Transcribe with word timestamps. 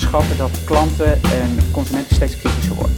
denk 0.00 0.38
dat 0.38 0.50
klanten 0.64 1.12
en 1.22 1.58
consumenten 1.72 2.14
steeds 2.14 2.36
kritischer 2.36 2.74
worden. 2.74 2.96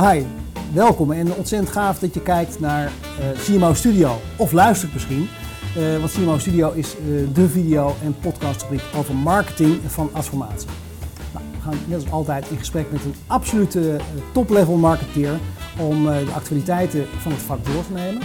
Hi, 0.00 0.24
welkom 0.72 1.12
en 1.12 1.34
ontzettend 1.34 1.72
gaaf 1.72 1.98
dat 1.98 2.14
je 2.14 2.20
kijkt 2.20 2.60
naar 2.60 2.84
uh, 2.84 3.40
CMO 3.40 3.74
Studio 3.74 4.20
of 4.36 4.52
luistert 4.52 4.92
misschien. 4.92 5.28
Uh, 5.78 5.98
want 5.98 6.12
CMO 6.12 6.38
Studio 6.38 6.72
is 6.72 6.96
uh, 7.06 7.28
de 7.34 7.48
video- 7.48 7.96
en 8.02 8.16
podcastrubriek 8.20 8.82
over 8.96 9.14
marketing 9.14 9.80
van 9.86 10.10
Adformatie. 10.12 10.87
Gaan 11.68 11.78
net 11.86 12.00
als 12.00 12.10
altijd 12.10 12.50
in 12.50 12.58
gesprek 12.58 12.92
met 12.92 13.04
een 13.04 13.14
absolute 13.26 14.00
top-level 14.32 14.76
marketeer 14.76 15.38
om 15.78 16.04
de 16.04 16.32
actualiteiten 16.34 17.06
van 17.18 17.32
het 17.32 17.40
vak 17.40 17.64
door 17.64 17.86
te 17.86 17.92
nemen. 17.92 18.22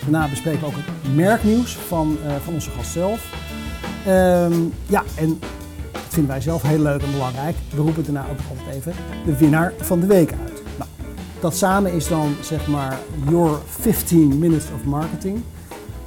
Daarna 0.00 0.28
bespreken 0.28 0.60
we 0.60 0.66
ook 0.66 0.72
het 0.76 1.14
merknieuws 1.14 1.76
van, 1.76 2.18
van 2.44 2.54
onze 2.54 2.70
gast 2.70 2.90
zelf. 2.90 3.32
Ehm, 4.06 4.54
ja, 4.86 5.02
en 5.14 5.38
dat 5.92 6.02
vinden 6.08 6.30
wij 6.30 6.40
zelf 6.40 6.62
heel 6.62 6.78
leuk 6.78 7.02
en 7.02 7.10
belangrijk. 7.10 7.56
We 7.70 7.80
roepen 7.80 8.04
daarna 8.04 8.26
ook 8.30 8.38
altijd 8.48 8.76
even 8.76 8.92
de 9.24 9.36
winnaar 9.36 9.72
van 9.76 10.00
de 10.00 10.06
week 10.06 10.30
uit. 10.30 10.62
Nou, 10.78 10.90
dat 11.40 11.56
samen 11.56 11.92
is 11.92 12.08
dan 12.08 12.34
zeg 12.40 12.66
maar 12.66 12.98
your 13.28 13.58
15 13.66 14.38
minutes 14.38 14.64
of 14.74 14.84
marketing. 14.84 15.42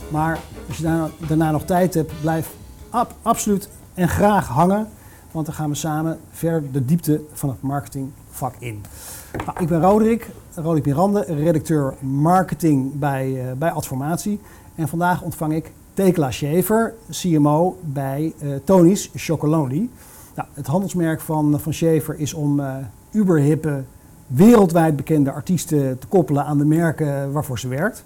Maar 0.10 0.40
als 0.68 0.78
je 0.78 0.84
daarna, 0.84 1.10
daarna 1.28 1.52
nog 1.52 1.66
tijd 1.66 1.94
hebt, 1.94 2.12
blijf 2.22 2.50
ab, 2.90 3.14
absoluut 3.22 3.70
en 3.94 4.10
graag 4.10 4.48
hangen. 4.48 4.88
Want 5.32 5.46
dan 5.46 5.56
gaan 5.56 5.70
we 5.70 5.76
samen 5.76 6.20
verder 6.32 6.72
de 6.72 6.86
diepte 6.86 7.22
van 7.34 7.50
het 7.50 7.62
marketingvak 7.62 8.54
in. 8.60 8.82
Nou, 9.46 9.60
ik 9.60 9.68
ben 9.68 9.82
Roderick, 9.82 10.30
Roderick 10.56 10.86
Mirande, 10.86 11.26
redacteur 11.28 11.94
marketing 12.00 13.00
bij, 13.00 13.30
uh, 13.30 13.52
bij 13.58 13.72
Adformatie. 13.72 14.40
En 14.76 14.88
vandaag 14.88 15.22
ontvang 15.22 15.54
ik 15.54 15.72
Tekla 15.94 16.32
Schaefer, 16.32 16.94
CMO 17.12 17.78
bij 17.82 18.34
uh, 18.42 18.56
Tony's 18.64 19.12
Chocolonely. 19.16 19.90
Nou, 20.36 20.48
het 20.54 20.68
handelsmerk 20.68 21.22
van, 21.22 21.60
van 21.60 21.74
Schaefer 21.74 22.20
is 22.20 22.34
om 22.34 22.60
uh, 22.60 22.76
uberhippe, 23.12 23.84
wereldwijd 24.28 24.96
bekende 24.96 25.32
artiesten 25.32 26.00
te 26.00 26.08
koppelen 26.08 26.46
aan 26.46 26.58
de 26.58 26.66
merken 26.66 27.32
waarvoor 27.32 27.60
ze 27.60 27.68
werkt. 27.68 28.06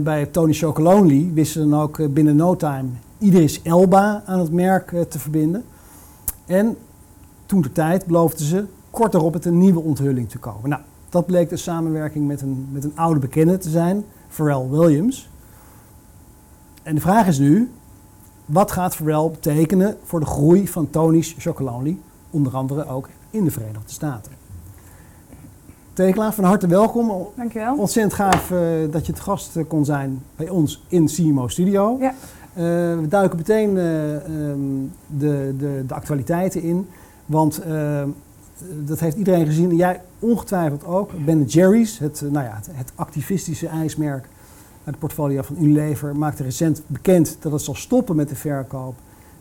Bij 0.00 0.26
Tony 0.26 0.52
Chocolonely 0.52 1.30
wisten 1.34 1.62
ze 1.62 1.68
dan 1.68 1.80
ook 1.80 2.12
binnen 2.14 2.36
no 2.36 2.56
time 2.56 2.88
Idris 3.18 3.62
Elba 3.62 4.22
aan 4.26 4.38
het 4.38 4.52
merk 4.52 4.94
te 5.08 5.18
verbinden. 5.18 5.64
En 6.50 6.76
toen 7.46 7.60
de 7.60 7.72
tijd 7.72 8.06
beloofden 8.06 8.46
ze 8.46 8.64
kort 8.90 9.12
daarop 9.12 9.32
met 9.32 9.44
een 9.44 9.58
nieuwe 9.58 9.80
onthulling 9.80 10.28
te 10.28 10.38
komen. 10.38 10.70
Nou, 10.70 10.82
dat 11.08 11.26
bleek 11.26 11.48
de 11.48 11.56
samenwerking 11.56 12.26
met 12.26 12.40
een, 12.40 12.68
met 12.72 12.84
een 12.84 12.96
oude 12.96 13.20
bekende 13.20 13.58
te 13.58 13.70
zijn, 13.70 14.04
Pharrell 14.28 14.68
Williams. 14.68 15.28
En 16.82 16.94
de 16.94 17.00
vraag 17.00 17.26
is 17.26 17.38
nu, 17.38 17.70
wat 18.46 18.70
gaat 18.70 18.94
Pharrell 18.94 19.30
betekenen 19.30 19.96
voor 20.02 20.20
de 20.20 20.26
groei 20.26 20.68
van 20.68 20.90
Tony's 20.90 21.34
Chocolonely, 21.38 21.98
onder 22.30 22.56
andere 22.56 22.86
ook 22.86 23.08
in 23.30 23.44
de 23.44 23.50
Verenigde 23.50 23.92
Staten? 23.92 24.32
Tekla, 25.92 26.32
van 26.32 26.44
harte 26.44 26.66
welkom. 26.66 27.28
Dankjewel. 27.34 27.76
Ontzettend 27.76 28.14
gaaf 28.14 28.50
uh, 28.50 28.60
dat 28.90 29.06
je 29.06 29.12
het 29.12 29.20
gast 29.20 29.56
uh, 29.56 29.64
kon 29.68 29.84
zijn 29.84 30.22
bij 30.36 30.48
ons 30.48 30.84
in 30.88 31.06
CMO 31.06 31.48
Studio. 31.48 31.96
Ja. 32.00 32.14
Uh, 32.54 32.64
we 33.00 33.06
duiken 33.08 33.36
meteen 33.36 33.76
um, 33.76 34.92
de, 35.06 35.54
de, 35.58 35.84
de, 35.86 35.94
actualiteiten 35.94 36.62
in. 36.62 36.88
Want 37.26 37.62
dat 38.84 39.00
heeft 39.00 39.16
iedereen 39.16 39.46
gezien. 39.46 39.70
En 39.70 39.76
jij 39.76 40.00
ongetwijfeld 40.18 40.84
ook. 40.84 41.24
Ben 41.24 41.44
Jerry's, 41.44 41.98
het, 41.98 42.20
nou 42.20 42.44
ja, 42.44 42.54
het, 42.54 42.68
het, 42.72 42.92
activistische 42.94 43.66
ijsmerk 43.66 44.22
uit 44.22 44.28
het 44.84 44.98
portfolio 44.98 45.42
van 45.42 45.56
Unilever, 45.58 46.16
maakte 46.16 46.42
recent 46.42 46.82
bekend 46.86 47.36
dat 47.40 47.52
het 47.52 47.62
zal 47.62 47.74
stoppen 47.74 48.16
met 48.16 48.28
de 48.28 48.36
verkoop 48.36 48.94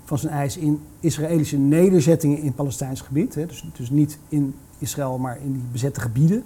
van 0.03 0.18
zijn 0.18 0.34
ijs 0.34 0.58
in 0.58 0.81
Israëlische 1.00 1.58
nederzettingen 1.58 2.42
in 2.42 2.53
Palestijns 2.53 3.02
gebied. 3.02 3.36
Hè. 3.36 3.46
Dus, 3.46 3.69
dus 3.78 3.90
niet 3.90 4.18
in 4.30 4.56
Israël, 4.78 5.18
maar 5.18 5.38
in 5.44 5.52
die 5.52 5.64
bezette 5.72 6.00
gebieden. 6.00 6.44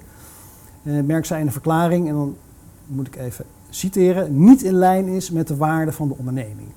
Merk 0.81 1.25
zij 1.25 1.39
in 1.39 1.45
een 1.45 1.51
verklaring, 1.51 2.07
en 2.07 2.13
dan 2.13 2.35
moet 2.85 3.07
ik 3.07 3.15
even 3.15 3.45
citeren, 3.75 4.43
niet 4.45 4.61
in 4.61 4.73
lijn 4.73 5.07
is 5.07 5.31
met 5.31 5.47
de 5.47 5.55
waarde 5.55 5.91
van 5.91 6.07
de 6.07 6.15
onderneming. 6.17 6.67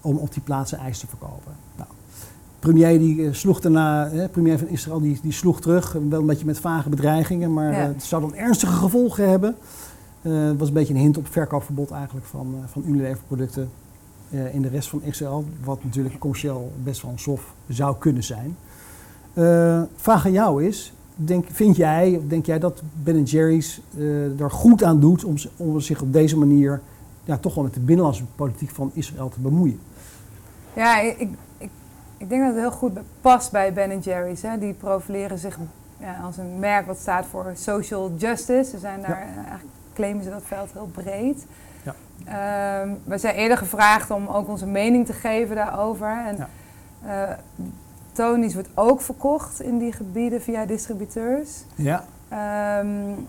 Om 0.00 0.16
op 0.16 0.32
die 0.32 0.42
plaatsen 0.42 0.78
ijs 0.78 0.98
te 0.98 1.06
verkopen. 1.06 1.52
Nou, 1.76 1.88
premier 2.58 2.98
die 2.98 3.16
uh, 3.16 3.32
sloeg 3.32 3.60
daarna, 3.60 4.08
hè, 4.08 4.28
premier 4.28 4.58
van 4.58 4.68
Israël, 4.68 5.00
die, 5.00 5.18
die 5.22 5.32
sloeg 5.32 5.60
terug, 5.60 5.96
wel 6.08 6.20
een 6.20 6.26
beetje 6.26 6.46
met 6.46 6.60
vage 6.60 6.88
bedreigingen, 6.88 7.52
maar 7.52 7.72
ja. 7.72 7.80
uh, 7.80 7.86
het 7.86 8.02
zou 8.02 8.22
dan 8.22 8.34
ernstige 8.34 8.72
gevolgen 8.72 9.28
hebben. 9.28 9.56
Het 10.22 10.58
was 10.58 10.68
een 10.68 10.74
beetje 10.74 10.94
een 10.94 11.00
hint 11.00 11.16
op 11.16 11.26
verkoopverbod 11.26 11.90
eigenlijk 11.90 12.26
van, 12.26 12.54
van 12.66 12.82
Unilever 12.86 13.22
producten 13.26 13.70
in 14.52 14.62
de 14.62 14.68
rest 14.68 14.88
van 14.88 15.02
Israël, 15.02 15.44
wat 15.64 15.84
natuurlijk 15.84 16.18
commercieel 16.18 16.72
best 16.82 17.02
wel 17.02 17.10
een 17.10 17.18
sof 17.18 17.54
zou 17.68 17.96
kunnen 17.98 18.24
zijn. 18.24 18.56
Uh, 19.34 19.82
vraag 19.96 20.26
aan 20.26 20.32
jou 20.32 20.64
is, 20.64 20.92
denk, 21.14 21.46
vind 21.50 21.76
jij, 21.76 22.16
of 22.16 22.22
denk 22.28 22.46
jij 22.46 22.58
dat 22.58 22.82
Ben 23.02 23.22
Jerry's 23.22 23.80
uh, 23.96 24.40
er 24.40 24.50
goed 24.50 24.82
aan 24.82 25.00
doet 25.00 25.24
om, 25.24 25.34
om, 25.56 25.80
zich 25.80 26.00
op 26.00 26.12
deze 26.12 26.38
manier 26.38 26.80
ja, 27.24 27.36
toch 27.36 27.54
wel 27.54 27.64
met 27.64 27.74
de 27.74 27.80
binnenlandse 27.80 28.24
politiek 28.36 28.70
van 28.70 28.90
Israël 28.94 29.28
te 29.28 29.40
bemoeien? 29.40 29.80
Ja, 30.72 31.00
ik, 31.00 31.18
ik, 31.18 31.70
ik 32.16 32.28
denk 32.28 32.42
dat 32.42 32.50
het 32.50 32.60
heel 32.60 32.70
goed 32.70 32.92
past 33.20 33.50
bij 33.52 33.72
Ben 33.72 33.98
Jerry's. 33.98 34.42
Hè. 34.42 34.58
Die 34.58 34.72
profileren 34.72 35.38
zich 35.38 35.58
ja, 35.98 36.20
als 36.24 36.36
een 36.36 36.58
merk 36.58 36.86
wat 36.86 36.98
staat 36.98 37.26
voor 37.26 37.52
social 37.54 38.12
justice. 38.16 38.70
Ze 38.70 38.78
zijn 38.78 39.00
daar, 39.00 39.10
ja. 39.10 39.34
eigenlijk 39.34 39.74
claimen 39.94 40.24
ze 40.24 40.30
dat 40.30 40.42
veld 40.44 40.72
heel 40.72 40.90
breed. 40.92 41.46
Ja. 41.82 41.94
Uh, 42.84 42.92
we 43.04 43.18
zijn 43.18 43.34
eerder 43.34 43.56
gevraagd 43.56 44.10
om 44.10 44.26
ook 44.26 44.48
onze 44.48 44.66
mening 44.66 45.06
te 45.06 45.12
geven 45.12 45.56
daarover. 45.56 46.24
En, 46.26 46.36
Ja. 46.36 46.48
uh, 47.28 47.36
Tony's 48.14 48.54
wordt 48.54 48.68
ook 48.74 49.00
verkocht 49.00 49.60
in 49.60 49.78
die 49.78 49.92
gebieden 49.92 50.42
via 50.42 50.66
distributeurs. 50.66 51.64
Ja, 51.74 52.04
Um, 52.80 53.26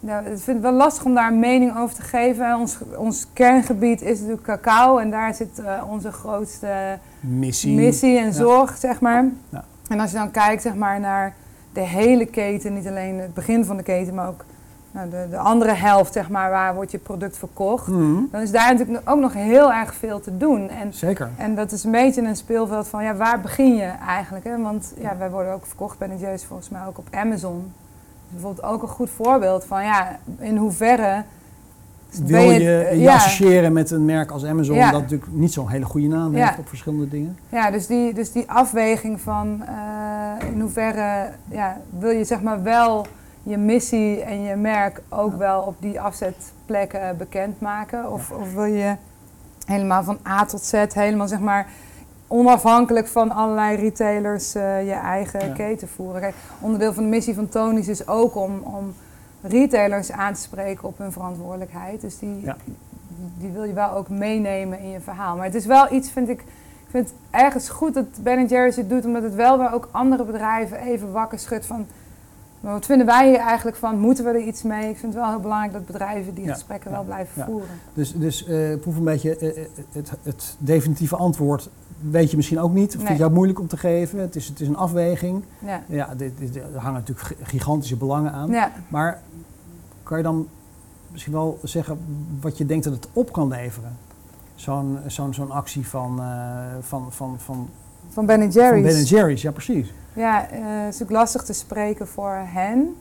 nou, 0.00 0.24
ik 0.26 0.38
vind 0.38 0.46
het 0.46 0.60
wel 0.60 0.72
lastig 0.72 1.04
om 1.04 1.14
daar 1.14 1.32
een 1.32 1.38
mening 1.38 1.76
over 1.76 1.94
te 1.94 2.02
geven. 2.02 2.54
Ons, 2.58 2.78
ons 2.96 3.26
kerngebied 3.32 4.02
is 4.02 4.18
natuurlijk 4.18 4.46
cacao 4.46 4.98
en 4.98 5.10
daar 5.10 5.34
zit 5.34 5.58
uh, 5.60 5.82
onze 5.90 6.12
grootste 6.12 6.98
missie. 7.20 7.74
missie 7.76 8.18
en 8.18 8.24
Ja. 8.26 8.32
zorg, 8.32 8.76
zeg 8.76 9.00
maar. 9.00 9.24
Ja. 9.48 9.64
En 9.88 10.00
als 10.00 10.10
je 10.10 10.16
dan 10.16 10.30
kijkt 10.30 10.62
zeg 10.62 10.74
maar, 10.74 11.00
naar 11.00 11.34
de 11.72 11.80
hele 11.80 12.26
keten, 12.26 12.74
niet 12.74 12.86
alleen 12.88 13.18
het 13.18 13.34
begin 13.34 13.64
van 13.64 13.76
de 13.76 13.82
keten, 13.82 14.14
maar 14.14 14.28
ook 14.28 14.44
nou, 14.92 15.10
de, 15.10 15.26
de 15.30 15.36
andere 15.36 15.72
helft, 15.72 16.12
zeg 16.12 16.28
maar, 16.28 16.50
waar 16.50 16.74
wordt 16.74 16.90
je 16.90 16.98
product 16.98 17.38
verkocht. 17.38 17.86
Mhm, 17.86 18.20
Dan 18.30 18.40
is 18.40 18.50
daar 18.50 18.74
natuurlijk 18.74 19.10
ook 19.10 19.20
nog 19.20 19.32
heel 19.32 19.72
erg 19.72 19.94
veel 19.94 20.20
te 20.20 20.36
doen. 20.36 20.68
En 20.68 20.94
Zeker. 20.94 21.30
en 21.36 21.54
dat 21.54 21.72
is 21.72 21.84
een 21.84 21.90
beetje 21.90 22.22
een 22.22 22.36
speelveld 22.36 22.88
van, 22.88 23.04
ja, 23.04 23.14
waar 23.14 23.40
begin 23.40 23.74
je 23.76 23.90
eigenlijk? 24.06 24.44
Hè? 24.44 24.58
Want 24.62 24.92
ja, 25.00 25.16
wij 25.18 25.30
worden 25.30 25.52
ook 25.52 25.66
verkocht 25.66 25.98
bij 25.98 26.08
Nigerius 26.08 26.44
volgens 26.44 26.68
mij 26.68 26.80
ook 26.88 26.98
op 26.98 27.06
Amazon. 27.10 27.62
Dus 27.62 28.40
bijvoorbeeld 28.40 28.66
ook 28.66 28.82
een 28.82 28.88
goed 28.88 29.10
voorbeeld 29.10 29.64
van, 29.64 29.82
ja, 29.84 30.18
in 30.38 30.56
hoeverre... 30.56 31.22
Wil 32.24 32.40
je 32.50 32.60
je 32.60 32.98
ja, 33.00 33.14
associëren 33.14 33.72
met 33.72 33.90
een 33.90 34.04
merk 34.04 34.30
als 34.30 34.44
Amazon, 34.44 34.76
Ja. 34.76 34.90
dat 34.90 35.00
natuurlijk 35.00 35.30
niet 35.32 35.52
zo'n 35.52 35.68
hele 35.68 35.84
goede 35.84 36.06
naam 36.06 36.36
Ja. 36.36 36.46
heeft 36.46 36.58
op 36.58 36.68
verschillende 36.68 37.08
dingen? 37.08 37.38
ja, 37.48 37.70
dus 37.70 37.86
die, 37.86 38.14
dus 38.14 38.32
die 38.32 38.50
afweging 38.50 39.20
van 39.20 39.62
eh, 39.66 40.48
in 40.52 40.60
hoeverre 40.60 41.28
ja, 41.48 41.76
wil 41.98 42.10
je 42.10 42.24
zeg 42.24 42.42
maar 42.42 42.62
wel 42.62 43.06
je 43.42 43.56
missie 43.56 44.20
en 44.22 44.42
je 44.42 44.56
merk 44.56 45.02
ook 45.08 45.34
wel 45.36 45.60
op 45.62 45.74
die 45.78 46.00
afzetplekken 46.00 47.16
bekendmaken? 47.16 48.12
Of, 48.12 48.30
of 48.30 48.52
wil 48.54 48.64
je 48.64 48.96
helemaal 49.66 50.02
van 50.02 50.18
A 50.28 50.44
tot 50.44 50.62
Z, 50.64 50.84
helemaal 50.92 51.28
zeg 51.28 51.40
maar 51.40 51.66
onafhankelijk 52.26 53.06
van 53.08 53.30
allerlei 53.30 53.76
retailers 53.76 54.54
eh, 54.54 54.84
je 54.86 54.92
eigen 54.92 55.46
Ja. 55.46 55.52
keten 55.54 55.88
voeren? 55.88 56.20
Kijk, 56.20 56.34
onderdeel 56.60 56.92
van 56.92 57.02
de 57.02 57.08
missie 57.08 57.34
van 57.34 57.48
Tony's 57.48 57.88
is 57.88 58.08
ook 58.08 58.34
om, 58.36 58.58
om 58.62 58.94
retailers 59.42 60.12
aan 60.12 60.32
te 60.34 60.40
spreken 60.40 60.88
op 60.88 60.98
hun 60.98 61.12
verantwoordelijkheid. 61.12 62.00
Dus 62.00 62.18
die, 62.18 62.40
Ja. 62.44 62.56
die 63.38 63.50
wil 63.50 63.64
je 63.64 63.72
wel 63.72 63.90
ook 63.90 64.08
meenemen 64.08 64.78
in 64.78 64.90
je 64.90 65.00
verhaal. 65.00 65.36
Maar 65.36 65.44
het 65.46 65.54
is 65.54 65.66
wel 65.66 65.92
iets, 65.92 66.10
vind 66.10 66.28
ik, 66.28 66.40
ik 66.40 66.88
vind 66.90 67.08
het 67.08 67.16
ergens 67.30 67.68
goed 67.68 67.94
dat 67.94 68.04
Ben 68.22 68.46
Jerry's 68.46 68.76
het 68.76 68.88
doet, 68.88 69.04
omdat 69.04 69.22
het 69.22 69.34
wel 69.34 69.58
weer 69.58 69.72
ook 69.72 69.88
andere 69.90 70.24
bedrijven 70.24 70.78
even 70.80 71.12
wakker 71.12 71.38
schudt 71.38 71.66
van. 71.66 71.86
Maar 72.62 72.72
wat 72.72 72.86
vinden 72.86 73.06
wij 73.06 73.28
hier 73.28 73.38
eigenlijk 73.38 73.76
van? 73.76 73.98
Moeten 73.98 74.24
we 74.24 74.30
er 74.30 74.40
iets 74.46 74.62
mee? 74.62 74.88
Ik 74.90 74.96
vind 74.98 75.12
het 75.14 75.22
wel 75.22 75.30
heel 75.30 75.40
belangrijk 75.40 75.72
dat 75.72 75.86
bedrijven 75.86 76.34
die 76.34 76.44
Ja. 76.44 76.52
gesprekken 76.52 76.90
Ja. 76.90 76.96
wel 76.96 77.04
blijven 77.04 77.32
Ja. 77.36 77.44
voeren. 77.44 77.68
Dus, 77.94 78.14
dus 78.14 78.44
eh, 78.46 78.76
proef 78.80 78.96
een 78.96 79.04
beetje 79.04 79.36
eh, 79.36 79.48
eh, 79.62 79.68
het, 79.92 80.12
het 80.22 80.56
definitieve 80.58 81.16
antwoord 81.16 81.68
weet 82.10 82.30
je 82.30 82.36
misschien 82.36 82.60
ook 82.60 82.72
niet. 82.72 82.96
Of 82.96 83.02
vind 83.04 83.18
je 83.18 83.24
ook 83.24 83.32
moeilijk 83.32 83.60
om 83.60 83.66
te 83.66 83.76
geven. 83.76 84.18
Het 84.18 84.36
is, 84.36 84.48
het 84.48 84.60
is 84.60 84.68
een 84.68 84.76
afweging. 84.76 85.42
Ja. 85.58 85.82
Ja, 85.86 86.14
dit, 86.16 86.38
dit- 86.38 86.56
er 86.56 86.62
hangen 86.78 86.92
natuurlijk 87.00 87.26
gi- 87.26 87.36
gigantische 87.42 87.96
belangen 87.96 88.32
aan. 88.32 88.50
Ja. 88.50 88.72
Maar 88.88 89.22
kan 90.02 90.16
je 90.16 90.22
dan 90.22 90.48
misschien 91.10 91.32
wel 91.32 91.58
zeggen 91.62 91.98
wat 92.40 92.58
je 92.58 92.66
denkt 92.66 92.84
dat 92.84 92.92
het 92.92 93.08
op 93.12 93.32
kan 93.32 93.48
leveren? 93.48 93.96
Zo'n 94.54 94.98
zo'n 95.06 95.34
zo'n 95.34 95.50
actie 95.50 95.86
van, 95.88 96.20
eh, 96.20 96.56
van, 96.80 97.12
van, 97.12 97.34
van 97.38 97.68
van 98.08 98.26
Ben 98.26 98.38
van 98.40 98.48
Jerry's. 98.50 98.94
Ben 98.94 99.02
Jerry's. 99.04 99.42
Ja, 99.42 99.50
precies. 99.50 99.92
Ja, 100.12 100.48
eh, 100.50 100.58
het 100.62 100.94
is 100.94 101.02
ook 101.02 101.10
lastig 101.10 101.42
te 101.42 101.52
spreken 101.52 102.08
voor 102.08 102.34
hen. 102.44 102.96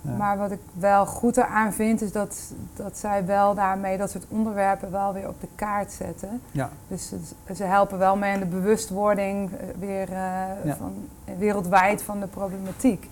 Ja. 0.00 0.16
Maar 0.16 0.38
wat 0.38 0.50
ik 0.50 0.60
wel 0.74 1.06
goed 1.06 1.36
eraan 1.36 1.72
vind, 1.72 2.00
is 2.02 2.12
dat, 2.12 2.36
dat 2.76 2.98
zij 2.98 3.26
wel 3.26 3.54
daarmee 3.54 3.98
dat 3.98 4.10
soort 4.10 4.24
onderwerpen 4.28 4.90
wel 4.90 5.12
weer 5.12 5.28
op 5.28 5.40
de 5.40 5.48
kaart 5.54 5.92
zetten. 5.92 6.40
Ja. 6.50 6.70
Dus 6.88 7.08
ze, 7.08 7.18
ze 7.54 7.64
helpen 7.64 7.98
wel 7.98 8.16
mee 8.16 8.34
aan 8.34 8.40
de 8.40 8.46
bewustwording 8.46 9.50
eh, 9.50 9.66
weer 9.78 10.08
eh, 10.12 10.64
Ja. 10.64 10.76
van, 10.76 10.92
wereldwijd 11.38 12.02
van 12.02 12.20
de 12.20 12.26
problematiek. 12.26 13.08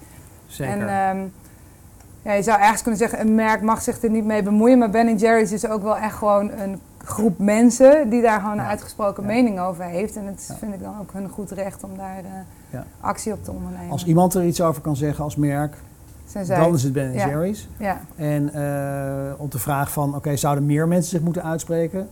Zeker. 0.47 0.73
En 0.75 0.89
ehm, 0.89 1.27
ja, 2.23 2.33
je 2.33 2.43
zou 2.43 2.61
ergens 2.61 2.83
kunnen 2.83 3.01
zeggen, 3.01 3.21
een 3.21 3.35
merk 3.35 3.63
mag 3.63 3.83
zich 3.83 4.03
er 4.03 4.11
niet 4.11 4.25
mee 4.25 4.43
bemoeien. 4.43 4.79
Maar 4.79 4.91
Ben 4.91 5.17
Jerry's 5.17 5.53
is 5.53 5.67
ook 5.67 5.83
wel 5.83 5.97
echt 5.97 6.17
gewoon 6.17 6.51
een 6.51 6.81
groep 7.05 7.39
mensen 7.39 8.09
die 8.11 8.23
daar 8.23 8.41
gewoon 8.41 8.59
een 8.59 8.65
uitgesproken 8.65 9.25
mening 9.27 9.61
over 9.61 9.85
heeft. 9.85 10.17
En 10.17 10.27
het 10.27 10.55
vind 10.59 10.75
ik 10.75 10.83
dan 10.83 10.95
ook 11.01 11.13
hun 11.13 11.29
goed 11.29 11.51
recht 11.51 11.85
om 11.85 11.97
daar 11.97 12.23
Ja. 12.71 12.85
actie 13.01 13.33
op 13.33 13.45
te 13.45 13.51
ondernemen. 13.51 13.91
Als 13.91 14.05
iemand 14.05 14.35
er 14.35 14.45
iets 14.45 14.61
over 14.61 14.83
kan 14.83 14.97
zeggen 14.97 15.25
als 15.25 15.37
merk, 15.37 15.77
dan 16.47 16.75
is 16.75 16.83
het 16.83 16.93
Ben. 16.93 17.13
Jerry's. 17.13 17.69
Ja, 17.79 18.01
En 18.17 18.53
eh, 18.53 19.41
op 19.41 19.51
de 19.53 19.59
vraag 19.59 19.93
van, 19.93 20.15
oké, 20.15 20.37
zouden 20.37 20.67
meer 20.67 20.89
mensen 20.89 21.11
zich 21.11 21.21
moeten 21.21 21.43
uitspreken? 21.45 22.09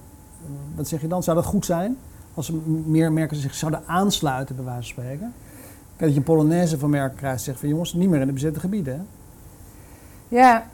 Wat 0.74 0.88
zeg 0.88 1.00
je 1.00 1.08
dan? 1.08 1.22
Zou 1.22 1.36
dat 1.36 1.46
goed 1.46 1.64
zijn? 1.64 1.96
Als 2.34 2.48
er 2.48 2.54
meer 2.86 3.12
merken 3.12 3.36
zich 3.36 3.54
zouden 3.54 3.82
aansluiten, 3.86 4.56
bij 4.56 4.64
wijze 4.64 4.94
van 4.94 5.02
spreken? 5.02 5.32
Kijk, 5.86 6.00
dat 6.00 6.10
je 6.10 6.16
een 6.16 6.22
Polonaise 6.22 6.78
van 6.78 6.90
merken 6.90 7.16
krijgt, 7.16 7.42
zegt 7.42 7.58
van 7.60 7.68
jongens, 7.68 7.94
niet 7.94 8.08
meer 8.08 8.20
in 8.20 8.26
de 8.26 8.32
bezette 8.32 8.60
gebieden. 8.60 8.94
Hè? 8.94 9.00
ja. 10.36 10.66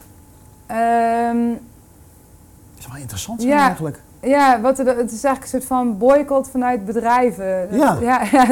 Ehm, 0.67 1.49
Dat 1.49 2.79
is 2.79 2.87
wel 2.87 2.97
interessant 2.97 3.41
zijn 3.41 3.53
Ja. 3.53 3.67
eigenlijk. 3.67 4.01
ja 4.21 4.61
wat 4.61 4.79
het 4.79 4.89
is 4.89 4.97
eigenlijk 4.97 5.43
een 5.43 5.49
soort 5.49 5.65
van 5.65 5.99
boycott 5.99 6.49
vanuit 6.49 6.85
bedrijven. 6.85 7.77
Ja. 7.77 7.99
ja, 8.01 8.23
ja, 8.33 8.47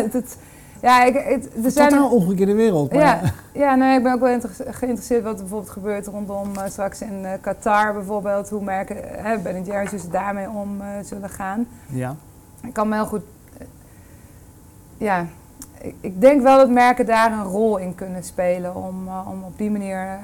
ja 0.82 1.04
ik, 1.04 1.14
het, 1.14 1.64
er 1.64 1.70
zijn 1.70 1.88
Totaal 1.88 2.10
omgekeerde 2.10 2.54
wereld. 2.54 2.92
Maar, 2.92 3.00
Ja, 3.00 3.20
ja 3.52 3.74
nee, 3.74 3.96
ik 3.96 4.02
ben 4.02 4.12
ook 4.12 4.20
wel 4.20 4.38
geïnteresseerd 4.66 5.22
wat 5.22 5.32
er 5.34 5.40
bijvoorbeeld 5.40 5.70
gebeurt 5.72 6.06
rondom 6.06 6.56
eh, 6.56 6.62
straks 6.70 7.00
in 7.02 7.24
eh, 7.24 7.32
Qatar 7.40 7.92
bijvoorbeeld. 7.92 8.50
Hoe 8.50 8.62
merken 8.64 9.24
eh, 9.24 9.38
Ben 9.42 9.64
Jerry's 9.64 9.90
dus 9.90 10.08
daarmee 10.08 10.48
om 10.50 10.80
eh, 10.80 10.86
zullen 11.04 11.30
gaan. 11.30 11.66
ja. 11.86 12.16
Ik 12.66 12.72
kan 12.72 12.88
me 12.88 12.94
heel 12.94 13.06
goed... 13.06 13.22
ja, 14.98 15.26
ik, 15.80 15.94
ik 16.00 16.20
denk 16.20 16.42
wel 16.42 16.56
dat 16.56 16.70
merken 16.70 17.06
daar 17.06 17.32
een 17.32 17.44
rol 17.44 17.76
in 17.76 17.94
kunnen 17.94 18.24
spelen 18.24 18.74
om, 18.74 19.08
om 19.30 19.42
op 19.44 19.58
die 19.58 19.70
manier 19.70 20.18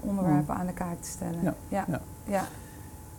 onderwerpen 0.00 0.54
aan 0.54 0.66
de 0.66 0.72
kaart 0.72 1.02
te 1.02 1.08
stellen. 1.08 1.38
Ja, 1.42 1.54
ja. 1.68 1.84
ja. 1.88 2.00
ja. 2.24 2.42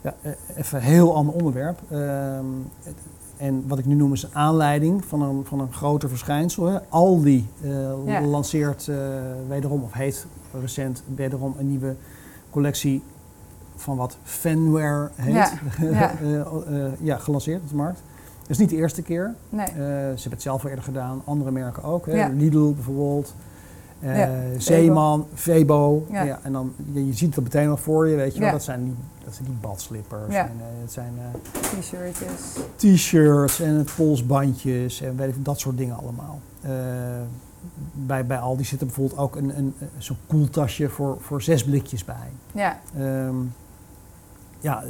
Ja, 0.02 0.14
even 0.56 0.78
een 0.78 0.84
heel 0.84 1.16
ander 1.16 1.34
onderwerp. 1.36 1.80
Ehm, 1.92 2.46
het- 2.84 2.96
en 3.42 3.64
wat 3.68 3.80
ik 3.80 3.86
nu 3.86 3.96
noem 3.96 4.14
is 4.14 4.24
een 4.24 4.36
aanleiding 4.36 5.06
van 5.06 5.22
een, 5.22 5.46
van 5.46 5.60
een 5.60 5.74
groter 5.74 6.10
verschijnsel. 6.10 6.66
Hè. 6.66 6.80
Aldi 6.90 7.50
eh, 7.62 7.70
Ja. 8.06 8.22
lanceert 8.22 8.88
eh, 8.88 8.98
wederom, 9.48 9.84
of 9.84 9.94
heeft 9.94 10.26
recent 10.62 11.04
wederom 11.16 11.56
een 11.58 11.70
nieuwe 11.70 11.96
collectie 12.50 13.04
van 13.76 13.98
wat 13.98 14.18
fanware 14.24 15.10
heet. 15.16 15.34
Ja, 15.34 15.52
ja. 15.92 16.14
Eh, 16.20 16.86
ja, 17.00 17.18
gelanceerd 17.18 17.62
op 17.62 17.70
de 17.70 17.76
markt. 17.76 18.02
Dat 18.42 18.50
is 18.50 18.58
niet 18.58 18.70
de 18.70 18.76
eerste 18.76 19.02
keer. 19.02 19.36
Nee. 19.50 19.68
Ze 19.68 19.74
hebben 19.82 20.32
het 20.32 20.42
zelf 20.42 20.64
al 20.64 20.70
eerder 20.70 20.86
gedaan, 20.86 21.22
andere 21.26 21.52
merken 21.52 21.84
ook. 21.84 22.06
Hè. 22.06 22.28
Lidl 22.28 22.72
bijvoorbeeld. 22.74 23.34
Eh, 24.02 24.18
Ja, 24.18 24.30
Zeeman, 24.58 25.26
Febo. 25.34 26.06
Ja. 26.12 26.24
Ja. 26.24 26.40
en 26.44 26.52
dan, 26.52 26.74
je, 26.94 27.06
je 27.08 27.14
ziet 27.14 27.36
het 27.36 27.44
meteen 27.44 27.68
nog 27.68 27.80
voor 27.80 28.08
je, 28.08 28.16
weet 28.16 28.34
je 28.34 28.40
wel. 28.40 28.52
Dat 28.52 28.64
zijn 28.64 28.84
die, 28.84 28.94
dat 29.26 29.34
zijn 29.34 29.48
die 29.48 29.58
badslippers. 29.62 30.36
En, 30.36 30.46
eh, 30.46 30.82
het 30.82 30.92
zijn 30.92 31.14
eh, 31.18 31.80
T-shirtjes. 31.80 32.42
t-shirts 32.76 33.60
en 33.60 33.74
het 33.74 33.92
polsbandjes 33.96 35.02
en 35.02 35.16
weet 35.18 35.30
ik, 35.36 35.46
dat 35.46 35.60
soort 35.60 35.78
dingen 35.78 35.98
allemaal. 35.98 36.40
Bij, 37.94 38.26
bij 38.26 38.38
Aldi 38.40 38.64
zit 38.64 38.80
er 38.80 38.86
bijvoorbeeld 38.86 39.20
ook 39.20 39.36
een, 39.36 39.58
een, 39.58 39.74
zo'n 39.98 40.18
koeltasje 40.28 40.90
voor, 40.90 41.18
voor 41.20 41.42
zes 41.42 41.64
blikjes 41.64 42.06
bij. 42.06 42.30
Ja, 42.52 42.80
Ehm, 42.98 43.36
ja, 44.60 44.84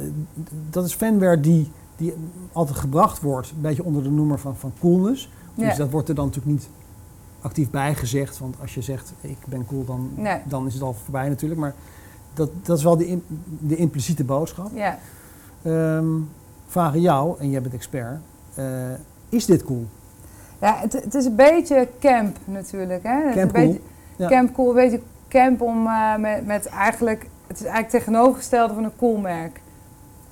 dat 0.70 0.84
is 0.84 0.94
fanware 0.94 1.40
die, 1.40 1.70
die 1.96 2.14
altijd 2.52 2.78
gebracht 2.78 3.20
wordt, 3.20 3.50
een 3.50 3.60
beetje 3.60 3.84
onder 3.84 4.02
de 4.02 4.10
noemer 4.10 4.38
van, 4.38 4.56
van 4.56 4.72
coolness. 4.80 5.30
Dus 5.54 5.76
dat 5.76 5.90
wordt 5.90 6.08
er 6.08 6.14
dan 6.14 6.26
natuurlijk 6.26 6.52
niet 6.54 6.68
actief 7.42 7.70
bij 7.70 7.94
gezegd. 7.94 8.38
Want 8.38 8.56
als 8.60 8.74
je 8.74 8.82
zegt, 8.82 9.12
ik 9.20 9.36
ben 9.46 9.66
cool, 9.66 9.84
dan, 9.84 10.10
Nee. 10.14 10.38
dan 10.44 10.66
is 10.66 10.74
het 10.74 10.82
al 10.82 10.92
voorbij 11.04 11.28
natuurlijk. 11.28 11.60
Maar 11.60 11.74
dat, 12.34 12.50
dat 12.62 12.78
is 12.78 12.84
wel 12.84 12.96
de, 12.96 13.18
de 13.58 13.76
impliciete 13.76 14.24
boodschap. 14.24 14.70
ja. 14.74 14.98
Ehm 15.62 16.06
vragen 16.66 17.00
jou, 17.00 17.38
en 17.38 17.50
jij 17.50 17.62
bent 17.62 17.74
expert, 17.74 18.18
eh, 18.54 18.64
is 19.28 19.46
dit 19.46 19.64
cool? 19.64 19.86
Ja, 20.60 20.76
het, 20.78 20.92
het 20.92 21.14
is 21.14 21.24
een 21.24 21.34
beetje 21.34 21.88
camp 22.00 22.36
natuurlijk. 22.44 23.02
Hè? 23.02 23.22
Camp 23.22 23.36
een 23.36 23.52
beetje, 23.52 23.66
cool? 23.78 23.80
Ja. 24.16 24.28
Camp 24.28 24.54
cool, 24.54 24.68
een 24.68 24.74
beetje 24.74 25.00
camp 25.28 25.60
om 25.60 25.86
eh, 25.86 26.16
met, 26.16 26.46
met 26.46 26.66
eigenlijk... 26.66 27.26
Het 27.46 27.56
is 27.60 27.66
eigenlijk 27.66 28.04
tegenovergestelde 28.04 28.74
van 28.74 28.84
een 28.84 28.96
cool 28.96 29.16
merk. 29.16 29.60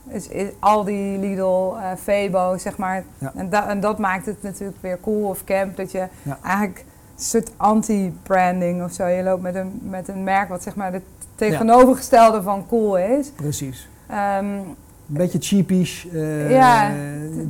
Dus 0.05 0.31
i- 0.31 0.51
Aldi, 0.59 1.19
Lidl, 1.19 1.75
eh 1.77 1.91
Febo, 2.03 2.57
zeg 2.59 2.77
maar. 2.77 3.05
Ja. 3.19 3.33
En, 3.35 3.51
da- 3.51 3.69
en 3.69 3.81
dat 3.81 3.99
maakt 3.99 4.27
het 4.27 4.43
natuurlijk 4.43 4.79
weer 4.81 4.99
cool 5.01 5.29
of 5.29 5.45
camp. 5.45 5.77
Dat 5.77 5.91
je 5.93 6.07
Ja. 6.23 6.39
eigenlijk 6.43 6.85
een 7.21 7.27
soort 7.27 7.51
anti-branding 7.57 8.85
of 8.85 8.93
zo. 8.93 9.07
Je 9.07 9.23
loopt 9.23 9.43
met 9.43 9.55
een, 9.55 9.81
met 9.83 10.09
een 10.09 10.25
merk 10.25 10.49
wat 10.49 10.63
zeg 10.63 10.75
maar 10.75 10.93
het 10.93 11.03
tegenovergestelde 11.35 12.43
van 12.43 12.67
cool 12.69 12.99
is. 12.99 13.31
Precies. 13.31 13.89
Ehm, 14.09 14.45
Een 14.45 14.77
beetje 15.07 15.39
cheapish. 15.41 16.05
eh, 16.07 16.51
Ja, 16.51 16.91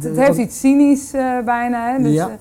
het, 0.01 0.17
heeft 0.17 0.39
iets 0.39 0.61
cynisch 0.61 1.13
eh, 1.13 1.39
bijna. 1.45 1.93
Hè? 1.93 2.03
Dus, 2.03 2.13
Ja. 2.13 2.27
eh, 2.29 2.33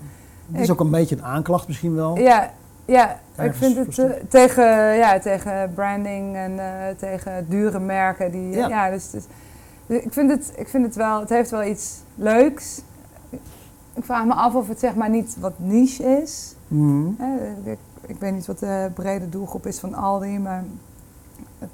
Het 0.52 0.62
is 0.62 0.72
ook 0.72 0.80
een 0.80 0.90
beetje 0.92 1.16
een 1.16 1.24
aanklacht 1.24 1.68
misschien 1.68 1.96
wel. 1.96 2.18
Ja, 2.18 2.52
ja 2.86 3.20
ik 3.42 3.54
vind 3.54 3.96
het 3.96 4.30
tegen, 4.30 4.96
ja, 4.96 5.20
tegen 5.20 5.72
branding 5.74 6.36
en 6.36 6.60
tegen 6.98 7.46
dure 7.50 7.80
merken. 7.80 8.32
Die, 8.32 8.50
Ja. 8.50 8.68
ja. 8.68 8.90
dus, 8.90 9.10
dus, 9.10 9.24
dus 9.86 10.02
ik, 10.04 10.14
vind 10.14 10.32
het, 10.32 10.52
ik 10.56 10.68
vind 10.68 10.86
het 10.86 10.96
wel, 10.96 11.20
het 11.20 11.30
heeft 11.30 11.50
wel 11.50 11.64
iets 11.64 12.02
leuks. 12.16 12.82
Ik 14.00 14.06
vraag 14.06 14.26
me 14.26 14.34
af 14.34 14.56
of 14.56 14.68
het 14.68 14.80
zeg 14.80 14.96
maar 14.96 15.10
niet 15.10 15.38
wat 15.40 15.54
niche 15.58 16.04
is. 16.04 16.56
Mhm. 16.68 17.08
Hè, 17.18 17.54
ik, 17.72 17.78
ik 18.06 18.20
weet 18.20 18.34
niet 18.34 18.46
wat 18.46 18.60
de 18.60 18.90
brede 18.94 19.30
doelgroep 19.30 19.66
is 19.66 19.80
van 19.80 19.94
Aldi, 19.94 20.40
maar 20.40 20.64
het, 21.60 21.70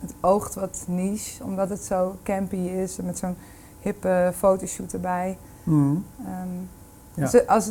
het 0.00 0.14
oogt 0.20 0.54
wat 0.54 0.84
niche. 0.86 1.44
Omdat 1.44 1.68
het 1.68 1.84
zo 1.84 2.14
campy 2.22 2.56
is 2.56 2.98
en 2.98 3.04
met 3.04 3.18
zo'n 3.18 3.34
hippe 3.80 4.32
fotoshoot 4.36 4.92
erbij. 4.92 5.38
Mhm. 5.62 5.96
Ehm, 6.24 6.48
Ja. 7.14 7.30
dus 7.30 7.46
als, 7.46 7.70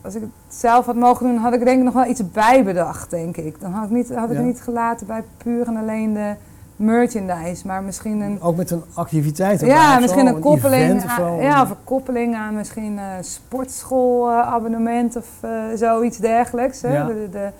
als 0.00 0.14
ik 0.14 0.20
het 0.22 0.30
zelf 0.48 0.86
had 0.86 0.96
mogen 0.96 1.26
doen, 1.26 1.36
had 1.36 1.52
ik 1.54 1.64
denk 1.64 1.78
ik 1.78 1.84
nog 1.84 1.94
wel 1.94 2.06
iets 2.06 2.30
bij 2.30 2.64
bedacht, 2.64 3.10
denk 3.10 3.36
ik. 3.36 3.60
Dan 3.60 3.72
had 3.72 3.84
ik, 3.84 3.90
niet, 3.90 4.14
had 4.14 4.24
ik 4.24 4.30
Ja. 4.30 4.36
het 4.36 4.44
niet 4.46 4.60
gelaten 4.60 5.06
bij 5.06 5.24
puur 5.36 5.66
en 5.66 5.76
alleen 5.76 6.12
de 6.12 6.34
merchandise, 6.76 7.66
maar 7.66 7.82
misschien 7.82 8.20
een, 8.20 8.40
Ook 8.40 8.56
met 8.56 8.70
een 8.70 8.82
activiteit. 8.94 9.60
ja, 9.60 9.94
of 9.94 10.00
misschien 10.00 10.26
zo, 10.28 10.34
een 10.34 10.40
koppeling, 10.40 11.04
of 11.04 11.10
zo. 11.16 11.40
ja, 11.40 11.62
of 11.62 11.70
een 11.70 11.76
koppeling 11.84 12.34
aan 12.34 12.54
misschien 12.54 12.98
een 12.98 13.24
sportschoolabonnement 13.24 15.16
of 15.16 15.26
eh, 15.40 15.50
zoiets 15.74 16.18
dergelijks. 16.18 16.82
Hè? 16.82 16.92
Ja. 16.92 17.06
De, 17.06 17.28
de, 17.30 17.50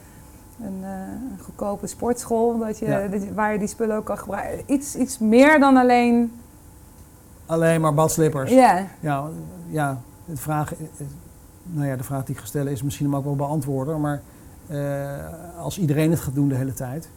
een, 0.64 0.78
eh, 0.82 0.88
een 0.90 1.38
goedkope 1.44 1.86
sportschool, 1.86 2.58
dat 2.58 2.78
je, 2.78 2.86
Ja. 2.86 3.06
dat 3.08 3.22
je- 3.22 3.34
waar 3.34 3.52
je 3.52 3.58
die 3.58 3.68
spullen 3.68 3.96
ook 3.96 4.04
kan 4.04 4.18
gebruiken. 4.18 4.74
Iets, 4.74 4.96
iets 4.96 5.18
meer 5.18 5.60
dan 5.60 5.76
alleen, 5.76 6.32
Alleen 7.46 7.80
maar 7.80 7.94
badslippers. 7.94 8.50
ja, 8.50 8.86
Ja, 9.00 9.24
ja 9.68 9.98
de, 10.24 10.36
vraag, 10.36 10.72
eh, 10.74 10.80
eh, 10.98 11.06
nou 11.62 11.86
ja, 11.88 11.96
de 11.96 12.04
vraag 12.04 12.24
die 12.24 12.34
ik 12.34 12.40
ga 12.40 12.46
stellen 12.46 12.72
is 12.72 12.82
misschien 12.82 13.06
hem 13.06 13.16
ook 13.16 13.24
wel 13.24 13.36
beantwoorden. 13.36 14.00
Maar 14.00 14.20
eh, 14.66 14.78
als 15.58 15.78
iedereen 15.78 16.10
het 16.10 16.20
gaat 16.20 16.34
doen 16.34 16.48
de 16.48 16.54
hele 16.54 16.72
tijd. 16.74 17.08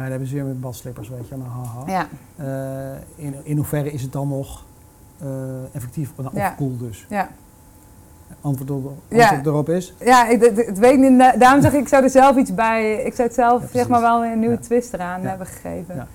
Ja, 0.00 0.06
dan 0.06 0.10
hebben 0.10 0.28
ze 0.28 0.34
weer 0.34 0.44
met 0.44 0.60
badslippers, 0.60 1.08
weet 1.08 1.28
je. 1.28 1.36
Nou, 1.36 1.48
haha. 1.50 1.82
ja, 1.86 2.06
Eh, 2.36 3.24
in, 3.24 3.34
in 3.42 3.56
hoeverre 3.56 3.92
is 3.92 4.02
het 4.02 4.12
dan 4.12 4.28
nog 4.28 4.64
eh, 5.18 5.28
effectief 5.72 6.12
of 6.16 6.26
Ja. 6.34 6.54
cool 6.56 6.76
dus? 6.78 7.06
ja. 7.08 7.28
Antwoord, 8.40 8.70
op, 8.70 8.92
Ja. 9.08 9.22
antwoord 9.22 9.46
erop 9.46 9.68
is? 9.68 9.94
Ja, 10.04 10.28
ik, 10.28 10.42
het, 10.42 10.66
het 10.66 10.78
weet 10.78 10.98
niet. 10.98 11.18
Da- 11.18 11.36
Daarom 11.36 11.62
zeg 11.62 11.72
ik, 11.72 11.80
ik 11.80 11.88
zou 11.88 12.02
er 12.02 12.10
zelf 12.10 12.36
iets 12.36 12.54
bij. 12.54 12.94
Ik 13.04 13.14
zou 13.14 13.26
het 13.28 13.36
zelf 13.36 13.62
Ja, 13.62 13.68
zeg 13.78 13.88
maar 13.88 14.00
wel 14.00 14.24
een 14.24 14.38
nieuwe 14.38 14.54
Ja. 14.54 14.60
twist 14.60 14.92
eraan 14.94 15.22
Ja. 15.22 15.28
hebben 15.28 15.46
gegeven. 15.46 15.94
Ja. 15.94 16.06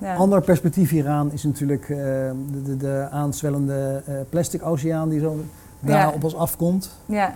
Ja. 0.00 0.14
Ander 0.14 0.40
perspectief 0.42 0.90
hieraan 0.90 1.32
is 1.32 1.42
natuurlijk 1.42 1.82
eh, 1.82 1.96
de, 1.96 2.62
de, 2.64 2.76
de 2.76 3.08
aanzwellende 3.10 4.02
eh, 4.06 4.14
plastic 4.28 4.66
oceaan 4.66 5.08
die 5.08 5.20
zo 5.20 5.36
daar 5.80 5.98
Ja. 6.06 6.10
op 6.10 6.24
ons 6.24 6.36
afkomt. 6.36 6.98
ja. 7.06 7.32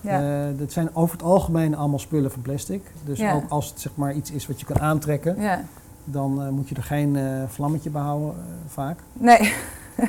Ja. 0.00 0.46
Eh, 0.48 0.58
dat 0.58 0.72
zijn 0.72 0.94
over 0.94 1.16
het 1.16 1.24
algemeen 1.26 1.76
allemaal 1.76 1.98
spullen 1.98 2.30
van 2.30 2.42
plastic. 2.42 2.82
Dus 3.04 3.18
Ja. 3.18 3.32
ook 3.32 3.48
als 3.48 3.68
het 3.68 3.80
zeg 3.80 3.92
maar 3.94 4.12
iets 4.14 4.30
is 4.30 4.46
wat 4.46 4.60
je 4.60 4.66
kan 4.66 4.80
aantrekken, 4.80 5.40
ja. 5.40 5.60
dan 6.04 6.42
eh, 6.42 6.48
moet 6.48 6.68
je 6.68 6.74
er 6.74 6.82
geen 6.82 7.16
eh, 7.16 7.42
vlammetje 7.46 7.90
bij 7.90 8.02
houden, 8.02 8.34
vaak. 8.66 8.98
Nee. 9.12 9.54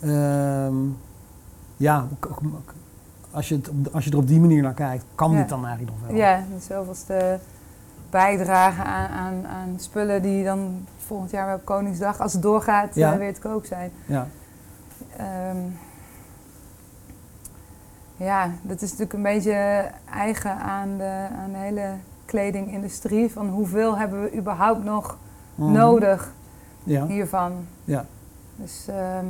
Ehm, 0.00 0.74
ja, 1.76 2.06
als 3.30 3.48
je, 3.48 3.54
het, 3.54 3.70
als 3.92 4.04
je 4.04 4.10
er 4.10 4.16
op 4.16 4.26
die 4.26 4.40
manier 4.40 4.62
naar 4.62 4.74
kijkt, 4.74 5.04
kan 5.14 5.36
dit 5.36 5.48
dan 5.48 5.66
eigenlijk 5.66 5.96
nog 5.98 6.08
wel. 6.08 6.16
Ja, 6.16 6.36
de 6.36 6.60
zoveelste 6.74 7.38
bijdrage 8.10 8.82
aan, 8.82 9.08
aan, 9.08 9.46
aan 9.46 9.74
spullen 9.76 10.22
die 10.22 10.44
dan 10.44 10.86
volgend 11.06 11.30
jaar 11.30 11.46
weer 11.46 11.54
op 11.54 11.64
Koningsdag, 11.64 12.20
als 12.20 12.32
het 12.32 12.42
doorgaat, 12.42 12.94
weer 12.94 13.34
te 13.34 13.40
koop 13.40 13.64
zijn. 13.64 13.90
Ja. 14.06 14.26
Ehm, 15.16 15.56
ja, 18.22 18.50
dat 18.62 18.82
is 18.82 18.90
natuurlijk 18.90 19.12
een 19.12 19.22
beetje 19.22 19.84
eigen 20.14 20.56
aan 20.56 20.96
de, 20.96 21.26
aan 21.42 21.50
de 21.52 21.58
hele 21.58 21.90
kledingindustrie. 22.24 23.30
Van 23.32 23.48
hoeveel 23.48 23.98
hebben 23.98 24.22
we 24.22 24.36
überhaupt 24.36 24.84
nog 24.84 25.18
Mhm. 25.54 25.72
nodig 25.72 26.32
Ja, 26.84 27.06
hiervan? 27.06 27.52
ja. 27.84 28.04
Dus 28.56 28.86
ehm, 28.88 29.26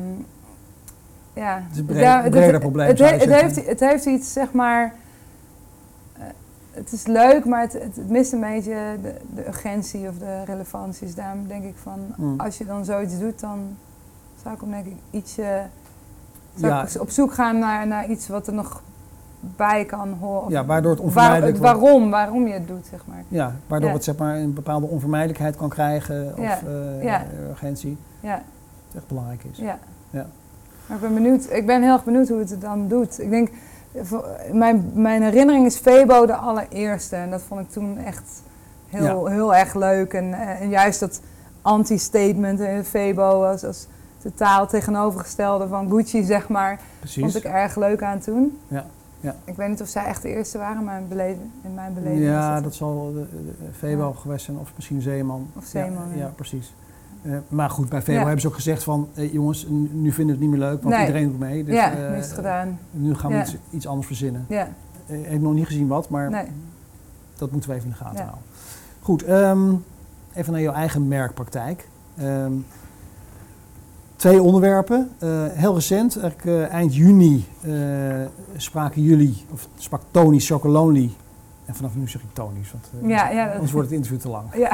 ja. 1.32 1.54
Het 1.66 1.72
is 1.72 1.78
een 1.78 1.84
breed- 1.87 2.00
Ja, 2.02 2.28
breder 2.30 2.61
probleem, 2.61 2.88
Het, 2.88 2.99
je 2.99 3.04
het, 3.04 3.25
heeft, 3.30 3.66
het 3.66 3.80
heeft 3.80 4.04
iets, 4.06 4.32
zeg 4.32 4.52
maar. 4.52 4.94
eh, 6.18 6.22
het 6.70 6.92
is 6.92 7.06
leuk, 7.06 7.44
maar 7.44 7.61
het, 7.61 7.72
het, 7.72 7.96
het 7.96 8.08
mist 8.11 8.32
een 8.32 8.40
beetje 8.40 8.96
de, 9.02 9.14
de 9.34 9.46
urgentie 9.46 10.08
of 10.08 10.18
de 10.18 10.44
relevantie. 10.44 11.06
Dus 11.06 11.14
daarom 11.14 11.46
denk 11.46 11.64
ik 11.64 11.76
van, 11.82 11.99
Mm. 12.16 12.40
als 12.40 12.58
je 12.58 12.64
dan 12.66 12.84
zoiets 12.84 13.18
doet, 13.18 13.40
dan 13.40 13.76
zou 14.42 14.54
ik 14.54 14.61
hem 14.61 14.70
denk 14.70 14.87
ik 14.87 14.96
ietsje. 15.11 15.62
Zou 16.54 16.73
Ja. 16.73 16.87
op 17.00 17.11
zoek 17.11 17.32
gaan 17.35 17.59
naar, 17.59 17.87
naar 17.87 18.06
iets 18.06 18.28
wat 18.28 18.47
er 18.47 18.52
nog 18.52 18.82
bij 19.40 19.85
kan 19.85 20.12
horen. 20.21 20.50
Ja, 20.50 20.64
waardoor 20.64 20.90
het 20.90 20.99
waar- 21.00 21.06
onvermijdelijk 21.09 21.52
het 21.56 21.62
wordt. 21.62 21.80
waarom, 21.80 22.11
waarom 22.11 22.47
je 22.47 22.52
het 22.52 22.68
doet, 22.68 22.87
zeg 22.90 23.00
maar. 23.06 23.23
Ja, 23.28 23.54
waardoor 23.66 23.88
Ja. 23.88 23.94
het 23.94 24.04
zeg 24.04 24.16
maar 24.16 24.37
een 24.37 24.54
bepaalde 24.54 24.87
onvermijdelijkheid 24.87 25.56
kan 25.56 25.68
krijgen 25.68 26.32
of 26.37 26.42
Ja. 26.44 26.59
eh, 26.99 27.02
Ja. 27.04 27.23
urgentie. 27.50 27.97
Ja, 28.21 28.35
Het 28.87 28.97
echt 28.97 29.06
belangrijk 29.09 29.44
is. 29.52 29.59
ja. 29.59 29.78
Ja. 30.11 30.26
Maar 30.87 30.97
ik 30.97 31.02
ben 31.02 31.14
benieuwd, 31.14 31.47
ik 31.50 31.66
ben 31.66 31.82
heel 31.82 31.92
erg 31.92 32.04
benieuwd 32.04 32.28
hoe 32.28 32.38
het 32.38 32.50
het 32.50 32.61
dan 32.61 32.88
doet. 32.88 33.21
Ik 33.21 33.30
denk, 33.30 33.50
mijn, 34.52 34.90
mijn 34.94 35.23
herinnering 35.23 35.66
is 35.66 35.76
Febo 35.76 36.26
de 36.26 36.35
allereerste. 36.35 37.16
En 37.16 37.30
dat 37.30 37.42
vond 37.42 37.61
ik 37.61 37.71
toen 37.71 37.99
echt 37.99 38.42
heel, 38.88 39.26
heel 39.26 39.54
erg 39.54 39.75
leuk. 39.75 40.12
En, 40.12 40.35
eh, 40.35 40.61
en 40.61 40.68
juist 40.68 41.00
dat 41.00 41.21
anti-statement 41.62 42.61
in 42.61 42.85
Febo 42.85 43.44
als, 43.44 43.64
als 43.64 43.87
totaal 44.23 44.67
tegenovergestelde 44.67 45.69
van 45.69 45.91
Gucci, 45.91 46.23
zeg 46.25 46.49
maar. 46.49 46.81
Precies. 46.99 47.23
Vond 47.23 47.37
ik 47.37 47.45
erg 47.45 47.76
leuk 47.76 48.02
aan 48.02 48.19
toen. 48.19 48.59
Ja, 48.69 48.85
ja. 49.21 49.35
Ik 49.45 49.57
weet 49.57 49.69
niet 49.69 49.81
of 49.83 49.88
zij 49.88 50.05
echt 50.05 50.23
de 50.23 50.29
eerste 50.29 50.59
waren, 50.59 50.85
maar 50.85 51.00
in, 51.00 51.07
mijn 51.75 51.95
beleving 51.95 52.23
Ja, 52.25 52.61
dat 52.61 52.75
zal 52.75 53.12
de, 53.14 53.26
de- 53.31 53.55
de 53.59 53.88
Ja. 53.88 54.14
geweest 54.21 54.45
zijn 54.45 54.59
of 54.59 54.73
misschien 54.75 55.00
Zeeman. 55.00 55.47
Of 55.57 55.64
Zeeman, 55.64 56.17
Ja, 56.17 56.33
precies. 56.37 56.75
Eh, 57.23 57.33
maar 57.49 57.71
goed, 57.71 57.88
bij 57.88 58.00
Febo 58.02 58.12
Ja. 58.12 58.23
hebben 58.23 58.41
ze 58.41 58.47
ook 58.47 58.55
gezegd 58.55 58.83
van, 58.83 59.09
eh, 59.14 59.33
jongens, 59.33 59.67
nu 59.93 60.12
vinden 60.12 60.26
we 60.26 60.31
het 60.33 60.41
niet 60.41 60.50
meer 60.50 60.69
leuk, 60.69 60.83
want 60.83 60.95
Nee. 60.95 61.07
iedereen 61.07 61.29
doet 61.31 61.38
mee. 61.38 61.64
Dus, 61.64 61.75
ja, 61.75 61.93
eh, 61.93 62.11
nu 62.11 62.17
is 62.17 62.25
het 62.25 62.35
gedaan. 62.35 62.79
Nu 62.91 63.14
gaan 63.14 63.31
we 63.33 63.38
iets, 63.41 63.57
iets 63.71 63.87
anders 63.87 64.07
verzinnen. 64.07 64.45
Ja, 64.49 64.69
Ik 65.07 65.25
heb 65.26 65.41
nog 65.41 65.52
niet 65.55 65.67
gezien 65.67 65.87
wat, 65.88 66.09
maar 66.09 66.31
nee. 66.31 66.47
dat 67.38 67.50
moeten 67.50 67.71
we 67.71 67.76
even 67.76 67.88
in 67.88 67.95
de 67.99 68.05
gaten 68.05 68.19
houden. 68.25 68.45
Goed, 69.00 69.23
ehm, 69.23 69.75
even 70.35 70.52
naar 70.52 70.61
jouw 70.61 70.73
eigen 70.75 71.09
merkpraktijk. 71.09 71.88
Ehm, 72.17 72.52
twee 74.23 74.43
onderwerpen. 74.43 75.11
Eh, 75.19 75.29
heel 75.50 75.75
recent, 75.75 76.19
eigenlijk 76.19 76.45
eh, 76.71 76.75
eind 76.75 76.95
juni, 76.95 77.45
eh, 77.61 77.73
spraken 78.57 79.02
jullie, 79.02 79.45
of 79.52 79.69
sprak 79.76 80.02
Tony 80.11 80.38
Chocolonely. 80.38 81.11
En 81.64 81.75
vanaf 81.75 81.95
nu 81.95 82.09
zeg 82.09 82.23
ik 82.23 82.29
Tony's, 82.33 82.73
want 82.73 83.11
Ja, 83.11 83.29
ja, 83.31 83.45
dat- 83.45 83.55
anders 83.55 83.73
wordt 83.73 83.88
het 83.88 83.97
interview 83.97 84.21
te 84.21 84.29
lang. 84.29 84.45
Ja, 84.57 84.73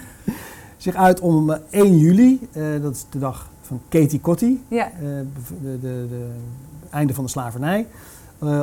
Zich 0.76 0.94
uit 0.94 1.20
om 1.20 1.50
eh, 1.50 1.58
1 1.70 1.98
juli, 1.98 2.48
dat 2.82 2.94
is 2.94 3.04
de 3.10 3.18
dag 3.18 3.50
van 3.62 3.80
Katie 3.88 4.20
Kotti, 4.20 4.64
ja, 4.68 4.90
de, 5.00 5.26
de, 5.62 5.78
de 5.80 6.26
einde 6.90 7.14
van 7.14 7.24
de 7.24 7.30
slavernij. 7.30 7.86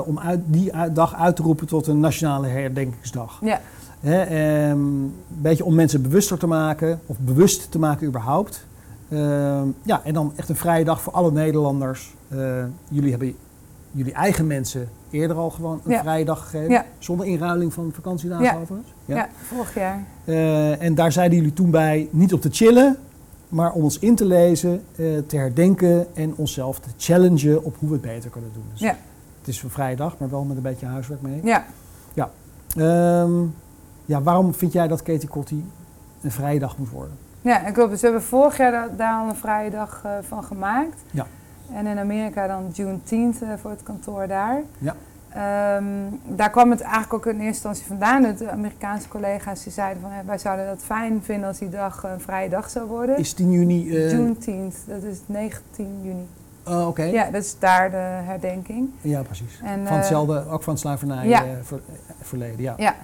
om 0.06 0.20
uit, 0.20 0.40
die 0.46 0.74
uit- 0.74 0.96
dag 0.96 1.16
uit 1.16 1.36
te 1.36 1.42
roepen 1.44 1.68
tot 1.68 1.88
een 1.88 2.00
nationale 2.00 2.48
herdenkingsdag. 2.48 3.40
ja, 3.42 3.62
Hè, 4.00 4.22
ehm, 4.22 4.72
een 4.72 5.14
beetje 5.28 5.66
om 5.66 5.76
mensen 5.76 6.02
bewuster 6.02 6.38
te 6.38 6.48
maken, 6.48 7.00
of 7.06 7.18
bewust 7.20 7.72
te 7.72 7.80
maken 7.80 8.08
überhaupt. 8.08 8.66
Ehm, 9.14 9.68
ja, 9.82 10.02
en 10.04 10.14
dan 10.14 10.34
echt 10.36 10.50
een 10.50 10.56
vrije 10.56 10.84
dag 10.84 11.02
voor 11.02 11.14
alle 11.14 11.32
Nederlanders. 11.32 12.14
Eh, 12.28 12.64
jullie 12.90 13.10
hebben 13.10 13.36
jullie 13.92 14.14
eigen 14.14 14.48
mensen 14.48 14.90
eerder 15.10 15.38
al 15.38 15.50
gewoon 15.50 15.82
een 15.86 15.92
Ja. 15.92 16.02
vrije 16.02 16.26
dag 16.26 16.44
gegeven. 16.44 16.70
Ja. 16.72 16.86
Zonder 17.00 17.26
inruiling 17.26 17.74
van 17.74 17.92
vakantiedagen 17.94 18.44
Ja. 18.46 18.54
overigens. 18.56 18.94
ja. 19.06 19.28
vorig 19.48 19.76
jaar. 19.76 20.04
Eh, 20.26 20.82
en 20.82 20.96
daar 20.96 21.12
zeiden 21.12 21.38
jullie 21.38 21.54
toen 21.54 21.70
bij 21.72 22.08
niet 22.12 22.34
op 22.34 22.42
te 22.42 22.50
chillen, 22.52 22.98
maar 23.50 23.72
om 23.72 23.84
ons 23.84 24.00
in 24.00 24.16
te 24.16 24.26
lezen, 24.26 24.82
eh, 24.96 25.06
te 25.28 25.36
herdenken 25.38 26.16
en 26.16 26.34
onszelf 26.36 26.80
te 26.80 26.90
challengen 26.98 27.64
op 27.64 27.76
hoe 27.80 27.90
we 27.90 27.96
het 27.96 28.04
beter 28.04 28.30
kunnen 28.30 28.50
doen. 28.54 28.64
Dus 28.72 28.80
Ja. 28.80 28.98
Het 29.40 29.48
is 29.48 29.64
een 29.64 29.70
vrije 29.70 29.96
dag, 29.96 30.18
maar 30.18 30.30
wel 30.30 30.44
met 30.44 30.58
een 30.58 30.64
beetje 30.64 30.86
huiswerk 30.86 31.22
mee. 31.22 31.40
Ja, 31.44 31.66
Ehm, 32.78 33.32
ja, 34.06 34.22
waarom 34.22 34.54
vind 34.54 34.74
jij 34.74 34.88
dat 34.88 35.02
Katie 35.04 35.28
Kotti 35.30 35.66
een 36.22 36.32
vrije 36.32 36.60
dag 36.60 36.78
moet 36.78 36.90
worden? 36.90 37.14
Ja, 37.44 37.66
ik 37.68 37.74
klopt. 37.74 37.90
Dus 37.90 38.02
we 38.02 38.08
hebben 38.08 38.26
vorig 38.26 38.58
jaar 38.58 38.72
da- 38.72 38.90
daar 38.98 39.14
al 39.22 39.28
een 39.30 39.36
vrije 39.36 39.70
dag 39.70 40.02
eh, 40.06 40.12
van 40.28 40.44
gemaakt. 40.44 40.98
Ja. 41.12 41.26
En 41.74 41.88
in 41.88 41.98
Amerika 42.00 42.48
dan 42.48 42.70
Juneteenth 42.74 43.42
eh, 43.42 43.50
voor 43.62 43.70
het 43.72 43.84
kantoor 43.84 44.28
daar. 44.28 44.62
Ja. 44.78 44.96
Ehm, 45.30 45.84
daar 46.26 46.50
kwam 46.50 46.70
het 46.72 46.82
eigenlijk 46.82 47.14
ook 47.14 47.26
in 47.26 47.32
eerste 47.40 47.46
instantie 47.68 47.86
vandaan. 47.86 48.36
De 48.38 48.50
Amerikaanse 48.50 49.08
collega's 49.08 49.64
die 49.64 49.72
zeiden 49.74 50.02
van 50.02 50.12
eh, 50.12 50.18
wij 50.26 50.38
zouden 50.38 50.66
dat 50.66 50.80
fijn 50.84 51.22
vinden 51.24 51.48
als 51.48 51.58
die 51.58 51.70
dag 51.70 52.04
een 52.04 52.20
vrije 52.22 52.50
dag 52.50 52.70
zou 52.70 52.88
worden. 52.88 53.18
Is 53.18 53.34
10 53.34 53.52
juni... 53.52 53.90
eh, 53.90 54.12
Juneteenth, 54.12 54.76
dat 54.88 55.04
is 55.04 55.18
19 55.26 56.00
juni. 56.04 56.28
oh, 56.68 56.88
Oké, 56.88 57.04
ja. 57.04 57.12
Ja, 57.26 57.32
dat 57.32 57.44
is 57.44 57.60
daar 57.60 57.90
de 57.92 57.98
herdenking. 57.98 58.90
precies. 59.02 59.60
En, 59.64 59.88
van 59.88 59.98
hetzelfde, 59.98 60.50
ook 60.50 60.64
van 60.64 60.74
het 60.74 60.82
slavernij 60.82 61.28
ja. 61.28 61.44
ver- 61.62 61.82
verleden, 62.22 62.62
ja. 62.62 62.74
Ja. 62.78 62.96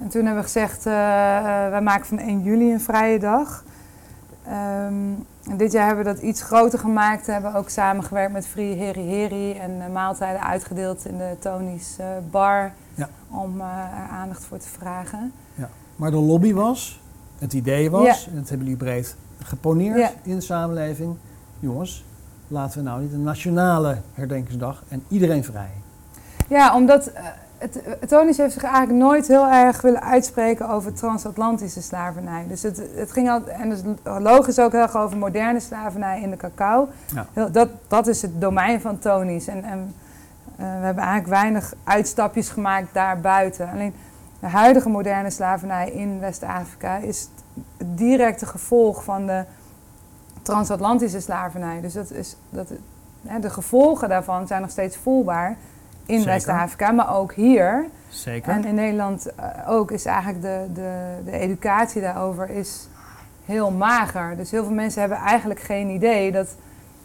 En 0.00 0.08
toen 0.08 0.24
hebben 0.24 0.42
we 0.42 0.48
gezegd, 0.48 0.86
eh, 0.86 1.36
eh, 1.36 1.70
wij 1.70 1.80
maken 1.80 2.06
van 2.06 2.18
1 2.18 2.42
juli 2.42 2.72
een 2.72 2.80
vrije 2.80 3.18
dag. 3.18 3.64
En 4.44 5.26
dit 5.56 5.72
jaar 5.72 5.86
hebben 5.86 6.04
we 6.04 6.12
dat 6.12 6.22
iets 6.22 6.42
groter 6.42 6.78
gemaakt. 6.78 7.26
We 7.26 7.32
hebben 7.32 7.54
ook 7.54 7.68
samengewerkt 7.68 8.32
met 8.32 8.46
Free 8.46 8.76
Heri 8.76 9.00
Heri 9.02 9.58
en 9.58 9.92
maaltijden 9.92 10.42
uitgedeeld 10.42 11.06
in 11.06 11.18
de 11.18 11.36
Tony's 11.38 11.96
eh, 11.98 12.06
bar. 12.30 12.72
Ja. 12.94 13.08
Om 13.30 13.60
er 13.60 14.08
aandacht 14.10 14.44
voor 14.44 14.58
te 14.58 14.68
vragen. 14.68 15.32
Maar 15.96 16.10
de 16.10 16.16
lobby 16.16 16.52
was, 16.52 17.00
het 17.38 17.52
idee 17.52 17.90
was, 17.90 18.26
en 18.28 18.34
dat 18.36 18.48
hebben 18.48 18.66
jullie 18.66 18.82
breed 18.84 19.16
geponeerd 19.42 19.98
Ja. 19.98 20.10
in 20.22 20.34
de 20.34 20.40
samenleving. 20.40 21.16
Jongens, 21.58 22.04
laten 22.48 22.78
we 22.78 22.84
nou 22.84 23.02
niet 23.02 23.12
een 23.12 23.22
nationale 23.22 23.96
herdenkingsdag 24.14 24.82
en 24.88 25.02
iedereen 25.08 25.44
vrij. 25.44 25.70
Ja, 26.48 26.74
omdat 26.74 27.10
het, 27.60 27.80
het 28.00 28.08
Tony's 28.08 28.36
heeft 28.36 28.52
zich 28.52 28.62
eigenlijk 28.62 28.98
nooit 28.98 29.26
heel 29.26 29.48
erg 29.48 29.80
willen 29.80 30.02
uitspreken 30.02 30.68
over 30.68 30.92
transatlantische 30.92 31.82
slavernij. 31.82 32.44
Dus 32.48 32.62
het, 32.62 32.82
het 32.94 33.12
ging 33.12 33.30
altijd, 33.30 33.58
en 33.58 33.68
dus 33.68 33.80
logisch 34.04 34.58
ook 34.58 34.72
heel 34.72 34.80
erg 34.80 34.96
over 34.96 35.16
moderne 35.16 35.60
slavernij 35.60 36.20
in 36.20 36.30
de 36.30 36.36
cacao. 36.36 36.88
Ja. 37.34 37.48
Dat, 37.48 37.68
dat 37.88 38.06
is 38.06 38.22
het 38.22 38.40
domein 38.40 38.80
van 38.80 38.98
Tony's. 38.98 39.46
En, 39.46 39.64
en 39.64 39.94
eh, 40.56 40.56
we 40.56 40.84
hebben 40.84 41.04
eigenlijk 41.04 41.26
weinig 41.26 41.74
uitstapjes 41.84 42.48
gemaakt 42.48 42.88
daarbuiten. 42.92 43.70
Alleen 43.70 43.94
de 44.40 44.48
huidige 44.48 44.88
moderne 44.88 45.30
slavernij 45.30 45.90
in 45.90 46.20
West-Afrika 46.20 46.96
is 46.96 47.28
het 47.76 47.98
directe 47.98 48.46
gevolg 48.46 49.04
van 49.04 49.26
de 49.26 49.44
transatlantische 50.42 51.20
slavernij. 51.20 51.80
Dus 51.80 51.92
dat 51.92 52.10
is, 52.10 52.36
dat, 52.50 52.68
de 53.40 53.50
gevolgen 53.50 54.08
daarvan 54.08 54.46
zijn 54.46 54.60
nog 54.60 54.70
steeds 54.70 54.96
voelbaar 54.96 55.56
in. 56.10 56.24
West-Afrika, 56.24 56.90
maar 56.90 57.16
ook 57.16 57.32
hier. 57.32 57.84
Zeker. 58.08 58.52
En 58.52 58.64
in 58.64 58.74
Nederland 58.74 59.34
eh, 59.34 59.46
ook 59.66 59.90
is 59.90 60.04
eigenlijk 60.04 60.42
de, 60.42 60.66
de, 60.74 60.92
de 61.24 61.38
educatie 61.38 62.00
daarover 62.00 62.50
is 62.50 62.88
heel 63.44 63.70
mager. 63.70 64.36
Dus 64.36 64.50
heel 64.50 64.64
veel 64.64 64.74
mensen 64.74 65.00
hebben 65.00 65.18
eigenlijk 65.18 65.60
geen 65.60 65.88
idee 65.88 66.32
dat 66.32 66.56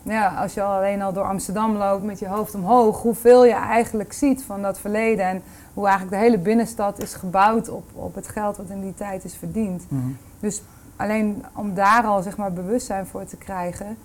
ja, 0.03 0.27
als 0.27 0.53
je 0.53 0.61
al 0.61 0.75
alleen 0.75 1.01
al 1.01 1.13
door 1.13 1.23
Amsterdam 1.23 1.75
loopt 1.75 2.03
met 2.03 2.19
je 2.19 2.27
hoofd 2.27 2.55
omhoog, 2.55 3.01
hoeveel 3.01 3.45
je 3.45 3.53
eigenlijk 3.53 4.13
ziet 4.13 4.43
van 4.43 4.61
dat 4.61 4.79
verleden. 4.79 5.25
En 5.25 5.41
hoe 5.73 5.87
eigenlijk 5.87 6.17
de 6.17 6.23
hele 6.23 6.37
binnenstad 6.37 7.01
is 7.01 7.13
gebouwd 7.13 7.69
op, 7.69 7.83
op 7.93 8.15
het 8.15 8.27
geld 8.27 8.57
wat 8.57 8.69
in 8.69 8.81
die 8.81 8.93
tijd 8.93 9.23
is 9.23 9.35
verdiend. 9.35 9.85
Mhm. 9.87 10.01
Dus 10.39 10.61
alleen 10.95 11.43
om 11.53 11.73
daar 11.73 12.03
al 12.03 12.21
zeg 12.21 12.37
maar, 12.37 12.53
bewustzijn 12.53 13.05
voor 13.05 13.25
te 13.25 13.37
krijgen, 13.37 13.97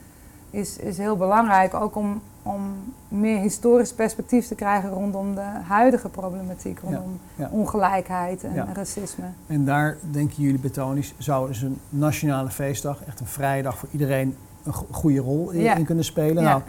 is, 0.50 0.76
is 0.78 0.98
heel 0.98 1.16
belangrijk. 1.16 1.74
Ook 1.74 1.96
om, 1.96 2.20
om 2.42 2.60
meer 3.08 3.40
historisch 3.40 3.92
perspectief 3.92 4.46
te 4.46 4.54
krijgen 4.54 4.90
rondom 4.90 5.34
de 5.34 5.46
huidige 5.66 6.08
problematiek, 6.08 6.78
rondom 6.80 7.18
ja. 7.34 7.48
ongelijkheid 7.52 8.44
en 8.44 8.54
Ja. 8.54 8.66
racisme. 8.72 9.24
En 9.46 9.64
daar 9.64 9.96
denken 10.10 10.42
jullie 10.42 10.60
betonisch, 10.60 11.14
zou 11.18 11.48
dus 11.48 11.62
een 11.62 11.78
nationale 11.88 12.50
feestdag, 12.50 13.04
echt 13.06 13.20
een 13.20 13.26
vrije 13.26 13.62
dag 13.62 13.78
voor 13.78 13.88
iedereen, 13.92 14.36
een 14.64 14.72
go- 14.72 14.86
goede 14.90 15.20
rol 15.20 15.50
in, 15.50 15.84
kunnen 15.84 16.04
spelen. 16.04 16.42
Ja. 16.42 16.48
Nou, 16.48 16.62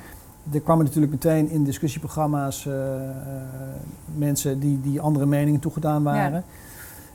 er 0.52 0.62
kwamen 0.62 0.86
natuurlijk 0.86 1.12
meteen 1.12 1.50
in 1.50 1.64
discussieprogramma's 1.64 2.66
eh, 2.66 2.74
mensen 4.16 4.60
die, 4.60 4.82
die 4.82 5.02
andere 5.02 5.26
meningen 5.26 5.60
toegedaan 5.60 6.04
waren. 6.04 6.44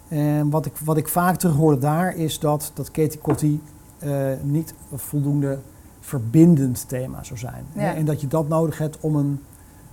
En 0.08 0.50
wat 0.50 0.66
ik, 0.66 0.76
wat 0.84 0.96
ik 0.96 1.08
vaak 1.08 1.36
terug 1.36 1.54
hoorde 1.56 1.78
daar 1.78 2.16
is 2.16 2.38
dat, 2.38 2.70
dat 2.74 2.90
Katie 2.90 3.18
Kotti 3.20 3.62
eh, 3.98 4.10
niet 4.42 4.74
voldoende 4.94 5.58
verbindend 6.06 6.88
thema 6.88 7.22
zou 7.22 7.38
zijn. 7.38 7.64
Ja. 7.72 7.94
En 7.94 8.04
dat 8.04 8.20
je 8.20 8.26
dat 8.26 8.48
nodig 8.48 8.78
hebt 8.78 9.00
om 9.00 9.16
een, 9.16 9.40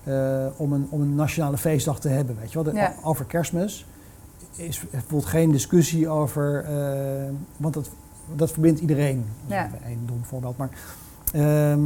eh, 0.03 0.45
om 0.57 0.73
een, 0.73 0.87
om 0.89 1.01
een 1.01 1.15
nationale 1.15 1.57
feestdag 1.57 1.99
te 1.99 2.09
hebben. 2.09 2.35
Weet 2.39 2.51
je 2.51 2.63
wel? 2.63 2.75
Ja. 2.75 2.93
Over 3.03 3.25
kerstmis 3.25 3.85
is 4.55 4.89
bijvoorbeeld 4.91 5.25
geen 5.25 5.51
discussie 5.51 6.09
over, 6.09 6.63
eh, 6.65 7.29
want 7.57 7.73
dat, 7.73 7.89
dat 8.35 8.51
verbindt 8.51 8.79
iedereen. 8.79 9.25
Ja. 9.45 9.69
een 9.85 9.99
dom 10.05 10.23
voorbeeld. 10.23 10.57
Maar, 10.57 10.69
ehm, 11.33 11.79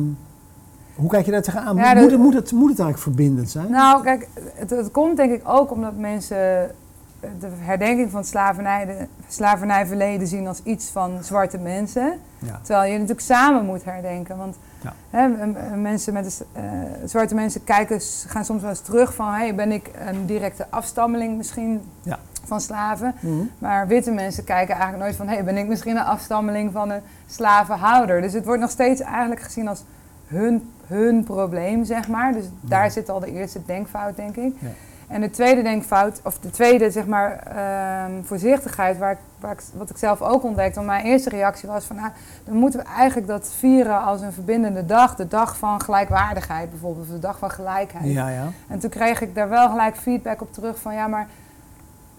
Hoe 0.95 1.09
kijk 1.09 1.25
je 1.25 1.31
daar 1.31 1.41
tegenaan? 1.41 1.75
Moet, 1.75 1.85
dat- 1.85 2.11
het, 2.11 2.19
moet, 2.19 2.33
het, 2.33 2.51
moet 2.51 2.69
het 2.69 2.79
eigenlijk 2.79 2.99
verbindend 2.99 3.49
zijn? 3.49 3.71
Nou, 3.71 4.03
kijk, 4.03 4.27
het, 4.53 4.69
het 4.69 4.91
komt 4.91 5.17
denk 5.17 5.31
ik 5.31 5.41
ook 5.49 5.71
omdat 5.71 5.97
mensen 5.97 6.71
de 7.19 7.47
herdenking 7.57 8.11
van 8.11 8.19
het 8.19 8.29
slavernij, 8.29 8.85
de 8.85 9.07
slavernijverleden 9.27 10.27
zien 10.27 10.47
als 10.47 10.61
iets 10.63 10.89
van 10.89 11.17
zwarte 11.23 11.57
mensen. 11.57 12.19
ja. 12.39 12.59
Terwijl 12.63 12.85
je 12.91 12.93
natuurlijk 12.93 13.25
samen 13.25 13.65
moet 13.65 13.83
herdenken. 13.83 14.37
Want 14.37 14.55
Ja. 14.81 14.93
hè, 15.09 15.27
mensen 15.75 16.13
met 16.13 16.45
eh, 16.53 16.63
zwarte 17.05 17.35
mensen 17.35 17.63
kijken, 17.63 18.01
gaan 18.27 18.45
soms 18.45 18.61
wel 18.61 18.69
eens 18.69 18.79
terug 18.81 19.13
van... 19.15 19.33
Hey, 19.33 19.55
ben 19.55 19.71
ik 19.71 19.89
een 20.07 20.25
directe 20.25 20.65
afstammeling 20.69 21.37
misschien 21.37 21.81
Ja. 22.01 22.19
van 22.45 22.61
slaven? 22.61 23.15
Mhm. 23.19 23.33
Maar 23.59 23.87
witte 23.87 24.11
mensen 24.11 24.43
kijken 24.43 24.73
eigenlijk 24.75 25.03
nooit 25.03 25.15
van... 25.15 25.27
Hey, 25.27 25.43
ben 25.43 25.57
ik 25.57 25.67
misschien 25.67 25.97
een 25.97 26.03
afstammeling 26.03 26.71
van 26.71 26.89
een 26.89 27.01
slavenhouder? 27.27 28.21
Dus 28.21 28.33
het 28.33 28.45
wordt 28.45 28.61
nog 28.61 28.69
steeds 28.69 29.01
eigenlijk 29.01 29.41
gezien 29.41 29.67
als 29.67 29.83
hun, 30.27 30.71
hun 30.87 31.23
probleem, 31.23 31.83
zeg 31.85 32.07
maar. 32.07 32.33
Dus 32.33 32.45
daar 32.61 32.91
zit 32.91 33.09
al 33.09 33.19
de 33.19 33.31
eerste 33.31 33.59
denkfout, 33.65 34.15
denk 34.15 34.35
ik. 34.35 34.55
En 35.07 35.21
de 35.21 35.29
tweede 35.29 35.61
denkfout, 35.61 36.19
of 36.23 36.39
de 36.39 36.49
tweede 36.49 36.91
zeg 36.91 37.05
maar, 37.05 37.43
ehm, 37.55 38.23
voorzichtigheid, 38.23 38.97
waar 38.97 39.11
ik, 39.11 39.17
waar 39.39 39.51
ik, 39.51 39.61
wat 39.73 39.89
ik 39.89 39.97
zelf 39.97 40.21
ook 40.21 40.43
ontdekte. 40.43 40.75
Want 40.75 40.87
mijn 40.87 41.05
eerste 41.05 41.29
reactie 41.29 41.69
was 41.69 41.85
van, 41.85 41.95
nou, 41.95 42.09
dan 42.43 42.55
moeten 42.55 42.79
we 42.79 42.85
eigenlijk 42.85 43.27
dat 43.27 43.51
vieren 43.57 44.03
als 44.03 44.21
een 44.21 44.33
verbindende 44.33 44.85
dag. 44.85 45.15
De 45.15 45.27
dag 45.27 45.57
van 45.57 45.81
gelijkwaardigheid 45.81 46.69
bijvoorbeeld, 46.69 47.05
of 47.07 47.13
de 47.13 47.19
dag 47.19 47.37
van 47.37 47.51
gelijkheid. 47.51 48.05
Ja, 48.05 48.29
ja. 48.29 48.47
En 48.67 48.79
toen 48.79 48.89
kreeg 48.89 49.21
ik 49.21 49.35
daar 49.35 49.49
wel 49.49 49.69
gelijk 49.69 49.95
feedback 49.95 50.41
op 50.41 50.53
terug 50.53 50.79
van, 50.79 50.93
ja, 50.93 51.07
maar 51.07 51.27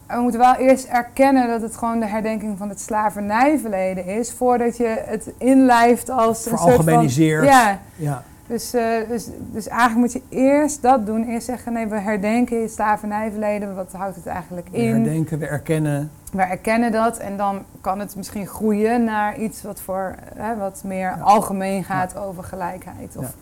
we 0.06 0.20
moeten 0.20 0.40
wel 0.40 0.54
eerst 0.54 0.86
erkennen 0.86 1.48
dat 1.48 1.62
het 1.62 1.76
gewoon 1.76 2.00
de 2.00 2.06
herdenking 2.06 2.58
van 2.58 2.68
het 2.68 2.80
slavernijverleden 2.80 4.06
is, 4.06 4.32
voordat 4.32 4.76
je 4.76 5.02
het 5.06 5.30
inlijft 5.38 6.10
als 6.10 6.46
een 6.46 6.58
soort 6.58 6.84
van... 6.84 7.08
Ja, 7.44 7.78
Ja. 7.96 8.22
Dus, 8.48 8.74
eh, 8.74 9.08
dus, 9.08 9.28
dus 9.52 9.68
eigenlijk 9.68 10.00
moet 10.00 10.12
je 10.12 10.36
eerst 10.36 10.82
dat 10.82 11.06
doen. 11.06 11.24
Eerst 11.24 11.46
zeggen, 11.46 11.72
nee, 11.72 11.86
we 11.86 11.98
herdenken 11.98 12.62
het 12.62 12.72
slavernijverleden. 12.72 13.74
Wat 13.74 13.92
houdt 13.92 14.16
het 14.16 14.26
eigenlijk 14.26 14.68
We 14.70 14.76
in? 14.76 14.94
herdenken, 14.94 15.38
we 15.38 15.46
erkennen. 15.46 16.10
We 16.32 16.42
erkennen 16.42 16.92
dat 16.92 17.16
en 17.18 17.36
dan 17.36 17.64
kan 17.80 17.98
het 18.00 18.16
misschien 18.16 18.46
groeien 18.46 19.04
naar 19.04 19.38
iets 19.38 19.62
wat, 19.62 19.80
voor, 19.80 20.14
hè, 20.34 20.56
wat 20.56 20.82
meer 20.84 21.16
algemeen 21.20 21.84
gaat 21.84 22.16
over 22.16 22.44
gelijkheid. 22.44 23.16
Of, 23.16 23.34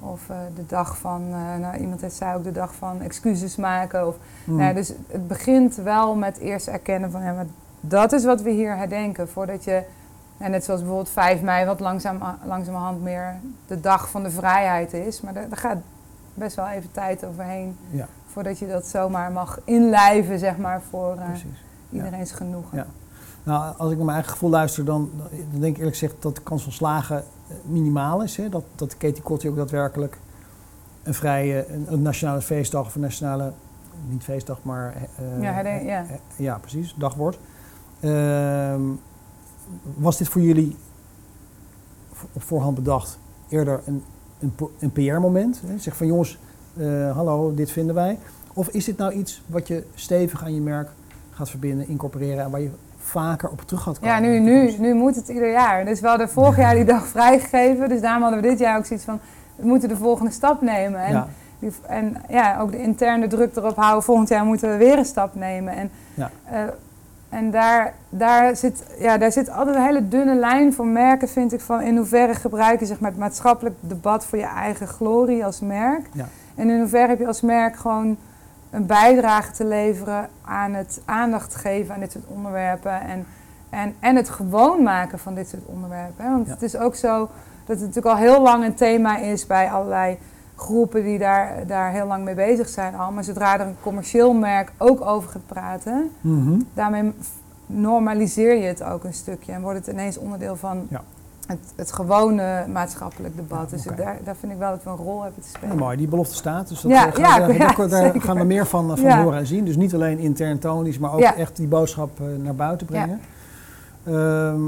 of 0.00 0.30
eh, 0.30 0.36
de 0.54 0.66
dag 0.66 0.98
van, 0.98 1.22
eh, 1.30 1.60
nou, 1.60 1.76
iemand 1.76 2.00
heeft 2.00 2.14
zei 2.14 2.36
ook 2.36 2.44
de 2.44 2.52
dag 2.52 2.74
van 2.74 3.00
excuses 3.02 3.56
maken. 3.56 4.06
Of, 4.06 4.16
Mm. 4.44 4.56
nou 4.56 4.74
dus 4.74 4.92
het 5.08 5.28
begint 5.28 5.74
wel 5.74 6.14
met 6.14 6.38
eerst 6.38 6.66
erkennen 6.66 7.10
van, 7.10 7.22
ja, 7.22 7.32
maar 7.32 7.46
dat 7.80 8.12
is 8.12 8.24
wat 8.24 8.42
we 8.42 8.50
hier 8.50 8.76
herdenken. 8.76 9.28
Voordat 9.28 9.64
je, 9.64 9.82
en 10.38 10.50
net 10.50 10.64
zoals 10.64 10.80
bijvoorbeeld 10.80 11.10
5 11.10 11.42
mei, 11.42 11.66
wat 11.66 11.80
langzaam, 11.80 12.18
langzamerhand 12.46 13.02
meer 13.02 13.34
de 13.66 13.80
dag 13.80 14.10
van 14.10 14.22
de 14.22 14.30
vrijheid 14.30 14.92
is. 14.92 15.20
Maar 15.20 15.34
daar, 15.34 15.48
daar 15.48 15.58
gaat 15.58 15.78
best 16.34 16.56
wel 16.56 16.68
even 16.68 16.90
tijd 16.92 17.24
overheen. 17.24 17.76
Ja. 17.90 18.06
Voordat 18.26 18.58
je 18.58 18.66
dat 18.66 18.86
zomaar 18.86 19.32
mag 19.32 19.58
inlijven, 19.64 20.38
zeg 20.38 20.56
maar, 20.56 20.80
voor 20.90 21.14
Precies. 21.26 21.62
iedereen's 21.90 22.32
genoegen. 22.32 22.76
Ja. 22.78 22.86
Nou, 23.42 23.74
als 23.76 23.90
ik 23.90 23.96
naar 23.96 24.04
mijn 24.04 24.16
eigen 24.16 24.32
gevoel 24.32 24.50
luister, 24.50 24.84
dan, 24.84 25.10
dan 25.50 25.60
denk 25.60 25.72
ik 25.72 25.76
eerlijk 25.76 25.96
gezegd 25.96 26.22
dat 26.22 26.34
de 26.36 26.42
kans 26.42 26.62
van 26.62 26.72
slagen 26.72 27.16
eh, 27.16 27.56
minimaal 27.64 28.22
is. 28.22 28.36
Hè? 28.36 28.48
Dat, 28.48 28.64
dat 28.74 28.96
Katie 28.96 29.22
Kotti 29.22 29.48
ook 29.48 29.56
daadwerkelijk 29.56 30.18
een 31.02 31.14
vrije, 31.14 31.72
een, 31.72 31.86
een 31.92 32.02
nationale 32.02 32.40
feestdag 32.42 32.86
of 32.86 32.94
een 32.94 33.00
nationale, 33.00 33.52
niet 34.08 34.22
feestdag, 34.22 34.58
maar 34.62 34.94
eh, 34.94 35.42
Ja, 35.42 35.52
herden- 35.52 35.84
ja. 35.84 36.04
ja, 36.36 36.58
precies, 36.58 36.94
dag 36.98 37.14
wordt. 37.14 37.38
Ehm, 38.00 38.80
was 39.94 40.16
dit 40.18 40.28
voor 40.28 40.40
jullie 40.42 40.76
op 42.32 42.42
voorhand 42.42 42.74
bedacht 42.74 43.18
eerder 43.48 43.80
een, 43.86 44.02
een, 44.38 44.52
een 44.78 44.92
PR-moment? 44.92 45.62
Zeg 45.78 45.96
van 45.96 46.06
jongens, 46.06 46.38
eh, 46.76 47.12
hallo, 47.16 47.54
dit 47.54 47.70
vinden 47.70 47.94
wij. 47.94 48.18
Of 48.52 48.68
is 48.68 48.84
dit 48.84 48.96
nou 48.96 49.12
iets 49.12 49.42
wat 49.46 49.68
je 49.68 49.84
stevig 49.94 50.44
aan 50.44 50.54
je 50.54 50.60
merk 50.60 50.88
gaat 51.30 51.50
verbinden, 51.50 51.88
incorporeren 51.88 52.44
en 52.44 52.50
waar 52.50 52.60
je 52.60 52.70
vaker 52.98 53.48
op 53.50 53.60
terug 53.60 53.82
gaat 53.82 53.98
komen? 53.98 54.14
Ja, 54.14 54.20
nu, 54.20 54.38
nu, 54.38 54.74
nu 54.78 54.94
moet 54.94 55.16
het 55.16 55.28
ieder 55.28 55.50
jaar. 55.50 55.84
Dus 55.84 56.00
we 56.00 56.06
hadden 56.08 56.28
vorig 56.28 56.56
jaar 56.56 56.74
die 56.74 56.84
dag 56.84 57.06
vrijgegeven. 57.06 57.88
Dus 57.88 58.00
daarom 58.00 58.22
hadden 58.22 58.40
we 58.42 58.48
dit 58.48 58.58
jaar 58.58 58.78
ook 58.78 58.84
zoiets 58.86 59.04
van... 59.04 59.18
we 59.56 59.66
moeten 59.66 59.88
de 59.88 59.96
volgende 59.96 60.30
stap 60.30 60.60
nemen. 60.60 61.00
En, 61.04 61.12
Ja, 61.12 61.28
die- 61.58 61.72
en 61.86 62.16
ja, 62.28 62.60
ook 62.60 62.70
de 62.70 62.82
interne 62.82 63.26
druk 63.26 63.56
erop 63.56 63.76
houden. 63.76 64.02
Volgend 64.02 64.28
jaar 64.28 64.44
moeten 64.44 64.70
we 64.70 64.76
weer 64.76 64.98
een 64.98 65.04
stap 65.04 65.34
nemen. 65.34 65.72
En, 65.76 65.90
Ja. 66.14 66.30
eh, 66.44 66.62
en 67.28 67.50
daar, 67.50 67.94
daar, 68.08 68.56
zit, 68.56 68.82
ja, 68.98 69.18
daar 69.18 69.32
zit 69.32 69.50
altijd 69.50 69.76
een 69.76 69.82
hele 69.82 70.08
dunne 70.08 70.34
lijn 70.34 70.72
voor 70.74 70.86
merken, 70.86 71.28
vind 71.28 71.52
ik. 71.52 71.60
Van 71.60 71.80
in 71.80 71.96
hoeverre 71.96 72.34
gebruik 72.34 72.80
je 72.80 72.86
zeg 72.86 73.00
maar, 73.00 73.10
het 73.10 73.18
maatschappelijk 73.18 73.74
debat 73.80 74.26
voor 74.26 74.38
je 74.38 74.44
eigen 74.44 74.86
glorie 74.88 75.44
als 75.44 75.60
merk. 75.60 76.06
Ja. 76.12 76.28
En 76.54 76.70
in 76.70 76.78
hoeverre 76.78 77.08
heb 77.08 77.18
je 77.18 77.26
als 77.26 77.40
merk 77.40 77.76
gewoon 77.76 78.16
een 78.70 78.86
bijdrage 78.86 79.52
te 79.52 79.64
leveren 79.64 80.28
aan 80.44 80.74
het 80.74 81.00
aandacht 81.04 81.54
geven 81.54 81.94
aan 81.94 82.00
dit 82.00 82.12
soort 82.12 82.26
onderwerpen. 82.26 83.00
En, 83.00 83.26
en, 83.70 83.94
en 84.00 84.16
het 84.16 84.28
gewoon 84.28 84.82
maken 84.82 85.18
van 85.18 85.34
dit 85.34 85.48
soort 85.48 85.64
onderwerpen. 85.66 86.24
Hè? 86.24 86.30
Want 86.30 86.46
Ja. 86.46 86.52
het 86.52 86.62
is 86.62 86.76
ook 86.76 86.94
zo 86.94 87.18
dat 87.64 87.76
het 87.76 87.86
natuurlijk 87.86 88.06
al 88.06 88.16
heel 88.16 88.42
lang 88.42 88.64
een 88.64 88.74
thema 88.74 89.18
is 89.18 89.46
bij 89.46 89.70
allerlei 89.70 90.18
groepen 90.56 91.02
die 91.04 91.18
daar, 91.18 91.52
daar 91.66 91.90
heel 91.92 92.06
lang 92.06 92.24
mee 92.24 92.34
bezig 92.34 92.68
zijn 92.68 92.94
al. 92.94 93.10
Maar 93.12 93.24
zodra 93.24 93.60
er 93.60 93.66
een 93.66 93.76
commercieel 93.82 94.32
merk 94.32 94.72
ook 94.78 95.00
over 95.06 95.30
gaat 95.30 95.46
praten, 95.46 96.10
Mhm. 96.20 96.60
daarmee 96.74 97.12
normaliseer 97.66 98.56
je 98.56 98.66
het 98.66 98.82
ook 98.82 99.04
een 99.04 99.14
stukje. 99.14 99.52
En 99.52 99.60
wordt 99.62 99.78
het 99.78 99.86
ineens 99.94 100.18
onderdeel 100.18 100.56
van 100.56 100.86
Ja. 100.90 101.02
het, 101.46 101.58
het 101.76 101.92
gewone 101.92 102.64
maatschappelijk 102.72 103.36
debat. 103.36 103.70
Ja, 103.70 103.76
dus 103.76 103.84
daar, 103.96 104.18
daar 104.24 104.36
vind 104.36 104.52
ik 104.52 104.58
wel 104.58 104.70
dat 104.70 104.82
we 104.82 104.90
een 104.90 104.96
rol 104.96 105.22
hebben 105.22 105.42
te 105.42 105.48
spelen. 105.48 105.74
Ja, 105.74 105.80
mooi, 105.80 105.96
die 105.96 106.08
belofte 106.08 106.34
staat. 106.34 106.68
Dus 106.68 106.80
dat, 106.80 106.90
Ja, 106.90 107.06
eh, 107.12 107.24
gaan, 107.24 107.46
we- 107.76 107.86
daar, 107.88 108.12
gaan 108.26 108.36
we 108.38 108.44
meer 108.44 108.66
van, 108.66 108.90
eh, 108.90 108.96
van 109.02 109.22
horen 109.22 109.38
en 109.38 109.46
zien. 109.46 109.64
Dus 109.64 109.76
niet 109.76 109.94
alleen 109.94 110.18
intern 110.18 110.58
tonisch, 110.58 110.98
maar 110.98 111.12
ook 111.12 111.20
echt 111.20 111.56
die 111.56 111.68
boodschap 111.68 112.20
eh, 112.20 112.26
naar 112.42 112.54
buiten 112.54 112.86
brengen. 112.86 113.20
Ehm, 114.04 114.60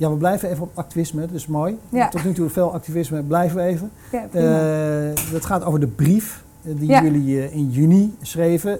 ja, 0.00 0.10
we 0.10 0.16
blijven 0.16 0.48
even 0.50 0.62
op 0.62 0.70
activisme, 0.74 1.20
dat 1.20 1.30
is 1.34 1.46
mooi. 1.46 1.78
Ja. 1.88 2.08
Tot 2.08 2.24
nu 2.24 2.32
toe 2.32 2.48
veel 2.48 2.72
activisme, 2.72 3.22
blijven 3.22 3.56
we 3.56 3.62
even. 3.62 3.90
Ja. 4.12 4.26
Eh, 4.32 5.32
dat 5.32 5.44
gaat 5.44 5.64
over 5.64 5.80
de 5.80 5.86
brief 5.86 6.44
eh, 6.62 6.72
die 6.76 6.88
Ja. 6.88 7.02
jullie 7.02 7.40
eh, 7.42 7.54
in 7.54 7.70
juni 7.70 8.14
schreven 8.22 8.78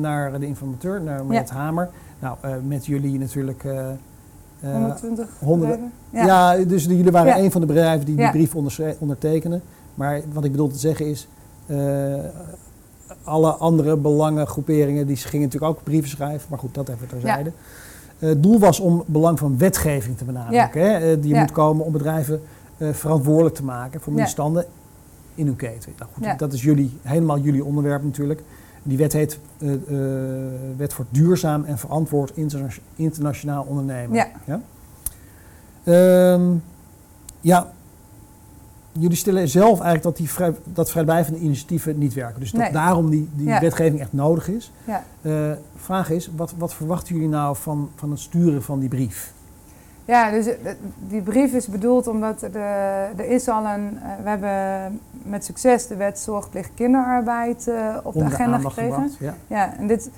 naar 0.00 0.40
de 0.40 0.46
informateur, 0.46 1.00
naar 1.02 1.24
Mariette 1.24 1.54
Hamer. 1.54 1.90
Nou, 2.18 2.36
met 2.66 2.86
jullie 2.86 3.18
natuurlijk... 3.18 3.64
eh, 3.64 3.88
eh, 4.60 4.72
120 4.72 5.28
honderden- 5.38 5.92
ja. 6.10 6.56
dus 6.56 6.84
jullie 6.84 7.10
waren 7.10 7.36
Ja. 7.36 7.44
een 7.44 7.50
van 7.52 7.60
de 7.60 7.66
bedrijven 7.66 8.06
die 8.06 8.14
die 8.14 8.24
Ja. 8.24 8.30
brief 8.30 8.54
ondertekenen. 8.98 9.62
Maar 9.94 10.20
wat 10.32 10.44
ik 10.44 10.50
bedoel 10.50 10.68
te 10.68 10.78
zeggen 10.78 11.06
is, 11.06 11.28
alle 13.24 13.50
andere 13.50 13.96
belangengroeperingen 13.96 15.06
die 15.06 15.16
gingen 15.16 15.46
natuurlijk 15.46 15.72
ook 15.72 15.82
brieven 15.84 16.08
schrijven. 16.10 16.46
Maar 16.50 16.58
goed, 16.58 16.74
dat 16.74 16.88
even 16.88 17.06
terzijde. 17.08 17.48
Eh, 17.50 17.54
het 18.18 18.42
doel 18.42 18.58
was 18.58 18.80
om 18.80 19.02
belang 19.06 19.38
van 19.38 19.58
wetgeving 19.58 20.16
te 20.18 20.24
benadrukken. 20.24 20.80
Hè, 20.82 21.12
eh, 21.12 21.22
die 21.22 21.34
Ja. 21.34 21.40
moet 21.40 21.52
komen 21.52 21.84
om 21.84 21.92
bedrijven 21.92 22.40
eh, 22.78 22.88
verantwoordelijk 22.92 23.54
te 23.54 23.64
maken 23.64 24.00
voor 24.00 24.12
Ja. 24.12 24.20
misstanden 24.20 24.64
in 25.34 25.46
hun 25.46 25.56
keten. 25.56 25.92
Nou 25.98 26.10
goed, 26.14 26.24
Ja. 26.24 26.34
Dat 26.34 26.52
is 26.52 26.62
jullie, 26.62 26.98
helemaal 27.02 27.38
jullie 27.38 27.64
onderwerp 27.64 28.02
natuurlijk. 28.04 28.42
Die 28.82 28.98
wet 28.98 29.12
heet 29.12 29.38
eh, 29.58 29.72
eh, 29.74 29.78
Wet 30.76 30.92
voor 30.92 31.04
Duurzaam 31.10 31.64
en 31.64 31.78
Verantwoord 31.78 32.32
Interna- 32.36 32.68
Internationaal 32.96 33.64
Ondernemen. 33.68 34.26
Ja. 34.46 34.60
Ehm, 35.84 36.42
ja, 37.40 37.72
jullie 38.98 39.16
stellen 39.16 39.48
zelf 39.48 39.70
eigenlijk 39.80 40.02
dat 40.02 40.16
die 40.16 40.30
vrij, 40.30 40.54
dat 40.64 40.90
vrijblijvende 40.90 41.38
initiatieven 41.38 41.98
niet 41.98 42.14
werken. 42.14 42.40
Dus 42.40 42.50
dat 42.50 42.60
Nee. 42.60 42.72
daarom 42.72 43.10
die, 43.10 43.28
die 43.34 43.46
Ja. 43.48 43.60
wetgeving 43.60 44.00
echt 44.00 44.12
nodig 44.12 44.48
is. 44.48 44.72
Ja. 44.84 45.02
Eh, 45.22 45.32
vraag 45.76 46.10
is, 46.10 46.30
wat, 46.36 46.54
wat 46.58 46.74
verwachten 46.74 47.14
jullie 47.14 47.30
nou 47.30 47.56
van, 47.56 47.90
van 47.94 48.10
het 48.10 48.20
sturen 48.20 48.62
van 48.62 48.78
die 48.80 48.88
brief? 48.88 49.32
Ja, 50.04 50.30
dus 50.30 50.46
eh, 50.46 50.54
die 51.08 51.20
brief 51.22 51.52
is 51.52 51.66
bedoeld 51.66 52.06
omdat 52.06 52.42
er, 52.42 52.56
er 53.16 53.24
is 53.30 53.48
al 53.48 53.64
een... 53.64 53.98
eh, 54.02 54.08
we 54.22 54.28
hebben 54.28 55.00
met 55.22 55.44
succes 55.44 55.86
de 55.86 55.96
wet 55.96 56.18
zorgplicht 56.18 56.70
kinderarbeid 56.74 57.70
op 58.02 58.14
de 58.14 58.24
agenda 58.24 58.58
gekregen. 58.58 58.92
gebracht? 58.92 59.16
Ja. 59.20 59.34
Ja, 59.46 59.76
en 59.78 59.86
dit, 59.86 60.10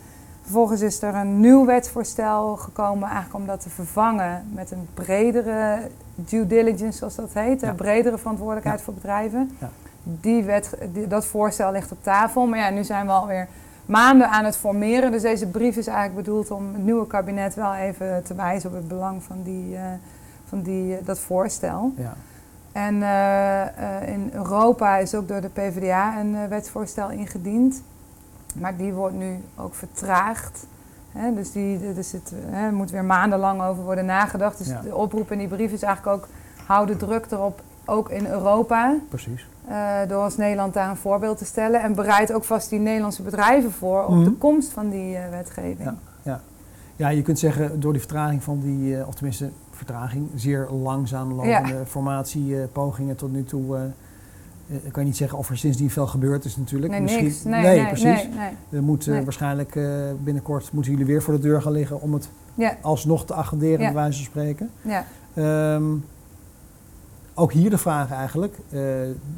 vervolgens 0.43 0.81
is 0.81 1.03
er 1.03 1.15
een 1.15 1.41
nieuw 1.41 1.65
wetsvoorstel 1.65 2.57
gekomen, 2.57 3.05
eigenlijk 3.09 3.35
om 3.35 3.47
dat 3.47 3.61
te 3.61 3.71
vervangen 3.71 4.43
met 4.55 4.71
een 4.71 4.87
bredere 4.95 5.79
due 6.17 6.47
diligence, 6.47 6.99
zoals 6.99 7.15
dat 7.15 7.33
heet, 7.33 7.61
Ja. 7.61 7.69
een 7.69 7.75
bredere 7.75 8.19
verantwoordelijkheid 8.19 8.83
voor 8.83 8.95
bedrijven. 8.95 9.51
Ja. 9.61 9.69
Die 10.03 10.43
wet, 10.45 10.77
die- 10.93 11.07
dat 11.07 11.27
voorstel 11.27 11.73
ligt 11.73 11.93
op 11.93 11.99
tafel, 12.03 12.47
maar 12.47 12.59
ja, 12.59 12.71
nu 12.71 12.85
zijn 12.85 13.07
we 13.07 13.13
alweer 13.13 13.49
maanden 13.87 14.29
aan 14.31 14.45
het 14.45 14.57
formeren. 14.57 15.11
Dus 15.13 15.23
deze 15.23 15.47
brief 15.47 15.77
is 15.77 15.87
eigenlijk 15.87 16.27
bedoeld 16.27 16.51
om 16.51 16.73
het 16.73 16.85
nieuwe 16.85 17.07
kabinet 17.07 17.55
wel 17.55 17.75
even 17.75 18.23
te 18.25 18.35
wijzen 18.35 18.71
op 18.71 18.77
het 18.77 18.89
belang 18.89 19.23
van, 19.23 19.43
die, 19.43 19.77
eh, 19.77 19.83
van 20.49 20.63
die, 20.63 20.97
eh, 20.97 21.07
dat 21.07 21.19
voorstel. 21.19 21.93
Ja. 21.97 22.15
En 22.73 23.03
eh, 23.03 23.63
eh, 24.03 24.09
in 24.09 24.31
Europa 24.33 24.97
is 24.97 25.15
ook 25.15 25.29
door 25.29 25.41
de 25.41 25.49
PvdA 25.49 26.21
een 26.21 26.35
eh, 26.37 26.45
wetsvoorstel 26.49 27.11
ingediend. 27.11 27.83
Maar 28.55 28.77
die 28.77 28.93
wordt 28.93 29.15
nu 29.15 29.37
ook 29.57 29.75
vertraagd. 29.75 30.67
Hè, 31.17 31.35
dus 31.35 31.53
die, 31.53 31.81
er 32.53 32.73
moet 32.73 32.91
weer 32.91 33.05
maandenlang 33.05 33.63
over 33.63 33.83
worden 33.83 34.05
nagedacht. 34.07 34.59
Dus 34.59 34.67
Ja. 34.67 34.81
de 34.81 34.95
oproep 34.97 35.33
in 35.33 35.39
die 35.39 35.49
brief 35.49 35.73
is 35.73 35.83
eigenlijk 35.83 36.17
ook... 36.17 36.29
hou 36.67 36.87
de 36.87 36.97
druk 36.97 37.27
erop 37.31 37.61
ook 37.85 38.11
in 38.11 38.27
Europa. 38.27 38.95
Precies. 39.09 39.47
eh, 39.69 39.97
door 40.09 40.23
als 40.23 40.37
Nederland 40.37 40.75
daar 40.75 40.91
een 40.91 40.97
voorbeeld 40.97 41.39
te 41.39 41.45
stellen. 41.45 41.83
En 41.83 41.95
bereidt 41.95 42.33
ook 42.33 42.45
vast 42.45 42.71
die 42.71 42.79
Nederlandse 42.79 43.23
bedrijven 43.23 43.73
voor 43.73 44.05
op 44.05 44.11
Mhm. 44.15 44.25
de 44.25 44.33
komst 44.33 44.73
van 44.73 44.89
die 44.91 45.17
eh, 45.17 45.31
wetgeving. 45.31 45.91
Ja. 46.23 46.41
Ja, 46.99 47.09
je 47.09 47.23
kunt 47.23 47.39
zeggen 47.39 47.81
door 47.81 47.93
die 47.93 48.01
vertraging 48.01 48.43
van 48.43 48.61
die, 48.61 48.97
eh, 48.99 49.09
of 49.09 49.15
tenminste 49.15 49.51
vertraging, 49.71 50.29
zeer 50.35 50.69
langzaam 50.71 51.33
lopende 51.33 51.87
formatiepogingen 51.87 53.17
tot 53.17 53.33
nu 53.33 53.45
toe. 53.45 53.79
Eh, 54.69 54.77
eh, 54.77 54.93
kan 54.93 55.05
niet 55.05 55.17
zeggen 55.17 55.39
of 55.39 55.51
er 55.51 55.59
sindsdien 55.59 55.91
veel 55.91 56.07
gebeurd 56.07 56.45
is 56.45 56.57
natuurlijk. 56.57 56.93
Nee, 56.93 57.01
Misschien- 57.03 57.25
niks. 57.25 57.45
Nee, 57.45 57.63
nee, 57.63 57.87
precies. 57.87 58.05
nee, 58.05 58.29
nee. 58.29 58.51
Er 58.71 58.83
moet 58.83 59.07
eh, 59.07 59.21
waarschijnlijk 59.21 59.77
eh, 59.77 59.85
binnenkort 60.25 60.73
moeten 60.73 60.93
jullie 60.93 61.07
weer 61.07 61.23
voor 61.23 61.35
de 61.35 61.41
deur 61.41 61.63
gaan 61.63 61.73
liggen 61.73 62.01
om 62.01 62.13
het 62.15 62.29
Ja, 62.55 62.77
alsnog 62.83 63.25
te 63.27 63.35
agenderen, 63.35 63.81
Ja. 63.81 63.85
bij 63.87 63.95
wijze 63.95 64.17
van 64.19 64.27
spreken. 64.27 64.71
ja. 64.83 65.05
Ehm, 65.35 65.85
ook 67.35 67.53
hier 67.53 67.71
de 67.71 67.79
vraag 67.79 68.11
eigenlijk. 68.13 68.57
dit 68.71 68.81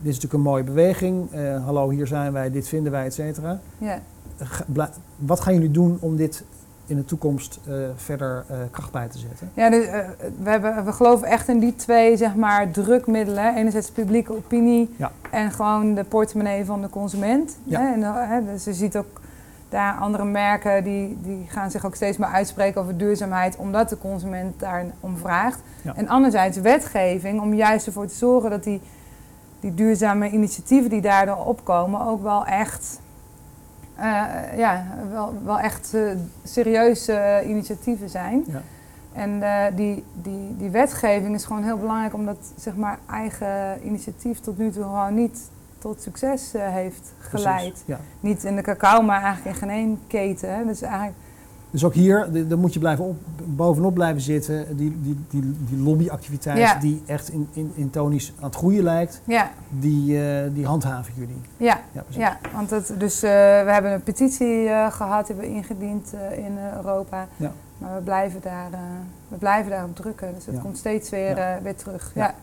is 0.03 0.05
natuurlijk 0.05 0.33
een 0.33 0.41
mooie 0.41 0.65
beweging. 0.65 1.29
Hallo, 1.65 1.91
hier 1.91 2.07
zijn 2.07 2.33
wij, 2.33 2.51
dit 2.51 2.69
vinden 2.69 2.93
wij, 2.93 3.05
et 3.05 3.15
cetera. 3.15 3.61
ja. 3.79 4.01
Wat 5.17 5.41
gaan 5.41 5.55
jullie 5.55 5.71
doen 5.71 5.97
om 6.01 6.17
dit 6.17 6.45
in 6.89 6.97
de 6.97 7.05
toekomst 7.05 7.59
eh, 7.67 7.75
verder 7.97 8.45
eh, 8.49 8.57
kracht 8.71 8.93
bij 8.93 9.09
te 9.09 9.19
zetten? 9.19 9.51
Ja, 9.55 9.71
dus, 9.71 9.87
eh, 9.87 9.99
we, 10.43 10.51
hebben, 10.51 10.85
we 10.85 10.93
geloven 10.93 11.27
echt 11.27 11.49
in 11.49 11.59
die 11.59 11.75
twee 11.77 12.17
zeg 12.17 12.35
maar, 12.35 12.71
drukmiddelen. 12.71 13.55
Enerzijds 13.55 13.91
publieke 13.91 14.33
opinie 14.33 14.95
Ja. 14.97 15.13
en 15.31 15.51
gewoon 15.51 15.95
de 15.95 16.05
portemonnee 16.05 16.65
van 16.65 16.83
de 16.83 16.89
consument. 16.89 17.59
Ja. 17.65 17.81
Hè? 17.81 17.93
En, 17.93 18.29
hè, 18.29 18.45
dus 18.45 18.65
je 18.65 18.75
ziet 18.75 18.97
ook 18.97 19.21
daar 19.69 19.95
andere 19.95 20.25
merken 20.25 20.85
die, 20.85 21.19
die 21.23 21.47
gaan 21.49 21.71
zich 21.71 21.87
ook 21.87 21.95
steeds 21.95 22.17
meer 22.17 22.29
uitspreken 22.29 22.81
over 22.81 22.97
duurzaamheid, 22.97 23.57
omdat 23.57 23.89
de 23.89 23.99
consument 23.99 24.61
daar 24.61 24.85
om 25.01 25.17
vraagt. 25.17 25.61
Ja. 25.83 25.95
En 25.97 26.09
anderzijds 26.09 26.59
wetgeving 26.59 27.41
om 27.41 27.55
juist 27.55 27.87
ervoor 27.87 28.07
te 28.07 28.15
zorgen 28.15 28.51
dat 28.51 28.65
die, 28.65 28.81
die 29.61 29.75
duurzame 29.75 30.31
initiatieven 30.31 30.91
die 30.91 31.01
daardoor 31.01 31.45
opkomen 31.45 32.07
ook 32.07 32.23
wel 32.23 32.47
echt, 32.47 33.01
eh, 33.99 34.59
ja, 34.59 34.87
wel, 35.11 35.35
wel 35.45 35.61
echt 35.61 35.95
eh, 35.95 36.03
serieuze 36.45 37.43
initiatieven 37.47 38.09
zijn. 38.09 38.45
Ja. 38.47 38.63
En 39.13 39.43
eh, 39.43 39.77
die, 39.77 40.05
die, 40.23 40.57
die 40.57 40.71
wetgeving 40.71 41.35
is 41.35 41.45
gewoon 41.45 41.63
heel 41.63 41.79
belangrijk 41.79 42.15
omdat 42.15 42.53
zeg 42.57 42.77
maar, 42.77 42.99
eigen 43.11 43.87
initiatief 43.87 44.41
tot 44.41 44.59
nu 44.59 44.71
toe 44.71 44.83
gewoon 44.83 45.15
niet 45.15 45.51
tot 45.79 46.03
succes 46.03 46.53
heeft 46.53 47.13
geleid. 47.19 47.83
Ja. 47.87 48.01
Niet 48.21 48.45
in 48.45 48.57
de 48.57 48.63
cacao, 48.63 49.03
maar 49.03 49.23
eigenlijk 49.23 49.57
in 49.57 49.69
geen 49.69 49.77
één 49.77 50.01
keten. 50.07 50.55
Hè. 50.55 50.65
Dus 50.65 50.83
eigenlijk, 50.83 51.17
Dus 51.71 51.85
ook 51.85 51.95
hier, 51.95 52.29
daar 52.49 52.59
moet 52.59 52.73
je 52.73 52.79
blijven 52.79 53.05
op, 53.05 53.17
bovenop 53.45 53.95
blijven 53.95 54.21
zitten. 54.21 54.77
Die, 54.77 54.97
die, 55.03 55.17
die, 55.29 55.55
die 55.69 55.79
lobbyactiviteit 55.79 56.59
Ja. 56.59 56.79
die 56.79 57.03
echt 57.07 57.29
in, 57.31 57.49
in, 57.53 57.73
in 57.75 57.91
tonisch 57.91 58.33
aan 58.39 58.45
het 58.47 58.55
groeien 58.55 58.83
lijkt, 58.83 59.21
ja, 59.25 59.51
die, 59.69 60.23
eh, 60.23 60.43
die 60.55 60.67
handhaven 60.67 61.13
jullie. 61.17 61.41
ja, 61.57 61.81
Ja, 61.93 62.03
precies. 62.03 62.23
ja, 62.23 62.39
want 62.55 62.71
het, 62.71 62.93
dus, 62.99 63.23
eh, 63.23 63.31
we 63.31 63.71
hebben 63.71 63.93
een 63.93 64.03
petitie 64.03 64.69
eh, 64.69 64.93
gehad, 64.93 65.27
die 65.27 65.37
hebben 65.37 65.55
we 65.55 65.61
ingediend 65.61 66.13
in 66.37 66.59
Europa. 66.77 67.27
Ja. 67.37 67.53
Maar 67.79 67.95
we 67.95 68.03
blijven, 68.03 68.41
daar, 68.43 68.69
we 69.29 69.37
blijven 69.37 69.71
daarop 69.71 69.97
drukken. 69.97 70.35
Dus 70.35 70.47
het 70.47 70.61
komt 70.61 70.79
steeds 70.79 71.11
weer, 71.11 71.59
weer 71.63 71.77
terug. 71.77 72.11
Ja. 72.15 72.25
Ja. 72.25 72.35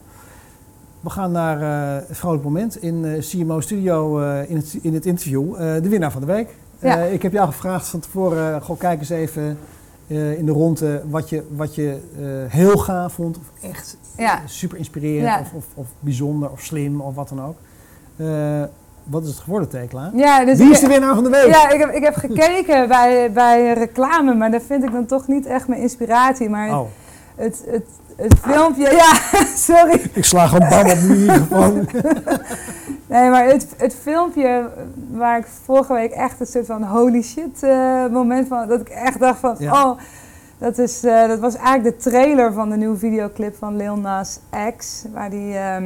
We 1.00 1.10
gaan 1.10 1.32
naar 1.32 1.62
een 2.10 2.16
vrolijk 2.16 2.44
moment 2.44 2.76
in 2.82 3.18
CMO 3.20 3.60
Studio 3.60 4.20
in, 4.42 4.56
het, 4.56 4.78
in 4.82 4.94
het 4.94 5.06
interview. 5.06 5.56
de 5.58 5.90
winnaar 5.90 6.12
van 6.12 6.22
de 6.22 6.28
week. 6.28 6.56
Ja. 6.80 6.98
Eh, 6.98 7.14
ik 7.14 7.22
heb 7.22 7.32
jou 7.32 7.48
gevraagd 7.48 7.88
van 7.88 8.00
tevoren, 8.00 8.62
goh, 8.62 8.80
kijk 8.80 9.00
eens 9.00 9.10
even 9.10 9.58
eh, 10.08 10.38
in 10.38 10.46
de 10.46 10.52
ronde 10.52 11.02
wat 11.10 11.30
je, 11.30 11.44
wat 11.56 11.76
je 11.76 12.00
eh, 12.20 12.52
heel 12.52 12.78
gaaf 12.78 13.14
vond. 13.14 13.38
Of 13.38 13.70
echt 13.72 13.98
Ja. 14.18 14.42
super 14.46 14.78
inspirerend 14.78 15.28
Ja. 15.28 15.40
of, 15.40 15.54
of, 15.54 15.66
of 15.74 15.88
bijzonder 16.00 16.52
of 16.52 16.62
slim 16.62 17.02
of 17.02 17.16
wat 17.16 17.30
dan 17.30 17.42
ook. 17.46 17.56
Wat 19.04 19.24
is 19.24 19.30
het 19.30 19.40
geworden, 19.40 19.70
Tekla? 19.70 20.12
Ja, 20.14 20.46
dus 20.46 20.58
Wie 20.58 20.70
is 20.72 20.80
de 20.80 20.88
winnaar 20.88 21.16
van 21.16 21.24
de 21.24 21.30
week? 21.30 21.46
Ja, 21.48 21.70
ik 21.70 21.80
heb, 21.80 21.90
ik 21.90 22.04
heb 22.04 22.16
gekeken 22.16 22.88
bij, 22.88 23.32
bij 23.32 23.74
reclame, 23.74 24.34
maar 24.34 24.52
daar 24.52 24.62
vind 24.62 24.84
ik 24.84 24.92
dan 24.92 25.06
toch 25.06 25.28
niet 25.28 25.46
echt 25.46 25.68
mijn 25.68 25.82
inspiratie. 25.82 26.50
Maar 26.50 26.80
Oh, 26.80 26.88
het, 27.36 27.64
het, 27.68 27.86
het 28.16 28.36
filmpje, 28.42 28.92
ja, 28.92 29.14
sorry. 29.56 30.02
ik 30.14 30.26
sla 30.26 30.48
gewoon 30.48 30.70
bam 30.70 30.90
op 30.90 31.02
microfoon. 31.02 31.88
Nee, 33.08 33.30
maar 33.30 33.46
het, 33.46 33.68
het 33.78 33.96
filmpje 34.02 34.70
waar 35.12 35.38
ik 35.38 35.46
vorige 35.64 35.94
week 35.94 36.12
echt 36.12 36.40
een 36.40 36.46
soort 36.46 36.66
van 36.66 36.84
holy 36.84 37.22
shit 37.22 37.64
eh, 37.64 38.06
moment 38.12 38.48
van, 38.48 38.68
dat 38.68 38.82
ik 38.82 38.90
echt 38.90 39.20
dacht 39.20 39.40
van, 39.40 39.56
Ja. 39.60 39.84
oh, 39.84 40.00
dat, 40.58 40.78
is, 40.78 41.04
eh, 41.04 41.28
dat 41.28 41.40
was 41.40 41.56
eigenlijk 41.56 41.98
de 41.98 42.10
trailer 42.10 42.54
van 42.54 42.70
de 42.70 42.78
nieuwe 42.78 42.98
videoclip 42.98 43.56
van 43.56 43.76
Lil 43.78 43.96
Nas 43.96 44.40
X, 44.78 45.04
waar 45.14 45.30
die 45.30 45.58
ehm, 45.58 45.84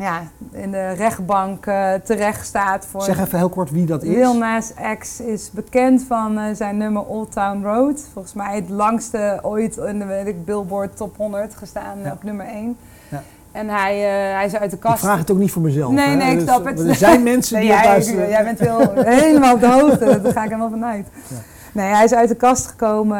ja, 0.00 0.22
in 0.52 0.70
de 0.70 0.88
rechtbank 0.92 1.66
eh, 1.66 1.92
terecht 2.04 2.46
staat 2.46 2.86
voor... 2.90 3.02
Zeg 3.02 3.20
even 3.20 3.38
heel 3.38 3.48
kort 3.48 3.70
wie 3.70 3.86
dat 3.86 4.02
is. 4.02 4.14
Lil 4.14 4.36
Nas 4.38 4.72
X 4.98 5.20
is 5.20 5.50
bekend 5.50 6.04
van 6.08 6.38
eh, 6.38 6.54
zijn 6.54 6.76
nummer 6.76 7.02
Old 7.04 7.32
Town 7.32 7.62
Road. 7.64 8.04
Volgens 8.12 8.34
mij 8.34 8.54
het 8.54 8.68
langste 8.68 9.38
ooit 9.42 9.76
in 9.76 9.98
de 9.98 10.04
weet 10.04 10.26
ik, 10.26 10.44
Billboard 10.44 10.96
Top 10.96 11.16
100 11.16 11.54
gestaan 11.54 11.98
Ja. 12.04 12.12
op 12.12 12.22
nummer 12.22 12.46
1. 12.46 12.76
Ja. 13.08 13.22
En 13.52 13.68
hij, 13.68 13.94
eh, 13.94 14.34
hij 14.36 14.46
is 14.46 14.56
uit 14.56 14.70
de 14.70 14.76
Ik 14.76 14.82
kast. 14.82 14.98
vraag 15.00 15.18
het 15.18 15.30
ook 15.30 15.38
niet 15.38 15.52
voor 15.52 15.62
mezelf. 15.62 15.92
Nee, 15.92 16.06
hè. 16.08 16.14
nee, 16.14 16.30
ik 16.30 16.34
Dus, 16.38 16.42
snap 16.48 16.64
het. 16.64 16.80
Er 16.80 16.94
zijn 16.94 17.22
mensen 17.22 17.54
Nee, 17.58 17.62
die 17.66 17.72
het 17.72 17.82
jij, 17.84 17.92
luisteren. 17.92 18.28
jij 18.28 18.44
bent 18.44 18.58
heel, 18.58 18.92
helemaal 19.04 19.54
op 19.54 19.60
de 19.60 19.68
hoogte, 19.70 20.04
daar 20.22 20.32
ga 20.32 20.42
ik 20.42 20.48
helemaal 20.48 20.70
vanuit. 20.70 21.06
Ja. 21.28 21.36
Nee, 21.72 21.92
hij 21.94 22.04
is 22.04 22.12
uit 22.14 22.28
de 22.28 22.34
kast 22.34 22.66
gekomen 22.66 23.18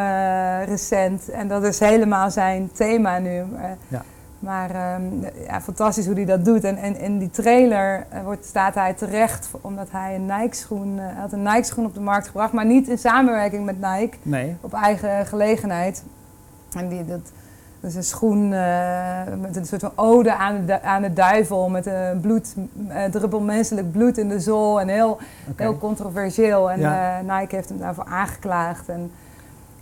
recent 0.64 1.29
en 1.31 1.49
dat 1.49 1.64
is 1.64 1.79
helemaal 1.79 2.31
zijn 2.31 2.71
thema 2.73 3.19
nu. 3.19 3.43
Ja. 3.88 4.03
Maar 4.40 4.70
ehm, 4.70 5.03
ja, 5.46 5.61
fantastisch 5.61 6.07
hoe 6.07 6.14
hij 6.14 6.24
dat 6.24 6.44
doet. 6.44 6.64
En, 6.64 6.76
en 6.76 6.98
in 7.00 7.18
die 7.18 7.31
trailer 7.31 8.07
eh, 8.09 8.22
wordt, 8.22 8.44
staat 8.46 8.74
hij 8.74 8.92
terecht 8.94 9.48
omdat 9.61 9.88
hij 9.90 10.14
een 10.14 10.26
Nike-schoen 10.26 10.98
hij 10.98 11.20
had 11.20 11.33
een 11.33 11.42
Nike-schoen 11.42 11.85
op 11.85 11.94
de 11.94 12.00
markt 12.00 12.26
gebracht, 12.26 12.53
maar 12.53 12.66
niet 12.66 12.88
in 12.88 12.98
samenwerking 12.98 13.64
met 13.64 13.81
Nike, 13.81 14.16
Nee. 14.22 14.57
op 14.61 14.72
eigen 14.72 15.26
gelegenheid. 15.26 16.03
En 16.76 16.88
die, 16.88 17.05
dat, 17.05 17.20
dat 17.81 17.90
is 17.90 17.96
een 17.96 18.03
schoen 18.05 18.53
eh, 18.53 19.18
met 19.40 19.57
een 19.57 19.66
soort 19.66 19.81
van 19.81 19.92
ode 19.94 20.35
aan 20.35 20.64
de, 20.66 20.83
aan 20.83 21.03
de 21.03 21.12
duivel, 21.12 21.68
met 21.68 21.87
een 21.87 22.20
bloed, 22.20 22.55
druppel 23.11 23.40
menselijk 23.40 23.92
bloed 23.92 24.18
in 24.18 24.29
de 24.29 24.40
zool 24.40 24.81
en 24.81 24.88
heel, 24.88 25.18
heel 25.57 25.79
controversieel. 25.79 26.70
En 26.70 26.81
Ja. 26.81 27.20
Nike 27.20 27.55
heeft 27.57 27.68
hem 27.68 27.79
daarvoor 27.79 28.05
aangeklaagd. 28.05 28.88
En, 28.88 29.11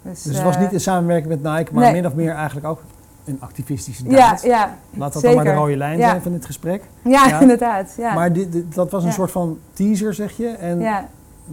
dus, 0.03 0.23
Dus 0.23 0.35
het 0.35 0.45
was 0.45 0.59
niet 0.59 0.73
in 0.73 0.81
samenwerking 0.81 1.29
met 1.43 1.53
Nike, 1.53 1.75
maar 1.75 1.83
nee. 1.85 1.93
min 1.93 2.07
of 2.07 2.15
meer 2.15 2.35
eigenlijk 2.35 2.67
ook 2.67 2.81
een 3.29 3.41
activistische 3.41 4.05
Ja, 4.11 4.17
daad. 4.17 4.43
ja, 4.43 4.77
Laat 4.95 5.13
dat 5.13 5.23
dan 5.23 5.35
maar 5.35 5.45
de 5.45 5.53
rode 5.53 5.77
lijn 5.77 5.99
Ja. 5.99 6.09
zijn 6.09 6.23
van 6.23 6.33
dit 6.33 6.45
gesprek. 6.47 6.83
ja, 7.05 7.27
Ja. 7.27 7.41
inderdaad. 7.41 7.95
Ja. 7.99 8.15
Maar 8.15 8.33
dit, 8.33 8.53
dit- 8.53 8.75
dat 8.75 8.91
was 8.91 9.03
een 9.03 9.09
Ja. 9.09 9.15
soort 9.15 9.31
van 9.31 9.59
teaser, 9.73 10.15
zeg 10.15 10.37
je? 10.37 10.49
En 10.49 10.81
ja, 10.81 11.09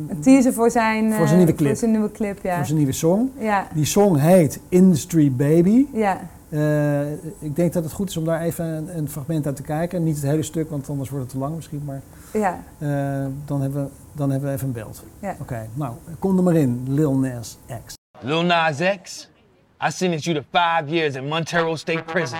een 0.08 0.20
teaser 0.20 0.54
voor 0.54 0.72
zijn, 0.72 1.12
Voor 1.12 1.22
eh, 1.22 1.26
zijn 1.26 1.38
nieuwe 1.38 1.56
clip. 1.56 1.68
Voor 1.70 1.78
zijn 1.78 1.92
nieuwe 1.92 2.12
clip, 2.12 2.40
ja. 2.44 2.56
voor 2.56 2.66
zijn 2.66 2.78
nieuwe 2.78 2.92
song. 2.94 3.32
Ja, 3.38 3.68
Die 3.74 3.86
song 3.86 4.16
heet 4.16 4.60
Industry 4.70 5.32
Baby. 5.32 5.86
ja, 5.94 6.18
Eh, 6.50 7.12
ik 7.40 7.56
denk 7.56 7.74
dat 7.74 7.84
het 7.84 7.94
goed 7.94 8.10
is 8.10 8.18
om 8.18 8.26
daar 8.26 8.42
even 8.42 8.66
een, 8.66 8.98
een 8.98 9.10
fragment 9.10 9.46
uit 9.46 9.56
te 9.56 9.62
kijken. 9.62 10.04
Niet 10.04 10.16
het 10.16 10.26
hele 10.26 10.44
stuk, 10.44 10.70
want 10.70 10.90
anders 10.90 11.10
wordt 11.10 11.24
het 11.26 11.34
te 11.34 11.40
lang 11.40 11.56
misschien. 11.56 11.82
Maar 11.86 12.02
ja. 12.34 12.60
eh, 12.78 13.26
dan, 13.46 13.62
hebben 13.62 13.84
we, 13.84 13.90
dan 14.12 14.30
hebben 14.32 14.50
we 14.50 14.56
even 14.56 14.68
een 14.68 14.74
beeld. 14.74 15.04
Ja. 15.20 15.36
Oké, 15.42 15.68
nou, 15.74 15.94
kom 16.20 16.38
er 16.38 16.44
maar 16.44 16.56
in, 16.56 16.84
Lil 16.88 17.18
Nas 17.18 17.58
X. 17.86 17.94
Lil 18.20 18.44
Nas 18.44 18.78
X, 19.04 19.30
I 19.80 19.90
sentenced 19.90 20.26
you 20.26 20.34
to 20.36 20.42
five 20.44 20.90
years 20.90 21.16
in 21.16 21.28
Montero 21.28 21.76
State 21.76 22.08
Prison. 22.08 22.40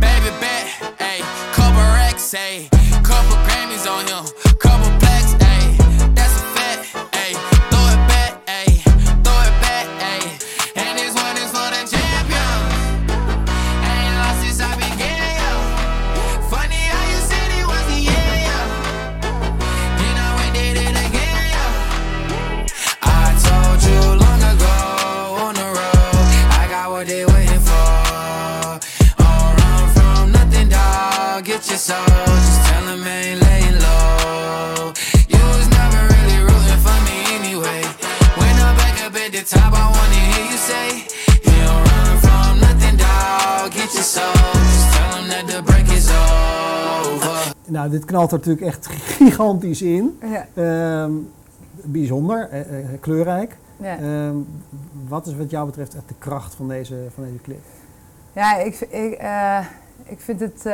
Baby 0.00 0.30
bet, 0.40 0.66
ayy, 0.98 1.20
couple 1.52 1.80
racks, 1.80 2.34
ayy, 2.34 2.68
Nou, 47.82 47.94
dit 47.94 48.04
knalt 48.04 48.32
er 48.32 48.38
natuurlijk 48.38 48.66
echt 48.66 48.86
gigantisch 49.16 49.82
in. 49.82 50.18
ja. 50.22 50.46
Ehm, 50.54 51.12
bijzonder, 51.84 52.48
eh, 52.50 52.60
eh, 52.60 52.86
kleurrijk. 53.00 53.56
Ja. 53.76 53.98
Ehm, 53.98 54.34
wat 55.08 55.26
is 55.26 55.36
wat 55.36 55.50
jou 55.50 55.66
betreft 55.66 55.94
echt 55.94 56.08
de 56.08 56.14
kracht 56.18 56.54
van 56.54 56.68
deze, 56.68 56.94
van 57.14 57.24
deze 57.24 57.38
clip? 57.42 57.60
Ja, 58.32 58.56
ik, 58.56 58.80
ik, 58.80 59.12
eh, 59.12 59.58
ik, 60.04 60.20
vind 60.20 60.40
het, 60.40 60.64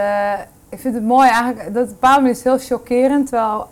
ik 0.69 0.79
vind 0.79 0.95
het 0.95 1.05
mooi 1.05 1.29
eigenlijk. 1.29 1.75
Dat 1.75 1.89
bepaalde 1.89 2.21
manier 2.21 2.37
is 2.37 2.45
heel 2.45 2.59
chockerend. 2.59 3.29
Terwijl 3.29 3.69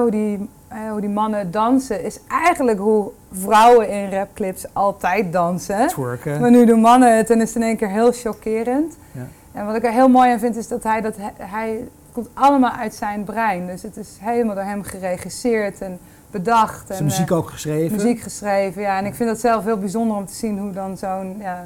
hoe, 0.00 0.10
die, 0.10 0.48
hoe 0.90 1.00
die 1.00 1.10
mannen 1.10 1.50
dansen 1.50 2.04
is 2.04 2.20
eigenlijk 2.28 2.78
hoe 2.78 3.10
vrouwen 3.32 3.88
in 3.88 4.10
rapclips 4.10 4.66
altijd 4.72 5.32
dansen. 5.32 5.86
Twerken. 5.86 6.40
Maar 6.40 6.50
nu 6.50 6.66
doen 6.66 6.80
mannen 6.80 7.16
het 7.16 7.30
en 7.30 7.40
is 7.40 7.48
het 7.48 7.56
in 7.56 7.62
één 7.62 7.76
keer 7.76 7.90
heel 7.90 8.12
chockerend. 8.12 8.96
Ja. 9.12 9.26
En 9.52 9.66
wat 9.66 9.74
ik 9.74 9.84
er 9.84 9.92
heel 9.92 10.08
mooi 10.08 10.30
aan 10.30 10.38
vind 10.38 10.56
is 10.56 10.68
dat 10.68 10.82
hij 10.82 11.00
dat 11.00 11.14
hij, 11.38 11.88
komt 12.12 12.28
allemaal 12.34 12.72
uit 12.72 12.94
zijn 12.94 13.24
brein. 13.24 13.66
Dus 13.66 13.82
het 13.82 13.96
is 13.96 14.08
helemaal 14.20 14.54
door 14.54 14.64
hem 14.64 14.82
geregisseerd 14.82 15.80
en 15.80 15.98
bedacht. 16.30 16.90
Is 16.90 16.98
en, 16.98 17.04
muziek 17.04 17.30
eh, 17.30 17.36
ook 17.36 17.50
geschreven? 17.50 17.96
muziek 17.96 18.20
geschreven. 18.20 18.82
Ja, 18.82 18.98
en 18.98 19.06
ik 19.06 19.14
vind 19.14 19.28
dat 19.28 19.40
zelf 19.40 19.64
heel 19.64 19.78
bijzonder 19.78 20.16
om 20.16 20.26
te 20.26 20.34
zien 20.34 20.58
hoe 20.58 20.72
dan 20.72 20.96
zo'n 20.96 21.36
ja, 21.38 21.64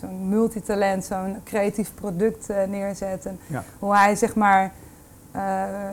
zo'n 0.00 0.28
multitalent, 0.28 1.04
zo'n 1.04 1.36
creatief 1.44 1.94
product 1.94 2.50
eh, 2.50 2.56
neerzet. 2.68 3.26
En 3.26 3.38
Ja. 3.46 3.64
hoe 3.78 3.96
hij 3.96 4.14
zeg 4.16 4.34
maar 4.34 4.72
eh, 5.32 5.42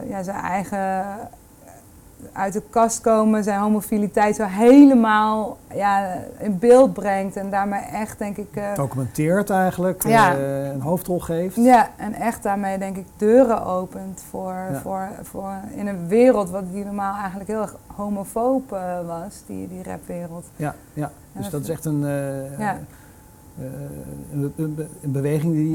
ja, 0.10 0.24
zijn 0.24 0.38
eigen 0.44 1.06
uit 2.32 2.54
de 2.54 2.62
kast 2.70 3.02
komen, 3.02 3.44
zijn 3.44 3.60
homofiliteit 3.60 4.36
zo 4.36 4.44
helemaal 4.48 5.58
ja, 5.74 6.18
in 6.40 6.58
beeld 6.60 6.94
brengt. 6.94 7.36
En 7.36 7.50
daarmee 7.50 7.80
echt, 7.82 8.18
denk 8.20 8.38
ik. 8.38 8.48
eh, 8.56 8.76
Documenteert 8.76 9.50
eigenlijk, 9.50 10.08
Ja. 10.08 10.36
eh, 10.36 10.68
een 10.72 10.82
hoofdrol 10.82 11.20
geeft. 11.20 11.56
ja, 11.56 11.90
en 11.98 12.14
echt 12.14 12.44
daarmee 12.44 12.78
denk 12.78 12.98
ik 12.98 13.06
deuren 13.18 13.66
opent 13.66 14.24
voor, 14.30 14.54
Ja. 14.72 14.80
voor, 14.82 15.08
voor 15.22 15.54
in 15.76 15.88
een 15.88 16.08
wereld 16.08 16.50
wat 16.50 16.64
die 16.74 16.86
normaal 16.86 17.16
eigenlijk 17.18 17.50
heel 17.50 17.62
erg 17.62 17.76
homofoob 17.96 18.72
eh, 18.72 18.80
was, 19.08 19.44
die, 19.48 19.68
die 19.68 19.84
rapwereld. 19.84 20.46
Ja, 20.56 20.76
ja. 20.94 21.12
dus 21.32 21.44
dat 21.44 21.52
dat 21.52 21.62
is 21.62 21.70
echt 21.70 21.86
een, 21.86 22.00
Ja. 22.58 22.78
een, 24.34 24.54
een- 24.56 24.88
een 25.04 25.12
beweging 25.12 25.54
die, 25.54 25.72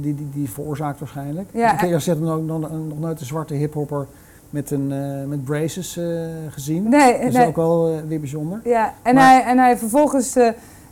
die, 0.00 0.14
die, 0.14 0.28
die 0.32 0.50
veroorzaakt 0.50 0.98
waarschijnlijk. 0.98 1.48
Ja, 1.52 1.82
eerst 1.84 2.06
nog, 2.06 2.40
nog, 2.42 2.60
nog 2.60 2.98
nooit 2.98 3.20
een 3.20 3.26
zwarte 3.26 3.54
hiphopper 3.54 4.06
met, 4.50 4.70
een, 4.70 4.92
eh, 4.92 5.28
met 5.28 5.44
braces 5.44 5.96
eh, 5.96 6.04
gezien. 6.50 6.88
Nee, 6.88 7.12
dat 7.18 7.22
is 7.28 7.34
nee. 7.34 7.46
ook 7.46 7.56
wel 7.56 7.88
eh, 7.92 8.08
weer 8.08 8.20
bijzonder. 8.20 8.60
Ja, 8.64 8.94
en, 9.02 9.14
Maar- 9.14 9.24
hij, 9.32 9.42
en 9.44 9.58
hij 9.58 9.78
vervolgens 9.78 10.36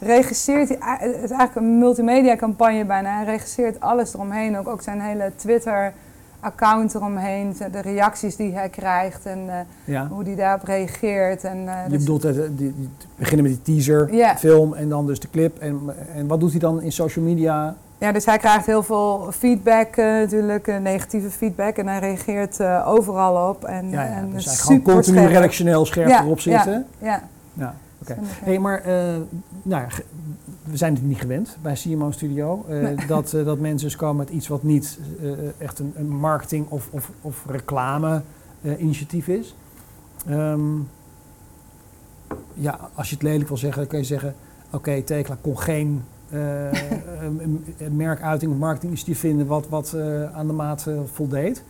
regisseert, 0.01 0.69
hij, 0.69 0.97
het 1.01 1.15
is 1.15 1.31
eigenlijk 1.31 1.55
een 1.57 1.79
multimedia 1.79 2.37
campagne 2.37 2.85
bijna. 2.85 3.17
Hij 3.17 3.25
regisseert 3.25 3.81
alles 3.81 4.15
eromheen, 4.15 4.59
ook, 4.59 4.69
ook 4.69 4.83
zijn 4.83 5.01
hele 5.01 5.33
Twitter-account 5.37 6.95
eromheen, 6.95 7.57
de 7.73 7.81
reacties 7.81 8.37
die 8.37 8.53
hij 8.55 8.69
krijgt 8.69 9.27
en 9.27 9.39
Ja. 9.85 10.07
hoe 10.09 10.25
hij 10.25 10.35
daarop 10.35 10.63
reageert. 10.67 11.45
En, 11.45 11.59
Je 11.59 11.69
dus- 11.89 11.99
bedoelt, 11.99 12.25
eh, 12.25 12.33
die, 12.33 12.55
die, 12.57 12.89
beginnen 13.17 13.47
met 13.51 13.61
die 13.65 13.75
teaser, 13.75 14.15
Ja. 14.15 14.37
film 14.37 14.75
en 14.75 14.89
dan 14.89 15.07
dus 15.07 15.21
de 15.21 15.29
clip. 15.31 15.59
En, 15.59 15.81
en 16.15 16.27
wat 16.27 16.41
doet 16.41 16.51
hij 16.51 16.61
dan 16.61 16.83
in 16.83 16.93
social 16.93 17.25
media? 17.25 17.77
Ja, 17.99 18.13
dus 18.13 18.25
hij 18.25 18.39
krijgt 18.39 18.67
heel 18.67 18.83
veel 18.83 19.29
feedback 19.33 19.97
eh, 19.97 20.05
natuurlijk, 20.05 20.67
eh, 20.67 20.79
negatieve 20.79 21.31
feedback. 21.31 21.77
En 21.77 21.87
hij 21.89 21.99
reageert 21.99 22.61
eh, 22.61 22.89
overal 22.89 23.49
op. 23.51 23.65
En, 23.65 23.91
Ja, 23.91 24.03
ja, 24.05 24.11
en 24.11 24.31
dus 24.31 24.45
hij 24.45 24.55
gewoon 24.55 24.83
continu 24.83 25.17
scherp. 25.17 25.33
redactioneel 25.33 25.87
scherp 25.87 26.09
Ja, 26.09 26.23
erop 26.23 26.41
zitten. 26.41 26.87
Ja, 26.99 27.29
Ja, 27.53 27.75
oké. 28.03 28.17
Hé, 28.23 28.59
maar 28.59 28.83
nou, 29.63 29.85
we 30.65 30.77
zijn 30.77 30.95
het 30.95 31.03
niet 31.03 31.19
gewend 31.19 31.57
bij 31.63 31.75
CMO 31.75 32.11
Studio. 32.11 32.65
Nee. 32.69 32.95
dat, 33.07 33.31
dat 33.31 33.59
mensen 33.59 33.89
dus 33.89 33.97
komen 33.97 34.17
met 34.17 34.31
iets 34.31 34.49
wat 34.49 34.63
niet 34.63 34.99
echt 35.59 35.79
een, 35.79 35.93
een 35.97 36.09
marketing- 36.09 36.67
of, 36.69 36.89
of, 36.91 37.11
of 37.21 37.45
reclame-initiatief 37.47 39.29
is. 39.29 39.57
Ehm, 40.27 40.61
ja, 42.55 42.79
als 42.95 43.09
je 43.09 43.15
het 43.15 43.25
lelijk 43.25 43.49
wil 43.49 43.57
zeggen, 43.57 43.79
dan 43.81 43.89
kun 43.91 43.99
je 43.99 44.05
zeggen... 44.05 44.35
Oké, 44.71 45.03
Tekla 45.03 45.37
kon 45.41 45.59
geen 45.59 46.05
eh, 46.31 47.89
merkuiting 47.91 48.53
of 48.53 48.59
marketinginitiatief 48.59 49.19
vinden 49.21 49.47
wat, 49.47 49.69
wat 49.69 49.93
eh, 49.93 50.37
aan 50.37 50.47
de 50.47 50.53
maat 50.53 50.87
eh, 50.87 50.95
voldeed. 51.13 51.63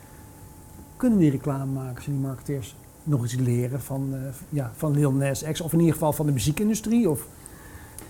Kunnen 0.96 1.18
die 1.18 1.30
reclamemakers 1.30 2.06
en 2.06 2.12
die 2.12 2.20
marketeers 2.20 2.76
nog 3.02 3.24
iets 3.24 3.34
leren 3.34 3.82
van, 3.82 4.14
ja, 4.48 4.70
van 4.76 4.92
Lil 4.92 5.12
Nas 5.12 5.42
X? 5.42 5.60
Of 5.60 5.72
in 5.72 5.78
ieder 5.78 5.94
geval 5.94 6.12
van 6.12 6.26
de 6.26 6.32
muziekindustrie? 6.32 7.10
Of, 7.10 7.26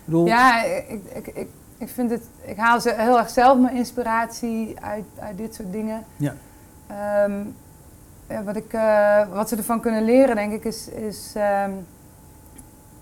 bedoel, 0.04 0.26
ja 0.26 0.64
ik, 0.64 1.00
ik, 1.14 1.26
ik, 1.26 1.48
ik 1.78 1.88
vind 1.88 2.10
het, 2.10 2.22
ik 2.44 2.56
haal 2.56 2.80
ze 2.80 2.94
heel 2.96 3.18
erg 3.18 3.30
zelf 3.30 3.58
mijn 3.58 3.76
inspiratie 3.76 4.80
uit, 4.80 5.04
uit 5.18 5.36
dit 5.36 5.54
soort 5.54 5.72
dingen. 5.72 6.04
Ja. 6.16 6.34
Ehm, 6.86 7.40
ja, 8.28 8.42
wat, 8.42 8.56
ik, 8.56 8.78
wat 9.32 9.48
ze 9.48 9.56
ervan 9.56 9.80
kunnen 9.80 10.04
leren, 10.04 10.36
denk 10.36 10.52
ik, 10.52 10.64
is, 10.64 10.88
is, 10.88 11.32
ehm, 11.34 11.70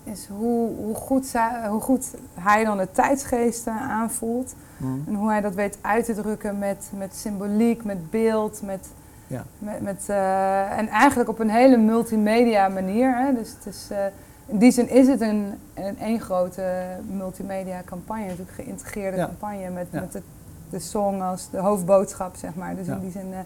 is 0.07 0.27
hoe, 0.27 0.75
hoe, 0.75 0.95
goed 0.95 1.25
zij, 1.25 1.67
hoe 1.69 1.81
goed 1.81 2.05
hij 2.39 2.63
dan 2.63 2.77
de 2.77 2.91
tijdsgeesten 2.91 3.73
aanvoelt. 3.73 4.53
Mm. 4.77 5.03
En 5.07 5.13
hoe 5.15 5.29
hij 5.29 5.41
dat 5.41 5.53
weet 5.53 5.77
uit 5.81 6.05
te 6.05 6.13
drukken 6.13 6.59
met, 6.59 6.89
met 6.97 7.15
symboliek, 7.15 7.83
met 7.83 8.09
beeld, 8.09 8.61
met, 8.61 8.87
Ja. 9.27 9.43
met, 9.59 9.81
met, 9.81 10.03
eh, 10.07 10.77
en 10.77 10.87
eigenlijk 10.87 11.29
op 11.29 11.39
een 11.39 11.49
hele 11.49 11.77
multimedia 11.77 12.67
manier. 12.67 13.17
Hè? 13.17 13.33
Dus 13.33 13.49
het 13.49 13.73
is, 13.75 13.87
eh, 13.91 13.97
in 14.45 14.57
die 14.57 14.71
zin 14.71 14.89
is 14.89 15.07
het 15.07 15.21
een, 15.21 15.53
een 15.73 15.99
één 15.99 16.19
grote 16.21 16.63
multimedia 17.11 17.81
campagne, 17.85 18.23
natuurlijk 18.23 18.51
geïntegreerde 18.55 19.17
Ja. 19.17 19.25
campagne 19.25 19.69
met, 19.69 19.87
Ja. 19.91 19.99
met 19.99 20.11
de, 20.11 20.21
de 20.69 20.79
song 20.79 21.21
als 21.21 21.49
de 21.49 21.57
hoofdboodschap, 21.57 22.35
zeg 22.35 22.55
maar. 22.55 22.75
Dus 22.75 22.87
in 22.87 22.99
die 22.99 23.11
zin 23.11 23.33
eh, 23.33 23.39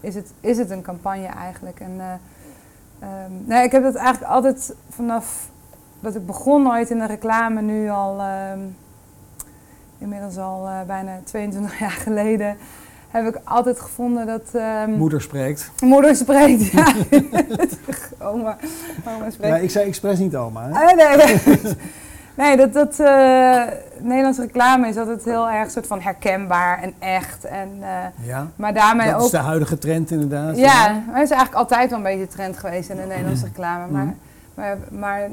is, 0.00 0.14
het, 0.14 0.32
is 0.40 0.58
het 0.58 0.70
een 0.70 0.82
campagne 0.82 1.26
eigenlijk. 1.26 1.80
En, 1.80 1.92
eh, 1.98 2.06
ehm, 2.98 3.32
nee, 3.44 3.64
ik 3.64 3.72
heb 3.72 3.82
dat 3.82 3.94
eigenlijk 3.94 4.32
altijd 4.32 4.74
vanaf 4.88 5.50
dat 6.02 6.14
ik 6.14 6.26
begon 6.26 6.68
ooit 6.70 6.90
in 6.90 6.98
de 6.98 7.06
reclame, 7.06 7.60
nu 7.60 7.90
al 7.90 8.20
ehm, 8.20 8.58
inmiddels 9.98 10.36
al 10.38 10.66
eh, 10.66 10.72
bijna 10.86 11.12
22 11.24 11.78
jaar 11.78 11.90
geleden, 11.90 12.56
heb 13.10 13.26
ik 13.26 13.40
altijd 13.44 13.80
gevonden 13.80 14.26
dat... 14.26 14.42
ehm, 14.52 14.90
Moeder 14.90 15.20
spreekt. 15.22 15.70
Moeder 15.80 16.16
spreekt, 16.16 16.66
ja. 16.70 16.86
oma, 18.30 18.56
oma 19.08 19.30
spreekt. 19.30 19.54
Ja, 19.56 19.56
ik 19.56 19.70
zei 19.70 19.86
expres 19.88 20.18
niet 20.18 20.36
oma. 20.36 20.68
Hè? 20.68 20.70
Ah, 20.86 20.96
nee, 20.96 21.16
nee. 21.16 21.60
nee, 22.46 22.56
dat, 22.56 22.72
dat 22.72 23.00
eh, 23.00 23.62
Nederlandse 23.98 24.40
reclame 24.42 24.88
is 24.88 24.96
altijd 24.96 25.24
heel 25.24 25.50
erg 25.50 25.70
soort 25.70 25.86
van 25.86 26.00
herkenbaar 26.00 26.82
en 26.82 26.92
echt. 26.98 27.44
En, 27.44 27.68
eh, 27.80 28.26
Ja, 28.26 28.46
maar 28.56 28.74
daarmee 28.74 29.06
dat 29.10 29.16
ook... 29.18 29.24
is 29.24 29.30
de 29.30 29.36
huidige 29.36 29.78
trend 29.78 30.10
inderdaad. 30.10 30.56
ja, 30.56 30.88
maar 30.88 31.14
het 31.20 31.24
is 31.24 31.30
eigenlijk 31.30 31.54
altijd 31.54 31.88
wel 31.90 31.98
een 31.98 32.04
beetje 32.04 32.28
trend 32.28 32.58
geweest 32.58 32.90
in 32.90 32.96
de 32.96 33.06
Nederlandse 33.06 33.44
reclame. 33.44 33.86
Maar, 33.92 34.04
Mhm. 34.04 34.14
maar, 34.54 34.76
maar 34.90 35.28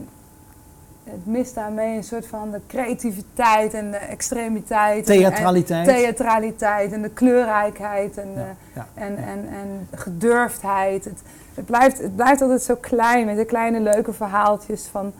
het 1.12 1.26
mist 1.26 1.56
daarmee 1.56 1.96
een 1.98 2.04
soort 2.04 2.28
van 2.28 2.52
de 2.52 2.60
creativiteit 2.68 3.74
en 3.74 3.92
de 3.92 3.98
extremiteit. 3.98 5.10
en- 5.10 5.18
Theatraliteit. 5.18 5.88
En, 5.88 5.96
theatraliteit 5.96 6.92
en 6.94 7.02
de 7.02 7.10
kleurrijkheid 7.10 8.18
en, 8.18 8.28
Ja, 8.36 8.40
eh, 8.42 8.46
ja, 8.76 8.88
en, 8.94 9.12
ja. 9.12 9.18
en, 9.18 9.48
en 9.62 9.88
gedurfdheid. 10.00 11.06
Het, 11.06 11.22
het, 11.54 11.66
blijft, 11.66 11.98
het 12.02 12.16
blijft 12.16 12.42
altijd 12.42 12.62
zo 12.62 12.76
klein 12.76 13.26
met 13.26 13.38
de 13.38 13.46
kleine 13.46 13.80
leuke 13.80 14.14
verhaaltjes 14.14 14.88
van 14.92 15.14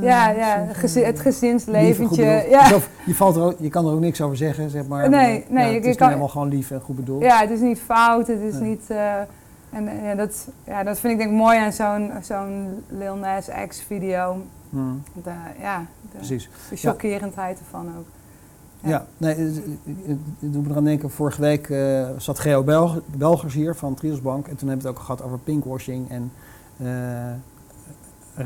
ja, 0.00 0.30
ja, 0.30 0.66
gezi- 0.72 1.02
het 1.04 1.20
gezinsleventje. 1.20 2.46
Ja. 2.50 2.68
je, 3.06 3.14
valt 3.14 3.36
er 3.36 3.42
ook, 3.42 3.54
je 3.58 3.68
kan 3.68 3.86
er 3.86 3.92
ook 3.92 4.00
niks 4.00 4.20
over 4.20 4.36
zeggen, 4.36 4.70
zeg 4.70 4.86
maar. 4.86 5.08
Nee, 5.08 5.44
nee, 5.48 5.66
ja, 5.68 5.72
het 5.74 5.84
je 5.84 5.90
is 5.90 5.96
kan- 5.96 6.08
helemaal 6.08 6.28
gewoon 6.28 6.48
lief 6.48 6.70
en 6.70 6.80
goed 6.80 6.96
bedoeld. 6.96 7.22
ja, 7.22 7.38
het 7.40 7.50
is 7.50 7.60
niet 7.60 7.80
fout, 7.80 8.26
het 8.26 8.40
is 8.40 8.52
Nee. 8.52 8.62
niet... 8.68 8.82
eh, 8.90 9.12
en 9.72 9.88
eh, 9.88 10.04
ja, 10.04 10.14
dat, 10.14 10.48
ja, 10.64 10.82
dat 10.82 10.98
vind 10.98 11.12
ik 11.12 11.18
denk 11.18 11.30
mooi 11.30 11.58
aan 11.58 11.72
zo'n 11.72 12.10
zo'n 12.22 12.84
Lil 12.88 13.14
Nas 13.16 13.48
X 13.68 13.82
video. 13.86 14.36
Hmm, 14.70 15.02
De, 15.22 15.30
ja, 15.60 15.86
de, 16.10 16.16
precies. 16.16 16.48
de 16.70 16.76
chockerendheid 16.76 17.58
ervan 17.58 17.86
ook. 17.98 18.04
Ja. 18.80 18.88
Ja, 18.88 19.06
nee, 19.16 19.34
het 20.04 20.18
doet 20.38 20.64
me 20.64 20.70
eraan 20.70 20.84
denken. 20.84 21.10
Vorige 21.10 21.40
week 21.40 21.68
eh, 21.70 22.08
zat 22.16 22.38
Geo 22.38 22.62
Belg, 22.62 23.00
Belgers 23.06 23.54
hier 23.54 23.74
van 23.74 23.94
Triosbank. 23.94 24.46
En 24.48 24.56
toen 24.56 24.68
hebben 24.68 24.86
we 24.86 24.90
het 24.92 24.98
ook 24.98 25.04
gehad 25.04 25.22
over 25.22 25.38
pinkwashing 25.38 26.10
en 26.10 26.32
eh, 26.76 26.86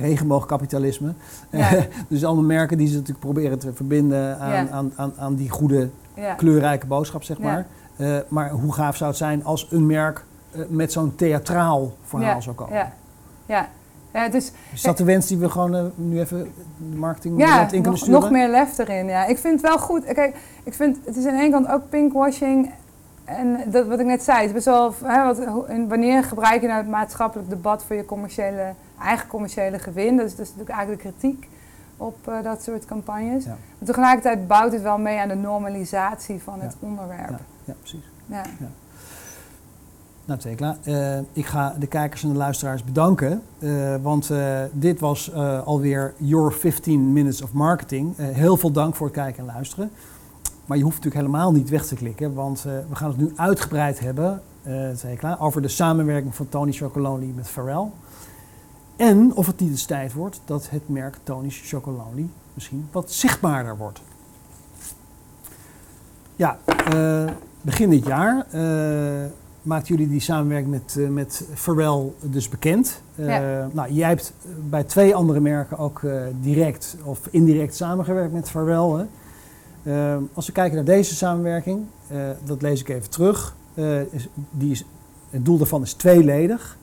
regenboogkapitalisme. 0.00 1.12
Ja. 1.50 1.70
dus 2.08 2.24
allemaal 2.24 2.44
merken 2.44 2.78
die 2.78 2.87
ze 2.87 2.92
natuurlijk 2.94 3.20
proberen 3.20 3.58
te 3.58 3.72
verbinden 3.72 4.38
aan, 4.38 4.50
Ja. 4.50 4.68
aan, 4.70 4.92
aan, 4.96 5.12
aan 5.16 5.35
die 5.35 5.50
goede, 5.50 5.90
kleurrijke 6.37 6.87
boodschap, 6.87 7.22
zeg 7.22 7.38
maar. 7.38 7.66
Eh, 7.96 8.16
maar 8.28 8.50
hoe 8.50 8.72
gaaf 8.72 8.96
zou 8.96 9.11
het 9.11 9.18
zijn 9.18 9.44
als 9.44 9.66
een 9.70 9.87
merk 9.87 10.24
met 10.68 10.92
zo'n 10.92 11.14
theatraal 11.14 11.96
verhaal 12.02 12.42
zou 12.42 12.56
komen? 12.56 12.90
Ja, 13.46 13.68
ja. 14.12 14.22
ja 14.22 14.29
dus 14.29 14.53
Is 14.72 14.83
dat 14.83 14.96
de 14.96 15.05
wens 15.05 15.27
die 15.27 15.38
we 15.38 15.51
gewoon 15.51 15.75
eh, 15.75 15.85
nu 15.94 16.20
even 16.20 16.53
de 16.90 16.96
marketing 16.96 17.38
Ja, 17.38 17.61
in 17.61 17.68
kunnen 17.68 17.90
nog, 17.90 17.98
sturen? 17.98 18.20
nog 18.20 18.31
meer 18.31 18.48
lef 18.48 18.79
erin. 18.79 19.07
Ja. 19.07 19.27
Ik 19.27 19.38
vind 19.38 19.61
het 19.61 19.70
wel 19.70 19.79
goed. 19.79 20.05
Kijk, 20.05 20.37
ik 20.64 20.75
vind 20.75 20.98
het 21.05 21.16
is 21.16 21.27
aan 21.27 21.37
de 21.37 21.42
ene 21.42 21.51
kant 21.51 21.68
ook 21.68 21.88
pinkwashing. 21.88 22.70
En 23.25 23.61
dat, 23.66 23.87
wat 23.87 23.98
ik 23.98 24.07
net 24.07 24.22
zei, 24.22 24.37
het 24.38 24.46
is 24.46 24.53
best 24.53 24.64
wel. 24.64 24.94
Hè, 25.05 25.25
wat, 25.25 25.38
wanneer 25.88 26.25
gebruik 26.25 26.61
je 26.61 26.66
nou 26.66 26.81
het 26.81 26.90
maatschappelijk 26.90 27.48
debat 27.48 27.85
voor 27.85 27.96
je 27.96 28.05
commerciële, 28.05 28.75
eigen 29.01 29.29
commerciële 29.29 29.79
gewin? 29.79 30.16
Dat 30.16 30.27
is, 30.27 30.33
is 30.33 30.38
natuurlijk 30.38 30.68
eigenlijk 30.68 31.03
de 31.03 31.09
kritiek 31.09 31.48
op 31.96 32.29
eh, 32.29 32.42
dat 32.42 32.62
soort 32.62 32.85
campagnes. 32.85 33.44
Ja. 33.44 33.51
Maar 33.51 33.87
tegelijkertijd 33.87 34.46
bouwt 34.46 34.72
het 34.72 34.83
wel 34.83 34.98
mee 34.98 35.18
aan 35.18 35.29
de 35.29 35.35
normalisatie 35.35 36.42
van 36.42 36.61
het 36.61 36.77
onderwerp. 36.79 37.29
Ja, 37.31 37.38
ja, 37.64 37.75
precies. 37.81 38.11
Ja. 38.27 38.42
Nou, 40.24 40.40
Tekla, 40.40 40.76
eh, 40.82 41.18
ik 41.32 41.46
ga 41.46 41.74
de 41.78 41.87
kijkers 41.87 42.22
en 42.22 42.28
de 42.28 42.37
luisteraars 42.37 42.85
bedanken. 42.85 43.42
eh, 43.58 43.94
want 44.02 44.30
eh, 44.30 44.62
dit 44.72 45.00
was 45.00 45.35
alweer 45.64 46.14
Your 46.16 46.52
15 46.52 47.12
Minutes 47.12 47.42
of 47.42 47.52
Marketing. 47.52 48.16
Heel 48.16 48.56
veel 48.56 48.70
dank 48.70 48.94
voor 48.94 49.06
het 49.06 49.16
kijken 49.16 49.38
en 49.38 49.54
luisteren. 49.54 49.90
Maar 50.66 50.76
je 50.76 50.82
hoeft 50.82 50.96
natuurlijk 50.96 51.26
helemaal 51.26 51.52
niet 51.52 51.68
weg 51.68 51.87
te 51.87 51.94
klikken, 51.94 52.35
want 52.35 52.62
we 52.62 52.94
gaan 52.94 53.08
het 53.08 53.18
nu 53.18 53.32
uitgebreid 53.37 54.00
hebben, 54.00 54.42
Tekla, 55.00 55.37
over 55.40 55.62
de 55.62 55.68
samenwerking 55.68 56.35
van 56.35 56.48
Tony 56.48 56.72
Chocolonely 56.72 57.32
met 57.35 57.48
Pharrell. 57.48 57.87
En 58.96 59.35
of 59.35 59.46
het 59.46 59.61
niet 59.61 59.70
eens 59.70 59.85
tijd 59.85 60.12
wordt 60.12 60.40
dat 60.44 60.70
het 60.70 60.88
merk 60.88 61.18
Tony 61.22 61.50
Chocolonely 61.50 62.28
misschien 62.54 62.88
wat 62.92 63.12
zichtbaarder 63.12 63.76
wordt. 63.76 64.00
Ja, 66.37 66.58
begin 67.62 67.90
dit 67.90 68.06
jaar 68.06 68.46
maakten 69.62 69.94
jullie 69.94 70.11
die 70.11 70.20
samenwerking 70.20 70.70
met, 70.70 70.96
eh, 70.98 71.09
met 71.09 71.44
Pharrell 71.55 72.11
dus 72.20 72.48
bekend. 72.48 73.03
Eh, 73.14 73.27
Ja. 73.27 73.68
Nou, 73.72 73.92
jij 73.92 74.09
hebt 74.09 74.33
bij 74.68 74.85
twee 74.85 75.14
andere 75.14 75.40
merken 75.40 75.79
ook 75.79 76.03
eh, 76.03 76.12
direct 76.40 76.96
of 77.05 77.20
indirect 77.31 77.75
samengewerkt 77.77 78.33
met 78.33 78.51
Pharrell. 78.51 78.98
Hè? 78.98 79.05
Eh, 80.12 80.16
als 80.33 80.46
we 80.46 80.53
kijken 80.53 80.75
naar 80.77 80.85
deze 80.85 81.14
samenwerking, 81.14 81.81
eh, 82.09 82.18
dat 82.44 82.62
lees 82.62 82.81
ik 82.81 82.88
even 82.88 83.11
terug. 83.11 83.57
Eh, 83.75 84.01
is, 84.01 84.29
die 84.51 84.70
is, 84.70 84.85
het 85.31 85.44
doel 85.44 85.59
daarvan 85.59 85.83
is 85.83 85.92
tweeledig. 85.92 86.77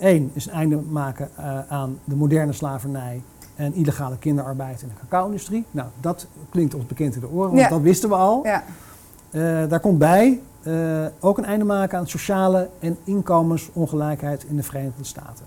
Eén 0.00 0.30
is 0.34 0.46
een 0.46 0.52
einde 0.52 0.76
maken 0.90 1.28
eh, 1.36 1.58
aan 1.68 1.98
de 2.04 2.16
moderne 2.16 2.52
slavernij 2.52 3.22
en 3.54 3.74
illegale 3.74 4.18
kinderarbeid 4.18 4.82
in 4.82 4.88
de 4.88 4.94
cacao-industrie. 5.00 5.64
Nou, 5.70 5.88
dat 6.00 6.26
klinkt 6.50 6.74
ons 6.74 6.86
bekend 6.86 7.14
in 7.14 7.20
de 7.20 7.28
oren, 7.30 7.48
want 7.48 7.60
Ja. 7.60 7.68
dat 7.68 7.80
wisten 7.80 8.08
we 8.08 8.14
al. 8.14 8.40
Ja. 8.44 8.64
Eh, 9.30 9.40
daar 9.68 9.80
komt 9.80 9.98
bij 9.98 10.40
eh, 10.62 11.06
ook 11.20 11.38
een 11.38 11.44
einde 11.44 11.64
maken 11.64 11.98
aan 11.98 12.08
sociale 12.08 12.68
en 12.78 12.96
inkomensongelijkheid 13.04 14.44
in 14.44 14.56
de 14.56 14.62
Verenigde 14.62 15.04
Staten. 15.04 15.44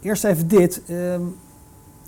Eerst 0.00 0.24
even 0.24 0.48
dit. 0.48 0.82
ehm, 0.86 1.22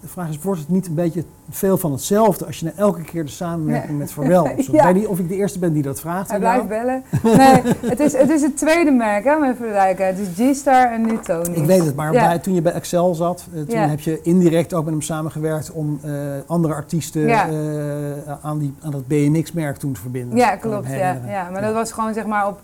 de 0.04 0.10
vraag 0.10 0.28
is, 0.28 0.38
wordt 0.38 0.60
het 0.60 0.68
niet 0.68 0.86
een 0.86 0.94
beetje 0.94 1.24
veel 1.50 1.78
van 1.78 1.92
hetzelfde 1.92 2.46
als 2.46 2.58
je 2.58 2.64
nou 2.64 2.76
elke 2.78 3.02
keer 3.02 3.24
de 3.24 3.30
samenwerking 3.30 3.90
Nee. 3.90 3.98
met 3.98 4.12
Pharrell 4.12 4.38
opzoekt? 4.38 4.66
Ja. 4.72 4.78
Ik 4.78 4.84
weet 4.84 4.94
niet 4.94 5.06
of 5.06 5.18
ik 5.18 5.28
de 5.28 5.34
eerste 5.34 5.58
ben 5.58 5.72
die 5.72 5.82
dat 5.82 6.00
vraagt. 6.00 6.30
Hij 6.30 6.38
blijft 6.38 6.68
bellen. 6.68 7.02
Nee, 7.22 7.62
het 7.86 8.00
is, 8.00 8.12
het 8.16 8.30
is 8.30 8.42
het 8.42 8.56
tweede 8.56 8.90
merk, 8.90 9.24
hè, 9.24 9.54
te 9.54 9.70
kijken. 9.72 10.06
Het 10.06 10.18
is 10.18 10.28
G-Star 10.56 10.92
en 10.92 11.02
nu 11.06 11.18
Tony. 11.18 11.54
Ik 11.54 11.64
weet 11.64 11.84
het, 11.84 11.94
maar 11.96 12.12
Ja. 12.12 12.26
bij, 12.26 12.38
toen 12.38 12.54
je 12.54 12.62
bij 12.62 12.72
Excel 12.72 13.14
zat, 13.14 13.46
eh, 13.54 13.60
toen 13.60 13.78
Ja. 13.78 13.88
heb 13.88 14.00
je 14.00 14.20
indirect 14.22 14.74
ook 14.74 14.84
met 14.84 14.92
hem 14.92 15.02
samengewerkt 15.02 15.72
om 15.72 15.98
eh, 16.02 16.10
andere 16.46 16.74
artiesten 16.74 17.28
eh, 17.28 17.40
aan, 18.42 18.58
die, 18.58 18.74
aan 18.82 18.90
dat 18.90 19.06
BMX-merk 19.06 19.76
toen 19.76 19.92
te 19.92 20.00
verbinden. 20.00 20.38
Ja, 20.38 20.56
klopt. 20.56 20.88
Ja, 20.88 21.18
ja. 21.28 21.48
Maar 21.52 21.60
dat 21.62 21.74
was 21.74 21.92
gewoon 21.92 22.14
zeg 22.14 22.26
maar 22.26 22.46
op 22.48 22.60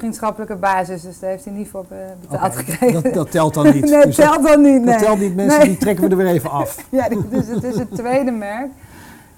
vriendschappelijke 0.00 0.56
basis. 0.56 1.02
Dus 1.02 1.18
daar 1.18 1.30
heeft 1.30 1.44
hij 1.44 1.54
niet 1.54 1.68
voor 1.68 1.84
eh, 1.88 1.96
betaald 2.28 2.56
gekregen. 2.56 3.02
Dat, 3.02 3.14
dat 3.14 3.30
telt 3.30 3.54
dan 3.54 3.64
niet. 3.72 3.84
nee, 3.90 4.04
Dus 4.06 4.16
dat- 4.16 4.32
telt 4.32 4.46
dan 4.46 4.60
niet. 4.62 4.82
Nee. 4.82 4.94
Dat 4.94 4.98
telt 4.98 5.18
niet, 5.18 5.34
mensen, 5.36 5.58
Nee. 5.58 5.68
die 5.68 5.76
trekken 5.76 6.04
we 6.04 6.10
er 6.10 6.16
weer 6.16 6.26
even 6.26 6.50
af. 6.50 6.76
Ja, 6.90 7.08
dus 7.30 7.46
het 7.46 7.64
is 7.64 7.76
het 7.78 7.94
tweede 7.94 8.30
merk. 8.30 8.68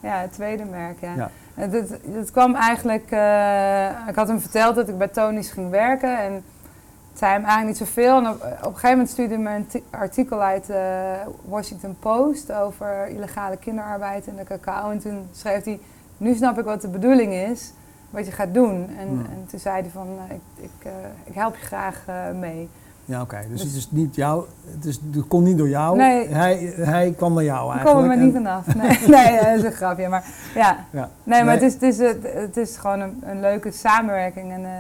Ja, 0.01 0.21
het 0.21 0.33
tweede 0.33 0.65
merk, 0.65 1.01
ja. 1.01 1.15
Ja. 1.17 1.31
Het, 1.55 1.73
het, 1.73 1.91
het 2.13 2.31
kwam 2.31 2.55
eigenlijk... 2.55 3.11
eh, 3.11 4.09
ik 4.09 4.15
had 4.15 4.29
hem 4.29 4.41
verteld 4.41 4.75
dat 4.75 4.89
ik 4.89 4.99
bij 4.99 5.09
Tony's 5.09 5.51
ging 5.51 5.71
werken. 5.71 6.19
En 6.19 6.33
het 6.33 7.19
zei 7.21 7.33
hem 7.33 7.45
eigenlijk 7.45 7.79
niet 7.79 7.89
zoveel. 7.89 8.17
En 8.19 8.29
op, 8.29 8.35
op 8.35 8.43
een 8.43 8.59
gegeven 8.65 8.89
moment 8.91 9.09
stuurde 9.11 9.35
hij 9.35 9.43
me 9.43 9.51
een 9.55 9.67
ti- 9.67 9.85
artikel 9.91 10.43
uit 10.43 10.67
de 10.67 11.13
Washington 11.45 11.97
Post... 12.01 12.53
over 12.53 13.09
illegale 13.09 13.57
kinderarbeid 13.57 14.27
in 14.27 14.37
de 14.37 14.45
cacao. 14.45 14.91
En 14.91 14.99
toen 14.99 15.29
schreef 15.33 15.65
hij... 15.65 15.81
Nu 16.17 16.35
snap 16.35 16.59
ik 16.59 16.65
wat 16.65 16.81
de 16.83 16.89
bedoeling 16.89 17.33
is, 17.35 17.73
wat 18.13 18.27
je 18.27 18.33
gaat 18.33 18.55
doen. 18.55 18.89
En, 18.99 19.09
Hmm. 19.09 19.19
en 19.25 19.47
toen 19.51 19.59
zei 19.61 19.81
hij 19.81 19.91
van... 19.91 20.09
eh, 20.29 20.35
ik, 20.35 20.65
ik, 20.65 20.85
eh, 20.87 20.93
ik 21.25 21.35
help 21.35 21.57
je 21.57 21.65
graag 21.67 22.03
eh, 22.07 22.15
mee. 22.41 22.69
Ja, 23.05 23.21
oké. 23.21 23.39
Dus, 23.51 23.61
Dus- 23.61 23.63
het 23.63 23.77
is 23.77 23.91
niet 23.91 24.15
jou, 24.15 24.45
het, 24.75 24.85
is, 24.85 25.01
het 25.15 25.27
komt 25.29 25.45
niet 25.45 25.59
door 25.59 25.69
jou. 25.69 25.97
Nee. 25.97 26.29
Hij, 26.29 26.57
hij 26.77 27.15
kwam 27.17 27.35
naar 27.35 27.45
jou 27.45 27.65
Ik 27.71 27.71
eigenlijk. 27.77 27.95
kom 28.01 28.03
er 28.03 28.09
maar 28.09 28.17
En- 28.19 28.25
niet 28.25 28.35
vanaf. 28.35 28.75
Nee, 28.75 29.09
nee 29.31 29.39
dat 29.41 29.57
is 29.59 29.63
een 29.63 29.73
grapje. 29.73 30.09
Maar 30.09 30.25
ja, 30.55 30.85
Ja. 30.91 31.11
Nee, 31.25 31.45
maar 31.45 31.55
Nee. 31.57 31.65
Het, 31.65 31.83
is, 31.83 31.99
het, 31.99 32.15
is, 32.25 32.33
het 32.33 32.57
is 32.57 32.77
gewoon 32.77 33.01
een, 33.01 33.23
een 33.27 33.41
leuke 33.41 33.71
samenwerking 33.71 34.53
en 34.53 34.65
eh, 34.65 34.71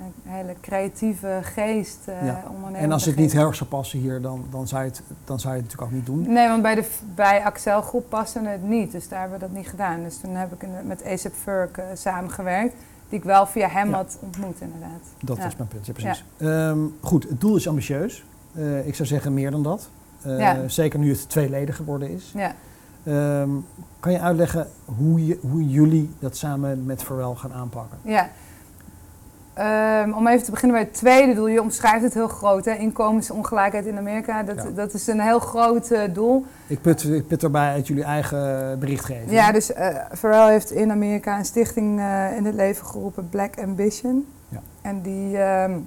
een 0.00 0.12
hele 0.32 0.54
creatieve 0.60 1.38
geest. 1.42 1.98
eh 2.04 2.26
Ja. 2.26 2.44
En 2.72 2.92
als 2.92 3.04
het 3.04 3.16
niet 3.16 3.32
heel 3.32 3.46
erg 3.46 3.54
zou 3.54 3.68
passen 3.70 3.98
hier, 3.98 4.20
dan, 4.20 4.44
dan, 4.50 4.68
zou 4.68 4.82
je 4.82 4.88
het, 4.88 5.02
dan 5.24 5.40
zou 5.40 5.54
je 5.54 5.60
het 5.60 5.70
natuurlijk 5.70 5.92
ook 5.92 5.98
niet 5.98 6.06
doen. 6.26 6.32
Nee, 6.32 6.48
want 6.48 6.62
bij, 6.62 6.74
de, 6.74 6.84
bij 7.14 7.44
Axel 7.44 7.82
Groep 7.82 8.08
paste 8.08 8.40
het 8.40 8.62
niet, 8.62 8.92
dus 8.92 9.08
daar 9.08 9.20
hebben 9.20 9.38
we 9.38 9.46
dat 9.46 9.54
niet 9.56 9.68
gedaan. 9.68 10.02
Dus 10.02 10.18
toen 10.20 10.34
heb 10.34 10.52
ik 10.62 10.68
met 10.84 11.04
ASAP 11.04 11.32
Furk 11.42 11.76
eh, 11.76 11.84
samengewerkt, 11.94 12.74
die 13.08 13.18
ik 13.18 13.24
wel 13.24 13.46
via 13.46 13.68
hem 13.68 13.88
Ja. 13.90 13.96
had 13.96 14.18
ontmoet 14.20 14.60
inderdaad. 14.60 15.00
Dat 15.20 15.36
Ja. 15.36 15.42
was 15.42 15.56
mijn 15.56 15.68
punt, 15.68 15.92
precies. 15.92 16.24
Ehm, 16.36 16.78
goed, 17.00 17.28
het 17.28 17.40
doel 17.40 17.56
is 17.56 17.68
ambitieus. 17.68 18.24
Eh, 18.54 18.86
ik 18.86 18.94
zou 18.94 19.08
zeggen 19.08 19.34
meer 19.34 19.50
dan 19.50 19.62
dat. 19.62 19.88
Zeker 20.66 20.98
nu 20.98 21.10
het 21.10 21.28
tweeledig 21.28 21.76
geworden 21.76 22.10
is. 22.10 22.32
Ja. 22.34 22.54
Ehm, 23.04 23.50
kan 24.00 24.12
je 24.12 24.20
uitleggen 24.20 24.68
hoe, 24.84 25.26
je, 25.26 25.38
hoe 25.50 25.68
jullie 25.68 26.10
dat 26.18 26.36
samen 26.36 26.84
met 26.84 27.02
Pharrell 27.02 27.34
gaan 27.34 27.52
aanpakken? 27.52 27.98
Ja. 28.02 28.28
Ehm, 29.56 30.12
om 30.12 30.26
even 30.26 30.44
te 30.44 30.50
beginnen 30.50 30.76
bij 30.76 30.86
het 30.86 30.96
tweede 30.96 31.34
doel. 31.34 31.46
Je 31.46 31.60
omschrijft 31.60 32.02
het 32.02 32.14
heel 32.14 32.28
groot, 32.28 32.64
hè? 32.64 32.74
inkomensongelijkheid 32.74 33.86
in 33.86 33.98
Amerika. 33.98 34.42
Dat, 34.42 34.56
Ja. 34.56 34.70
dat 34.74 34.94
is 34.94 35.06
een 35.06 35.20
heel 35.20 35.38
groot 35.38 35.90
eh, 35.90 36.00
doel. 36.12 36.44
Ik 36.66 36.80
put, 36.80 37.04
ik 37.04 37.26
put 37.26 37.42
erbij 37.42 37.72
uit 37.72 37.86
jullie 37.86 38.04
eigen 38.04 38.78
berichtgeving. 38.78 39.30
Ja, 39.30 39.52
dus 39.52 39.72
Pharrell 40.18 40.50
heeft 40.50 40.70
in 40.70 40.90
Amerika 40.90 41.38
een 41.38 41.44
stichting 41.44 42.00
eh, 42.00 42.36
in 42.36 42.44
het 42.44 42.54
leven 42.54 42.86
geroepen, 42.86 43.28
Black 43.28 43.58
Ambition. 43.58 44.26
Ja. 44.48 44.60
En 44.82 45.00
die, 45.00 45.38
ehm, 45.38 45.78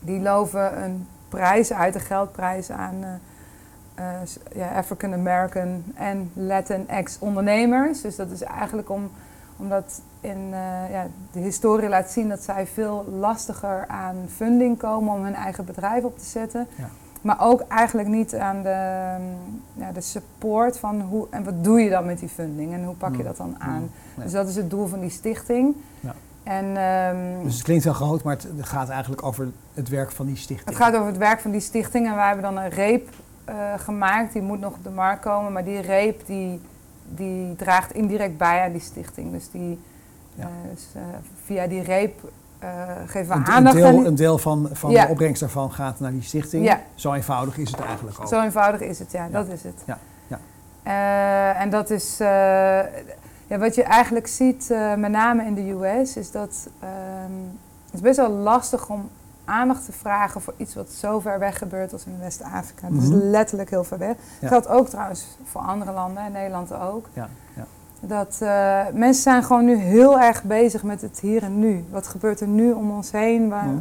die 0.00 0.20
loven 0.20 0.82
een 0.84 1.06
prijs 1.28 1.72
uit, 1.72 1.94
een 1.94 2.00
geldprijs 2.00 2.70
aan 2.70 3.20
ja, 4.54 4.68
African 4.68 5.12
American 5.12 5.84
en 5.94 6.30
Latinx 6.34 7.16
ondernemers. 7.18 8.00
Dus 8.00 8.16
dat 8.16 8.30
is 8.30 8.42
eigenlijk 8.42 8.90
om, 8.90 9.10
omdat 9.62 10.00
in 10.20 10.38
eh, 10.50 10.90
ja, 10.92 11.06
de 11.32 11.38
historie 11.40 11.88
laat 11.88 12.10
zien 12.10 12.28
dat 12.28 12.42
zij 12.42 12.66
veel 12.66 13.04
lastiger 13.18 13.84
aan 13.88 14.16
funding 14.34 14.78
komen 14.78 15.14
om 15.14 15.24
hun 15.24 15.34
eigen 15.34 15.64
bedrijf 15.64 16.04
op 16.04 16.18
te 16.18 16.24
zetten. 16.24 16.66
Ja. 16.76 16.88
Maar 17.22 17.36
ook 17.40 17.60
eigenlijk 17.68 18.08
niet 18.08 18.34
aan 18.34 18.62
de, 18.62 18.68
ja, 19.74 19.92
de 19.92 20.00
support 20.00 20.78
van 20.78 21.00
hoe 21.00 21.26
en 21.30 21.44
wat 21.44 21.64
doe 21.64 21.80
je 21.80 21.90
dan 21.90 22.06
met 22.06 22.18
die 22.18 22.28
funding 22.28 22.72
en 22.72 22.84
hoe 22.84 22.94
pak 22.94 23.10
je 23.12 23.18
Mm. 23.18 23.24
dat 23.24 23.36
dan 23.36 23.54
aan. 23.58 23.80
Mm. 23.80 23.90
Nee. 24.14 24.24
Dus 24.24 24.32
dat 24.32 24.48
is 24.48 24.56
het 24.56 24.70
doel 24.70 24.86
van 24.86 25.00
die 25.00 25.10
stichting. 25.10 25.74
Ja. 26.00 26.14
En 26.42 26.76
ehm, 26.76 27.44
Dus 27.44 27.54
het 27.54 27.62
klinkt 27.62 27.84
heel 27.84 27.92
groot, 27.92 28.22
maar 28.22 28.34
het, 28.34 28.46
het 28.56 28.66
gaat 28.68 28.88
eigenlijk 28.88 29.22
over 29.24 29.48
het 29.74 29.88
werk 29.88 30.10
van 30.12 30.26
die 30.26 30.36
stichting. 30.36 30.68
het 30.68 30.84
gaat 30.84 30.94
over 30.94 31.06
het 31.06 31.16
werk 31.16 31.40
van 31.40 31.50
die 31.50 31.60
stichting 31.60 32.06
en 32.08 32.14
wij 32.14 32.26
hebben 32.26 32.44
dan 32.44 32.58
een 32.58 32.68
reep 32.70 33.08
eh, 33.44 33.54
gemaakt. 33.76 34.32
Die 34.32 34.42
moet 34.42 34.60
nog 34.60 34.72
op 34.72 34.82
de 34.84 34.90
markt 34.90 35.22
komen, 35.22 35.52
maar 35.52 35.64
die 35.64 35.80
reep 35.80 36.26
die, 36.26 36.60
die 37.16 37.56
draagt 37.56 37.92
indirect 37.94 38.36
bij 38.38 38.62
aan 38.64 38.72
die 38.72 38.80
stichting. 38.80 39.32
Dus, 39.32 39.50
die, 39.50 39.80
Ja. 40.34 40.42
eh, 40.42 40.70
dus 40.70 40.86
eh, 40.94 41.02
via 41.44 41.66
die 41.66 41.82
reep 41.82 42.20
eh, 42.58 42.68
geven 43.06 43.28
we 43.28 43.34
Een, 43.34 43.40
een 43.40 43.46
aandacht 43.46 43.76
aan 43.76 43.82
deel, 43.82 43.96
die- 43.98 44.06
een 44.06 44.14
deel 44.14 44.38
van, 44.38 44.68
van 44.72 44.90
Ja. 44.90 45.04
de 45.04 45.10
opbrengst 45.10 45.40
daarvan 45.40 45.72
gaat 45.72 46.00
naar 46.00 46.10
die 46.12 46.22
stichting. 46.22 46.64
Ja. 46.64 46.80
Zo 46.94 47.12
eenvoudig 47.12 47.58
is 47.58 47.70
het 47.70 47.80
eigenlijk 47.80 48.20
ook. 48.20 48.28
Zo 48.28 48.42
eenvoudig 48.42 48.80
is 48.80 48.98
het, 48.98 49.12
ja, 49.12 49.28
dat 49.28 49.48
is 49.48 49.62
het. 49.62 49.82
Ja, 49.86 49.98
ja. 50.26 51.54
En 51.54 51.70
dat 51.70 51.90
is, 51.90 52.16
ja, 52.18 53.58
wat 53.58 53.74
je 53.74 53.82
eigenlijk 53.82 54.26
ziet, 54.26 54.74
met 54.96 55.10
name 55.10 55.44
in 55.44 55.54
de 55.54 55.70
US, 55.70 56.16
is 56.16 56.30
dat 56.30 56.68
ehm, 56.80 56.90
het 57.84 57.94
is 57.94 58.00
best 58.00 58.16
wel 58.16 58.30
lastig 58.30 58.88
om 58.88 59.10
aandacht 59.44 59.84
te 59.84 59.92
vragen 59.92 60.40
voor 60.40 60.54
iets 60.56 60.74
wat 60.74 60.90
zo 60.90 61.20
ver 61.20 61.38
weg 61.38 61.58
gebeurt 61.58 61.92
als 61.92 62.04
in 62.04 62.18
West-Afrika. 62.20 62.86
Het 62.86 62.94
Mhm. 62.94 63.02
is 63.02 63.08
letterlijk 63.12 63.70
heel 63.70 63.84
ver 63.84 63.98
weg. 63.98 64.14
Ja. 64.16 64.16
Dat 64.40 64.48
geldt 64.48 64.68
ook 64.68 64.88
trouwens 64.88 65.26
voor 65.44 65.60
andere 65.60 65.92
landen, 65.92 66.24
in 66.26 66.32
Nederland 66.32 66.72
ook. 66.74 67.08
Ja, 67.12 67.28
ja. 67.56 67.64
Dat 68.00 68.38
eh, 68.40 68.80
mensen 68.98 69.22
zijn 69.22 69.42
gewoon 69.44 69.64
nu 69.64 69.76
heel 69.76 70.20
erg 70.20 70.42
bezig 70.42 70.82
met 70.82 71.00
het 71.02 71.20
hier 71.20 71.42
en 71.42 71.58
nu. 71.58 71.84
Wat 71.90 72.06
gebeurt 72.06 72.40
er 72.40 72.46
nu 72.48 72.72
om 72.72 72.90
ons 72.90 73.10
heen? 73.12 73.48
Waar, 73.48 73.66
Mhm. 73.66 73.78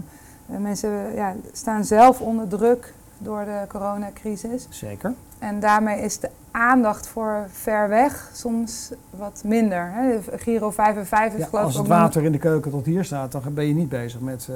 eh, 0.51 0.57
mensen 0.57 1.13
ja, 1.15 1.33
staan 1.51 1.85
zelf 1.85 2.21
onder 2.21 2.47
druk 2.47 2.93
door 3.17 3.45
de 3.45 3.65
coronacrisis. 3.67 4.67
Zeker. 4.69 5.13
En 5.39 5.59
daarmee 5.59 6.01
is 6.01 6.19
de 6.19 6.29
aandacht 6.51 7.07
voor 7.07 7.45
ver 7.51 7.89
weg 7.89 8.29
soms 8.33 8.91
wat 9.09 9.41
minder. 9.45 9.89
Hè? 9.91 10.19
Giro 10.37 10.69
55 10.71 11.37
Ja, 11.39 11.43
is 11.43 11.49
geloof 11.49 11.63
als 11.65 11.73
ik 11.73 11.81
het 11.81 11.91
ook 11.91 11.97
nog- 11.97 12.01
water 12.01 12.23
in 12.23 12.31
de 12.31 12.37
keuken 12.37 12.71
tot 12.71 12.85
hier 12.85 13.03
staat, 13.03 13.31
dan 13.31 13.41
ben 13.53 13.67
je 13.67 13.73
niet 13.73 13.89
bezig 13.89 14.19
met, 14.19 14.47
eh, 14.49 14.55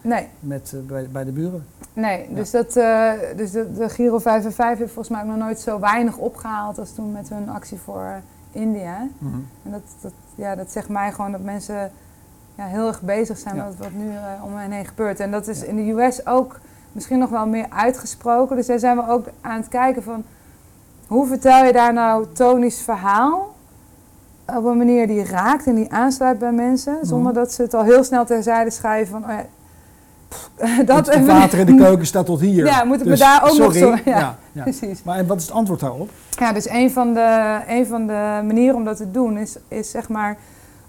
Nee, 0.00 0.28
met, 0.40 0.72
eh, 0.74 0.80
bij, 0.80 1.08
bij 1.12 1.24
de 1.24 1.30
buren. 1.32 1.66
nee. 1.92 2.28
Dus, 2.34 2.50
dat, 2.50 2.76
eh, 2.76 3.10
dus 3.36 3.50
de, 3.50 3.72
de 3.72 3.88
Giro 3.88 4.18
55 4.18 4.78
heeft 4.78 4.92
volgens 4.92 5.08
mij 5.16 5.20
ook 5.24 5.36
nog 5.36 5.46
nooit 5.46 5.60
zo 5.60 5.80
weinig 5.80 6.16
opgehaald 6.16 6.78
als 6.78 6.92
toen 6.92 7.12
met 7.12 7.28
hun 7.28 7.48
actie 7.48 7.78
voor 7.78 8.20
India. 8.52 9.06
Mhm. 9.18 9.34
En 9.64 9.70
dat, 9.70 9.82
dat, 10.00 10.12
ja, 10.34 10.54
dat 10.54 10.70
zegt 10.70 10.88
mij 10.88 11.12
gewoon 11.12 11.32
dat 11.32 11.42
mensen 11.42 11.90
ja, 12.54 12.64
heel 12.66 12.86
erg 12.86 13.02
bezig 13.02 13.38
zijn 13.38 13.56
met 13.56 13.76
wat 13.78 13.92
nu 13.92 14.08
om 14.44 14.56
hen 14.56 14.70
heen 14.70 14.86
gebeurt. 14.86 15.20
En 15.20 15.30
dat 15.30 15.46
is 15.48 15.62
in 15.64 15.76
de 15.76 15.90
US 15.92 16.26
ook 16.26 16.58
misschien 16.92 17.18
nog 17.18 17.30
wel 17.30 17.46
meer 17.46 17.66
uitgesproken. 17.70 18.56
Dus 18.56 18.66
daar 18.66 18.78
zijn 18.78 18.96
we 18.96 19.08
ook 19.08 19.26
aan 19.40 19.56
het 19.56 19.68
kijken 19.68 20.02
van... 20.02 20.24
hoe 21.08 21.26
vertel 21.26 21.64
je 21.64 21.72
daar 21.72 21.92
nou 21.92 22.26
Tony's 22.32 22.80
verhaal... 22.80 23.54
op 24.46 24.64
een 24.64 24.76
manier 24.76 25.06
die 25.06 25.24
raakt 25.24 25.66
en 25.66 25.74
die 25.74 25.92
aansluit 25.92 26.38
bij 26.38 26.52
mensen. 26.52 26.98
Zonder 27.02 27.32
dat 27.32 27.52
ze 27.52 27.62
het 27.62 27.74
al 27.74 27.82
heel 27.84 28.04
snel 28.04 28.24
terzijde 28.24 28.70
schuiven 28.70 29.20
van... 29.20 29.30
Oh 29.30 29.36
ja, 29.36 29.44
pff, 30.28 30.50
dat 30.94 31.14
Het 31.14 31.26
water 31.26 31.58
in 31.58 31.66
de 31.66 31.74
keuken 31.84 32.06
staat 32.06 32.26
tot 32.26 32.40
hier. 32.40 32.64
Ja, 32.66 32.84
moeten 32.84 33.06
we 33.06 33.12
Dus, 33.12 33.20
daar 33.20 33.42
ook 33.42 33.58
nog 33.58 33.74
sorry. 33.74 33.78
zo... 33.78 34.10
Ja, 34.10 34.18
Ja, 34.18 34.36
ja. 34.52 34.62
precies. 34.70 35.02
Maar 35.02 35.16
en 35.16 35.26
wat 35.26 35.36
is 35.36 35.42
het 35.42 35.52
antwoord 35.52 35.80
daarop? 35.80 36.10
Ja, 36.30 36.52
dus 36.52 36.68
een 36.68 36.90
van 36.90 37.14
de, 37.14 37.58
een 37.68 37.86
van 37.86 38.06
de 38.06 38.40
manieren 38.44 38.74
om 38.76 38.84
dat 38.84 38.96
te 38.96 39.10
doen 39.10 39.38
is, 39.38 39.56
is 39.68 39.90
zeg 39.90 40.08
maar 40.08 40.36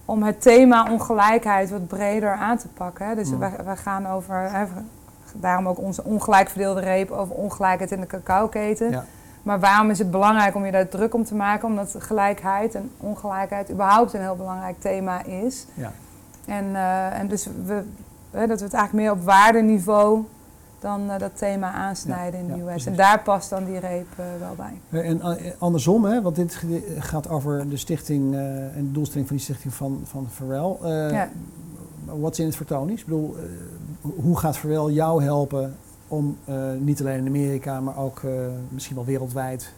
om 0.05 0.24
het 0.24 0.41
thema 0.41 0.88
ongelijkheid 0.91 1.70
wat 1.70 1.88
breder 1.88 2.32
aan 2.34 2.57
te 2.57 2.67
pakken. 2.67 3.07
Hè. 3.07 3.15
Dus 3.15 3.30
Mm. 3.32 3.39
we, 3.39 3.49
we 3.65 3.76
gaan 3.76 4.07
over, 4.07 4.36
hè, 4.51 4.65
daarom 5.34 5.67
ook 5.67 5.80
onze 5.80 6.03
ongelijk 6.03 6.49
verdeelde 6.49 6.80
reep, 6.82 7.11
over 7.11 7.36
ongelijkheid 7.36 7.91
in 7.91 7.99
de 7.99 8.07
cacaoketen. 8.07 8.89
Ja. 8.91 9.05
Maar 9.43 9.59
waarom 9.59 9.89
is 9.89 9.99
het 9.99 10.11
belangrijk 10.11 10.55
om 10.55 10.65
je 10.65 10.71
daar 10.71 10.87
druk 10.87 11.13
om 11.13 11.23
te 11.23 11.35
maken? 11.35 11.67
Omdat 11.67 11.95
gelijkheid 11.97 12.75
en 12.75 12.91
ongelijkheid 12.97 13.71
überhaupt 13.71 14.13
een 14.13 14.21
heel 14.21 14.35
belangrijk 14.35 14.79
thema 14.79 15.23
is. 15.23 15.65
Ja. 15.73 15.91
En, 16.45 16.75
eh, 16.75 17.19
en 17.19 17.27
dus 17.27 17.47
we, 17.65 17.83
hè, 18.31 18.47
dat 18.47 18.59
we 18.59 18.65
het 18.65 18.73
eigenlijk 18.73 18.93
meer 18.93 19.11
op 19.11 19.23
waardeniveau 19.23 20.23
dan 20.79 21.09
eh, 21.09 21.19
dat 21.19 21.37
thema 21.37 21.71
aansnijden 21.71 22.39
Ja, 22.39 22.45
in 22.45 22.51
de 22.51 22.57
ja, 22.57 22.63
US. 22.63 22.69
precies. 22.69 22.85
En 22.85 22.95
daar 22.95 23.21
past 23.21 23.49
dan 23.49 23.65
die 23.65 23.79
reep 23.79 24.07
eh, 24.15 24.25
wel 24.39 24.55
bij. 24.55 25.01
En 25.03 25.21
andersom, 25.59 26.05
hè, 26.05 26.21
want 26.21 26.35
dit 26.35 26.63
gaat 26.99 27.29
over 27.29 27.69
de 27.69 27.77
stichting 27.77 28.33
en 28.33 28.71
de 28.85 28.91
doelstelling 28.91 29.27
van 29.27 29.35
die 29.35 29.45
stichting 29.45 29.73
van, 29.73 30.01
van 30.03 30.27
Ja. 31.11 31.29
Wat 32.05 32.31
is 32.31 32.39
in 32.39 32.45
het 32.45 32.55
voor? 32.55 32.99
Ik 32.99 33.05
bedoel, 33.05 33.35
hoe 34.01 34.37
gaat 34.37 34.57
Pharrell 34.57 34.93
jou 34.93 35.23
helpen 35.23 35.75
om 36.10 36.38
eh, 36.45 36.55
niet 36.78 36.99
alleen 36.99 37.18
in 37.18 37.28
Amerika, 37.28 37.80
maar 37.80 37.97
ook 37.97 38.22
eh, 38.26 38.32
misschien 38.70 38.95
wel 38.95 39.05
wereldwijd 39.05 39.74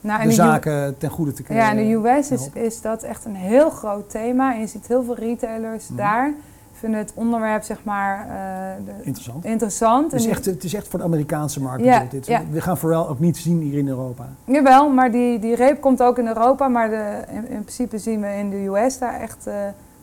Nou, 0.00 0.22
de 0.22 0.28
U- 0.28 0.32
zaken 0.32 0.98
ten 0.98 1.10
goede 1.10 1.32
te 1.32 1.42
kunnen 1.42 1.64
Ja, 1.64 1.70
in 1.72 1.88
de 2.02 2.08
US 2.08 2.30
is, 2.30 2.48
is 2.52 2.80
dat 2.80 3.02
echt 3.02 3.24
een 3.24 3.34
heel 3.34 3.70
groot 3.70 4.10
thema. 4.10 4.54
En 4.54 4.60
je 4.60 4.66
ziet 4.66 4.86
heel 4.86 5.04
veel 5.04 5.16
retailers 5.16 5.88
Mhm. 5.88 5.96
daar 5.96 6.32
vinden 6.72 6.98
het 7.00 7.12
onderwerp 7.14 7.62
zeg 7.62 7.78
maar 7.84 8.20
eh, 8.20 8.84
de- 8.84 8.92
Interessant. 9.04 9.44
interessant. 9.44 10.12
En 10.12 10.30
echt, 10.30 10.44
het 10.44 10.64
is 10.64 10.74
echt 10.74 10.88
voor 10.88 10.98
de 10.98 11.04
Amerikaanse 11.04 11.60
markt. 11.62 11.84
Ja, 11.84 12.06
dit. 12.10 12.26
ja. 12.26 12.42
We 12.50 12.60
gaan 12.60 12.78
Pharrell 12.78 12.98
ook 13.08 13.18
niet 13.18 13.36
zien 13.36 13.60
hier 13.60 13.78
in 13.78 13.88
Europa. 13.88 14.28
Jawel, 14.44 14.90
maar 14.90 15.10
die, 15.10 15.38
die 15.38 15.54
reep 15.54 15.80
komt 15.80 16.02
ook 16.02 16.18
in 16.18 16.26
Europa. 16.26 16.68
Maar 16.68 16.90
de, 16.90 17.22
in, 17.30 17.48
in 17.48 17.60
principe 17.60 17.98
zien 17.98 18.20
we 18.20 18.26
in 18.36 18.50
de 18.50 18.56
US 18.66 18.98
daar 18.98 19.20
echt 19.20 19.46
eh, 19.46 19.54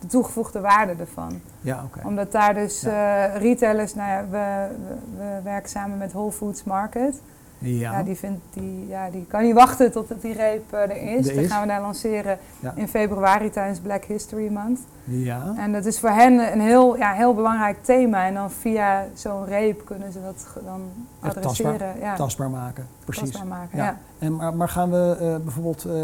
de 0.06 0.12
toegevoegde 0.12 0.60
waarde 0.60 0.94
ervan. 0.98 1.40
Ja, 1.60 1.82
oké. 1.84 2.06
Omdat 2.06 2.32
daar 2.32 2.54
dus 2.54 2.84
eh, 2.84 3.36
retailers, 3.36 3.94
nou 3.94 4.10
ja, 4.10 4.24
we, 4.30 4.76
we, 4.86 4.94
we 5.18 5.40
werken 5.42 5.70
samen 5.70 5.98
met 5.98 6.12
Whole 6.12 6.32
Foods 6.32 6.64
Market. 6.64 7.20
Ja. 7.58 7.92
Ja, 7.92 8.02
die, 8.02 8.14
vindt, 8.16 8.40
die, 8.52 8.86
ja, 8.88 9.10
die 9.10 9.24
kan 9.28 9.42
niet 9.42 9.54
wachten 9.54 9.92
tot 9.92 10.08
het 10.08 10.20
die 10.22 10.34
reep 10.34 10.72
eh, 10.72 10.80
er 10.80 11.18
is. 11.18 11.28
Er 11.28 11.34
Dan 11.34 11.44
gaan 11.44 11.60
we 11.62 11.66
daar 11.68 11.80
lanceren 11.80 12.38
Ja. 12.60 12.72
in 12.76 12.88
februari 12.88 13.50
tijdens 13.50 13.78
Black 13.78 14.04
History 14.04 14.48
Month. 14.52 14.80
ja. 15.04 15.54
En 15.56 15.72
dat 15.72 15.84
is 15.84 15.98
voor 16.00 16.10
hen 16.10 16.52
een 16.52 16.60
heel, 16.60 16.96
ja, 16.96 17.12
heel 17.12 17.34
belangrijk 17.34 17.76
thema. 17.84 18.26
En 18.26 18.34
dan 18.34 18.50
via 18.50 19.04
zo'n 19.14 19.44
reep 19.44 19.84
kunnen 19.84 20.12
ze 20.12 20.18
dat 20.22 20.46
dan 20.64 20.80
adresseren. 21.20 21.70
tastbaar, 21.78 21.98
ja, 22.00 22.14
tastbaar 22.16 22.50
maken. 22.50 22.86
Precies. 23.04 23.22
tastbaar 23.30 23.46
maken. 23.46 23.78
Ja. 23.78 23.84
Ja. 23.84 23.98
En, 24.18 24.36
maar, 24.36 24.54
maar 24.54 24.68
gaan 24.68 24.90
we 24.90 25.16
eh, 25.20 25.36
bijvoorbeeld 25.44 25.84
eh, 25.84 25.94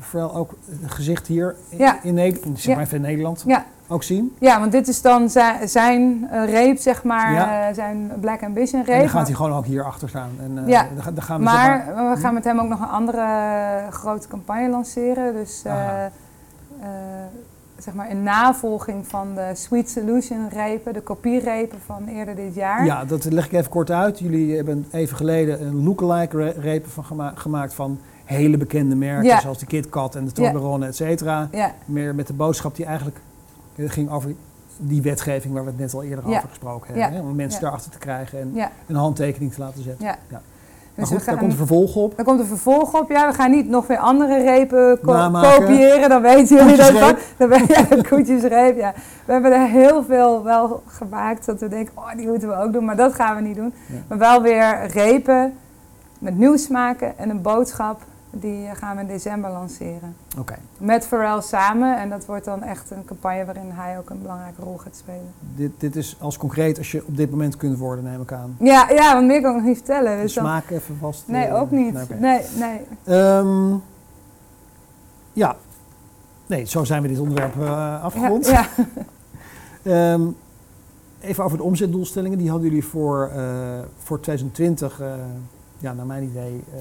Pharrell 0.00 0.34
ook 0.36 0.54
gezicht 0.86 1.26
hier 1.26 1.54
in, 1.68 1.78
Ja. 1.78 2.02
in, 2.02 2.14
Nederland, 2.14 2.60
zeg 2.60 2.74
maar 2.74 2.84
even 2.84 2.96
in 2.96 3.02
Nederland 3.02 3.42
Ja. 3.46 3.64
Ook 3.90 4.02
zien? 4.02 4.34
Ja, 4.38 4.60
want 4.60 4.72
dit 4.72 4.88
is 4.88 5.02
dan 5.02 5.30
zijn, 5.64 6.28
eh, 6.30 6.44
reep, 6.44 6.78
zeg 6.78 7.02
maar, 7.04 7.32
Ja. 7.32 7.68
eh, 7.68 7.74
zijn 7.74 8.12
Black 8.20 8.42
Ambition 8.42 8.80
En 8.80 8.86
reep. 8.86 9.00
dan 9.00 9.08
gaat 9.08 9.26
hij 9.26 9.36
gewoon 9.36 9.52
ook 9.52 9.64
hier 9.66 9.84
achter 9.84 10.08
staan. 10.08 10.30
En, 10.40 10.58
eh, 10.64 10.68
Ja. 10.68 10.86
dan, 10.94 11.02
ga- 11.02 11.10
dan 11.10 11.22
gaan 11.22 11.40
we 11.40 11.46
zeg 11.48 11.54
maar 11.54 11.92
maar, 11.94 12.14
we 12.14 12.20
gaan 12.20 12.34
met 12.34 12.44
hem 12.44 12.60
ook 12.60 12.68
nog 12.68 12.80
een 12.80 12.88
andere 12.88 13.26
grote 13.90 14.28
campagne 14.28 14.68
lanceren. 14.68 15.32
Dus 15.34 15.62
zeg 17.78 17.94
maar 17.94 18.10
in 18.10 18.22
navolging 18.22 19.06
van 19.06 19.34
de 19.34 19.50
Sweet 19.54 19.90
Solution 19.90 20.48
repen, 20.48 20.92
de 20.92 21.00
kopierepen 21.00 21.78
van 21.86 22.06
eerder 22.06 22.34
dit 22.36 22.54
jaar. 22.54 22.84
Ja, 22.84 23.04
dat 23.04 23.24
leg 23.24 23.44
ik 23.46 23.52
even 23.52 23.70
kort 23.70 23.90
uit. 23.90 24.18
Jullie 24.18 24.56
hebben 24.56 24.86
even 24.90 25.16
geleden 25.16 25.62
een 25.66 25.84
lookalike 25.84 26.36
re- 26.36 26.54
repen 26.60 26.90
van 26.90 27.04
gema- 27.04 27.32
gemaakt 27.34 27.74
van 27.74 27.98
hele 28.24 28.56
bekende 28.56 28.94
merken, 28.96 29.24
Ja. 29.24 29.40
zoals 29.40 29.58
de 29.58 29.66
KitKat 29.66 30.14
en 30.14 30.24
de 30.24 30.30
Ja. 30.34 30.50
Toblerone, 30.50 30.86
et 30.86 30.96
cetera. 30.96 31.48
Ja, 31.52 31.72
Meer 31.84 32.14
met 32.14 32.26
de 32.26 32.32
boodschap 32.32 32.76
die 32.76 32.84
eigenlijk 32.86 33.16
eh, 33.76 33.90
ging 33.90 34.10
over 34.10 34.34
die 34.76 35.02
wetgeving 35.02 35.54
waar 35.54 35.64
we 35.64 35.70
het 35.70 35.78
net 35.78 35.94
al 35.94 36.02
eerder 36.02 36.28
Ja. 36.28 36.36
over 36.36 36.48
gesproken 36.48 36.94
hebben. 36.94 37.20
Hè? 37.20 37.28
Om 37.28 37.34
mensen 37.36 37.60
daarachter 37.60 37.90
te 37.90 37.98
krijgen 37.98 38.38
en 38.40 38.70
een 38.86 38.94
handtekening 38.96 39.52
te 39.52 39.60
laten 39.60 39.82
zetten. 39.82 40.04
ja. 40.06 40.16
Ja. 40.28 40.40
Dus 40.94 41.08
maar 41.10 41.18
goed, 41.18 41.26
daar 41.28 41.36
komt 41.38 41.50
een 41.50 41.56
vervolg 41.56 41.96
op. 41.96 42.18
Er 42.18 42.24
komt 42.24 42.40
een 42.40 42.46
vervolg 42.46 42.94
op. 43.00 43.10
Ja, 43.10 43.28
we 43.28 43.34
gaan 43.34 43.50
niet 43.50 43.68
nog 43.68 43.86
weer 43.86 43.98
andere 43.98 44.42
repen 44.42 44.98
ko- 45.02 45.30
kopiëren. 45.30 46.08
Dan 46.08 46.22
weten 46.22 46.56
jullie 46.56 46.76
dat. 46.76 47.16
Dan 47.36 47.48
ben 47.48 47.64
ja, 47.68 47.82
de 47.96 48.04
koetjesreep. 48.08 48.76
Ja. 48.76 48.92
We 49.24 49.32
hebben 49.32 49.52
er 49.52 49.66
heel 49.68 50.04
veel 50.04 50.42
wel 50.44 50.82
gemaakt 50.86 51.46
dat 51.46 51.60
we 51.60 51.68
denken, 51.68 51.92
oh, 51.96 52.14
die 52.16 52.26
moeten 52.28 52.48
we 52.48 52.54
ook 52.56 52.72
doen. 52.72 52.84
Maar 52.84 52.96
dat 52.96 53.14
gaan 53.14 53.36
we 53.36 53.42
niet 53.42 53.56
doen. 53.56 53.72
Ja. 53.86 53.94
Maar 54.08 54.18
wel 54.18 54.42
weer 54.42 54.86
repen 54.86 55.54
met 56.18 56.36
nieuws 56.38 56.68
maken 56.68 57.18
en 57.18 57.30
een 57.30 57.42
boodschap. 57.42 58.02
Die 58.30 58.66
eh, 58.66 58.76
gaan 58.76 58.96
we 58.96 59.02
in 59.02 59.08
december 59.08 59.50
lanceren. 59.50 60.16
Oké. 60.38 60.54
Met 60.78 61.06
Pharrell 61.06 61.40
samen. 61.40 61.98
En 61.98 62.08
dat 62.08 62.26
wordt 62.26 62.44
dan 62.44 62.62
echt 62.62 62.90
een 62.90 63.04
campagne 63.04 63.44
waarin 63.44 63.70
hij 63.70 63.98
ook 63.98 64.10
een 64.10 64.22
belangrijke 64.22 64.62
rol 64.62 64.76
gaat 64.76 64.96
spelen. 64.96 65.32
Dit, 65.54 65.70
dit 65.78 65.96
is 65.96 66.16
als 66.20 66.36
concreet 66.36 66.78
als 66.78 66.90
je 66.90 67.06
op 67.06 67.16
dit 67.16 67.30
moment 67.30 67.56
kunt 67.56 67.78
worden, 67.78 68.04
neem 68.04 68.20
ik 68.20 68.32
aan. 68.32 68.56
Ja, 68.58 68.90
ja 68.90 69.14
want 69.14 69.26
meer 69.26 69.40
kan 69.40 69.50
ik 69.50 69.56
nog 69.56 69.66
niet 69.66 69.76
vertellen. 69.76 70.20
Dus 70.20 70.32
Smaak 70.32 70.70
even 70.70 70.96
vast. 70.96 71.24
Nee, 71.26 71.46
eh, 71.46 71.60
ook 71.60 71.70
niet. 71.70 71.92
nee, 71.92 72.02
oké. 72.02 72.14
Nee, 72.14 72.44
nee. 72.58 72.80
Ehm, 73.04 73.74
ja. 75.32 75.56
Nee, 76.46 76.64
zo 76.64 76.84
zijn 76.84 77.02
we 77.02 77.08
dit 77.08 77.18
onderwerp 77.18 77.60
eh, 77.60 78.02
afgerond. 78.02 78.46
Ja, 78.46 78.66
ja. 78.76 78.86
Ehm, 80.12 80.22
even 81.20 81.44
over 81.44 81.56
de 81.56 81.64
omzetdoelstellingen. 81.64 82.38
Die 82.38 82.50
hadden 82.50 82.68
jullie 82.68 82.84
voor, 82.84 83.30
eh, 83.34 83.42
voor 83.98 84.20
2020, 84.20 85.00
eh, 85.00 85.14
ja, 85.80 85.92
naar 85.92 86.06
mijn 86.06 86.22
idee, 86.22 86.64
eh, 86.74 86.80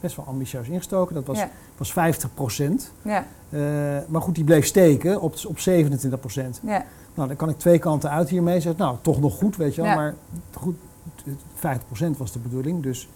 best 0.00 0.16
wel 0.16 0.24
ambitieus 0.26 0.68
ingestoken. 0.68 1.14
Dat 1.14 1.26
was, 1.26 1.38
Ja. 1.38 1.50
was 1.76 1.92
50 1.92 2.34
procent. 2.34 2.92
ja, 3.02 3.24
maar 4.08 4.22
goed, 4.22 4.34
die 4.34 4.44
bleef 4.44 4.66
steken 4.66 5.20
op, 5.20 5.34
op 5.46 5.58
27 5.58 6.20
procent. 6.20 6.60
ja. 6.62 6.84
Nou, 7.14 7.28
dan 7.28 7.36
kan 7.36 7.48
ik 7.48 7.58
twee 7.58 7.78
kanten 7.78 8.10
uit 8.10 8.28
hiermee 8.28 8.60
zeggen. 8.60 8.80
Nou, 8.80 8.96
toch 9.00 9.20
nog 9.20 9.34
goed, 9.36 9.56
weet 9.56 9.74
je 9.74 9.82
wel. 9.82 9.94
Maar 9.94 10.14
goed, 10.54 10.76
50 11.54 11.86
procent 11.86 12.16
was 12.16 12.32
de 12.32 12.38
bedoeling. 12.38 12.82
Dus 12.82 13.08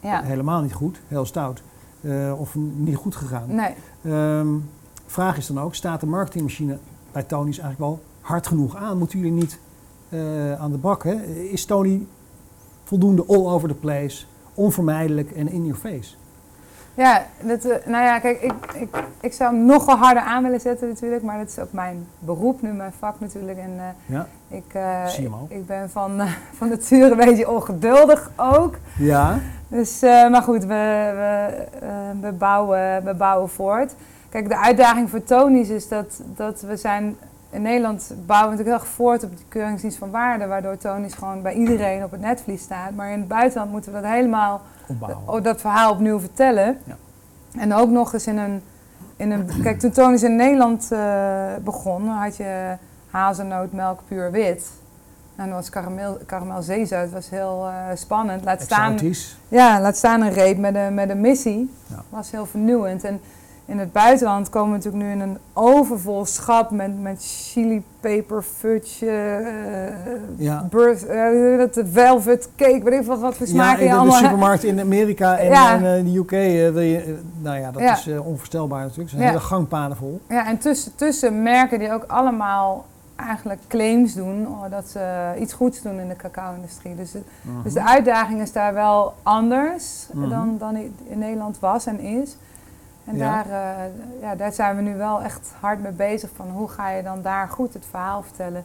ja. 0.00 0.22
helemaal 0.22 0.62
niet 0.62 0.72
goed. 0.72 1.00
Heel 1.08 1.24
stout. 1.24 1.62
Eh, 2.00 2.40
of 2.40 2.54
niet 2.74 2.96
goed 2.96 3.16
gegaan. 3.16 3.54
Nee. 3.54 3.74
Ehm, 4.04 4.48
vraag 5.06 5.36
is 5.36 5.46
dan 5.46 5.60
ook, 5.60 5.74
staat 5.74 6.00
de 6.00 6.06
marketingmachine 6.06 6.78
bij 7.12 7.22
Tony's 7.22 7.58
eigenlijk 7.58 7.78
wel 7.78 8.02
hard 8.20 8.46
genoeg 8.46 8.76
aan? 8.76 8.98
Moeten 8.98 9.18
jullie 9.18 9.32
niet 9.34 9.58
eh, 10.08 10.52
aan 10.60 10.70
de 10.70 10.78
bak? 10.78 11.04
Hè? 11.04 11.14
Is 11.24 11.64
Tony 11.64 12.06
voldoende 12.86 13.24
all 13.28 13.46
over 13.46 13.68
the 13.68 13.74
place, 13.74 14.24
onvermijdelijk 14.54 15.30
en 15.30 15.48
in 15.48 15.66
your 15.66 15.80
face? 15.80 16.14
Ja, 16.94 17.26
dat, 17.42 17.64
eh, 17.64 17.86
nou 17.86 18.04
ja, 18.04 18.18
kijk, 18.18 18.40
ik, 18.40 18.52
ik, 18.74 19.02
ik 19.20 19.32
zou 19.32 19.54
hem 19.54 19.64
nog 19.64 19.84
wel 19.86 19.96
harder 19.96 20.22
aan 20.22 20.42
willen 20.42 20.60
zetten 20.60 20.88
natuurlijk, 20.88 21.22
maar 21.22 21.38
dat 21.38 21.48
is 21.48 21.58
ook 21.58 21.72
mijn 21.72 22.06
beroep 22.18 22.62
nu, 22.62 22.72
mijn 22.72 22.92
vak 22.98 23.20
natuurlijk. 23.20 23.58
En 23.58 23.72
eh, 23.76 24.14
Ja, 24.14 24.26
ik, 24.48 24.64
eh, 24.72 25.04
CMO. 25.06 25.46
ik 25.48 25.66
ben 25.66 25.90
van, 25.90 26.20
van 26.58 26.68
nature 26.68 27.10
een 27.10 27.16
beetje 27.16 27.50
ongeduldig 27.50 28.30
ook. 28.36 28.74
ja. 28.98 29.38
Dus, 29.68 30.00
maar 30.00 30.42
goed, 30.42 30.64
we, 30.64 31.12
we, 31.16 31.64
we, 32.20 32.32
bouwen, 32.32 33.04
we 33.04 33.14
bouwen 33.14 33.48
voort. 33.48 33.94
Kijk, 34.28 34.48
de 34.48 34.58
uitdaging 34.58 35.10
voor 35.10 35.24
Tony's 35.24 35.68
is 35.68 35.88
dat, 35.88 36.20
dat 36.36 36.60
we 36.60 36.76
zijn... 36.76 37.16
In 37.56 37.62
Nederland 37.62 38.12
bouwen 38.26 38.50
we 38.50 38.56
natuurlijk 38.56 38.82
heel 38.82 38.86
erg 38.86 38.96
voort 38.96 39.24
op 39.24 39.36
de 39.36 39.42
keuringsdienst 39.48 39.98
van 39.98 40.10
waarde, 40.10 40.46
waardoor 40.46 40.76
Tony's 40.76 41.14
gewoon 41.14 41.42
bij 41.42 41.54
iedereen 41.54 42.04
op 42.04 42.10
het 42.10 42.20
netvlies 42.20 42.62
staat. 42.62 42.94
Maar 42.94 43.10
in 43.10 43.18
het 43.18 43.28
buitenland 43.28 43.70
moeten 43.70 43.92
we 43.92 44.00
dat 44.00 44.10
helemaal 44.10 44.60
opbouwen. 44.88 45.28
oh, 45.28 45.42
dat 45.42 45.60
verhaal 45.60 45.92
opnieuw 45.92 46.20
vertellen. 46.20 46.78
Ja. 46.84 46.96
En 47.58 47.74
ook 47.74 47.90
nog 47.90 48.12
eens 48.12 48.26
in 48.26 48.38
een, 48.38 48.62
in 49.16 49.30
een... 49.30 49.48
Kijk, 49.62 49.78
toen 49.78 49.90
Tony's 49.90 50.22
in 50.22 50.36
Nederland 50.36 50.92
eh, 50.92 51.54
begon, 51.64 52.08
had 52.08 52.36
je 52.36 52.76
hazelnootmelk 53.10 54.00
puur 54.08 54.30
wit. 54.30 54.70
En 55.36 55.46
dat 55.46 55.54
was 55.54 55.70
karamel, 55.70 56.18
karamelzeezout, 56.26 57.10
was 57.10 57.30
heel 57.30 57.66
eh, 57.66 57.96
spannend. 57.96 58.44
Laat 58.44 58.62
staan, 58.62 58.98
ja, 59.48 59.80
laat 59.80 59.96
staan 59.96 60.20
een 60.20 60.32
reep 60.32 60.58
met 60.58 60.74
een, 60.74 60.94
met 60.94 61.10
een 61.10 61.20
missie. 61.20 61.74
Ja. 61.86 62.02
was 62.08 62.30
heel 62.30 62.46
vernieuwend. 62.46 63.04
En 63.04 63.20
in 63.66 63.78
het 63.78 63.92
buitenland 63.92 64.48
komen 64.48 64.70
we 64.70 64.76
natuurlijk 64.76 65.04
nu 65.04 65.10
in 65.10 65.20
een 65.20 65.38
overvol 65.52 66.24
schap 66.24 66.70
met, 66.70 67.00
met 67.00 67.16
chili 67.24 67.82
peper, 68.00 68.42
fudge, 68.42 69.06
eh, 69.10 69.94
Ja. 70.36 70.66
birth, 70.70 71.06
eh, 71.06 71.58
dat, 71.58 71.80
velvet 71.92 72.48
cake, 72.56 72.80
weet 72.84 73.00
ik 73.00 73.06
wat, 73.06 73.18
wat 73.20 73.34
voor 73.36 73.46
smaken 73.46 73.78
in 73.78 73.84
je 73.84 73.90
de, 73.90 73.94
de 73.94 74.00
allemaal... 74.00 74.18
supermarkt 74.22 74.64
in 74.64 74.80
Amerika 74.80 75.36
en, 75.38 75.46
Ja. 75.50 75.74
en, 75.74 75.96
eh, 75.96 76.04
de 76.04 76.18
UK, 76.18 76.30
wil 76.72 76.80
je, 76.82 77.18
nou 77.42 77.58
ja, 77.58 77.70
dat 77.70 77.82
Ja. 77.82 77.92
is 77.96 78.08
onvoorstelbaar 78.18 78.80
natuurlijk. 78.80 79.10
Er 79.10 79.16
zijn 79.16 79.28
hele 79.28 79.40
gangpaden 79.40 79.96
vol. 79.96 80.20
Ja, 80.28 80.46
en 80.46 80.58
tussen, 80.58 80.92
tussen 80.94 81.42
merken 81.42 81.78
die 81.78 81.92
ook 81.92 82.04
allemaal 82.06 82.84
eigenlijk 83.16 83.60
claims 83.68 84.14
doen 84.14 84.46
oh, 84.48 84.70
dat 84.70 84.88
ze 84.88 85.32
iets 85.40 85.52
goeds 85.52 85.82
doen 85.82 86.00
in 86.00 86.08
de 86.08 86.16
cacao-industrie. 86.16 86.94
Dus, 86.96 87.10
dus 87.64 87.72
de 87.72 87.84
uitdaging 87.84 88.40
is 88.40 88.52
daar 88.52 88.74
wel 88.74 89.14
anders 89.22 90.06
Mhm. 90.12 90.28
dan, 90.28 90.56
dan 90.58 90.76
in 91.08 91.18
Nederland 91.18 91.58
was 91.58 91.86
en 91.86 92.00
is. 92.00 92.36
En 93.06 93.16
Ja. 93.16 93.42
daar, 93.42 93.46
eh, 93.76 93.84
ja, 94.22 94.34
daar 94.34 94.52
zijn 94.52 94.76
we 94.76 94.82
nu 94.82 94.94
wel 94.96 95.22
echt 95.22 95.52
hard 95.60 95.82
mee 95.82 95.92
bezig. 95.92 96.30
Van 96.36 96.50
hoe 96.50 96.68
ga 96.68 96.90
je 96.90 97.02
dan 97.02 97.22
daar 97.22 97.48
goed 97.48 97.74
het 97.74 97.84
verhaal 97.90 98.22
vertellen. 98.22 98.64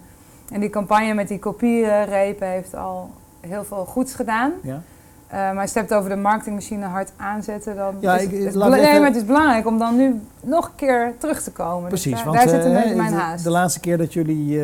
En 0.52 0.60
die 0.60 0.70
campagne 0.70 1.14
met 1.14 1.28
die 1.28 1.40
kopierepen 1.40 2.48
heeft 2.48 2.76
al 2.76 3.10
heel 3.40 3.64
veel 3.64 3.86
goeds 3.86 4.14
gedaan. 4.14 4.52
Ja. 4.62 4.82
Eh, 5.28 5.38
maar 5.38 5.62
als 5.62 5.74
je 5.74 5.80
het 5.80 5.90
hebt 5.90 5.94
over 6.02 6.10
de 6.10 6.22
marketingmachine 6.22 6.86
hard 6.86 7.12
aanzetten, 7.18 7.76
dan 7.76 7.96
Ja, 8.00 8.16
is, 8.16 8.22
ik- 8.24 8.32
het, 8.32 8.40
even- 8.56 8.70
nee, 8.70 9.00
maar 9.00 9.08
het 9.08 9.16
is 9.16 9.26
belangrijk 9.26 9.66
om 9.68 9.78
dan 9.78 9.96
nu 9.96 10.22
nog 10.42 10.66
een 10.66 10.76
keer 10.76 11.14
terug 11.18 11.42
te 11.44 11.52
komen. 11.52 11.90
Dus 11.90 12.02
Precies, 12.02 12.24
want 12.24 12.36
daar 12.38 12.50
zit 12.50 12.66
een 12.66 12.76
eh, 12.76 12.82
beetje 12.82 12.96
mijn 12.96 13.12
de- 13.12 13.18
haast. 13.18 13.44
De, 13.44 13.50
laatste 13.50 13.80
keer 13.80 13.98
dat 13.98 14.14
jullie 14.14 14.60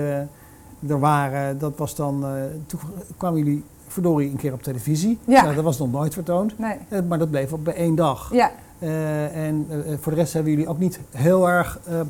er 0.89 0.99
waren, 0.99 1.57
dat 1.59 1.77
was 1.77 1.95
dan, 1.95 2.25
toen 2.67 2.79
kwamen 3.17 3.37
jullie 3.43 3.63
verdorie 3.87 4.29
een 4.31 4.37
keer 4.37 4.53
op 4.53 4.63
televisie. 4.63 5.19
Ja. 5.25 5.41
Nou, 5.41 5.55
dat 5.55 5.63
was 5.63 5.77
nog 5.79 5.91
nooit 5.91 6.13
vertoond, 6.13 6.59
Nee, 6.59 7.01
maar 7.07 7.17
dat 7.17 7.29
bleef 7.29 7.53
op 7.53 7.63
bij 7.63 7.75
één 7.75 7.95
dag. 7.95 8.29
ja, 8.33 8.51
en 8.79 9.67
eh, 9.69 9.93
voor 9.99 10.11
de 10.11 10.17
rest 10.17 10.33
hebben 10.33 10.51
jullie 10.51 10.67
ook 10.67 10.79
niet 10.79 10.99
heel 11.11 11.49
erg 11.49 11.79
eh, 11.87 12.01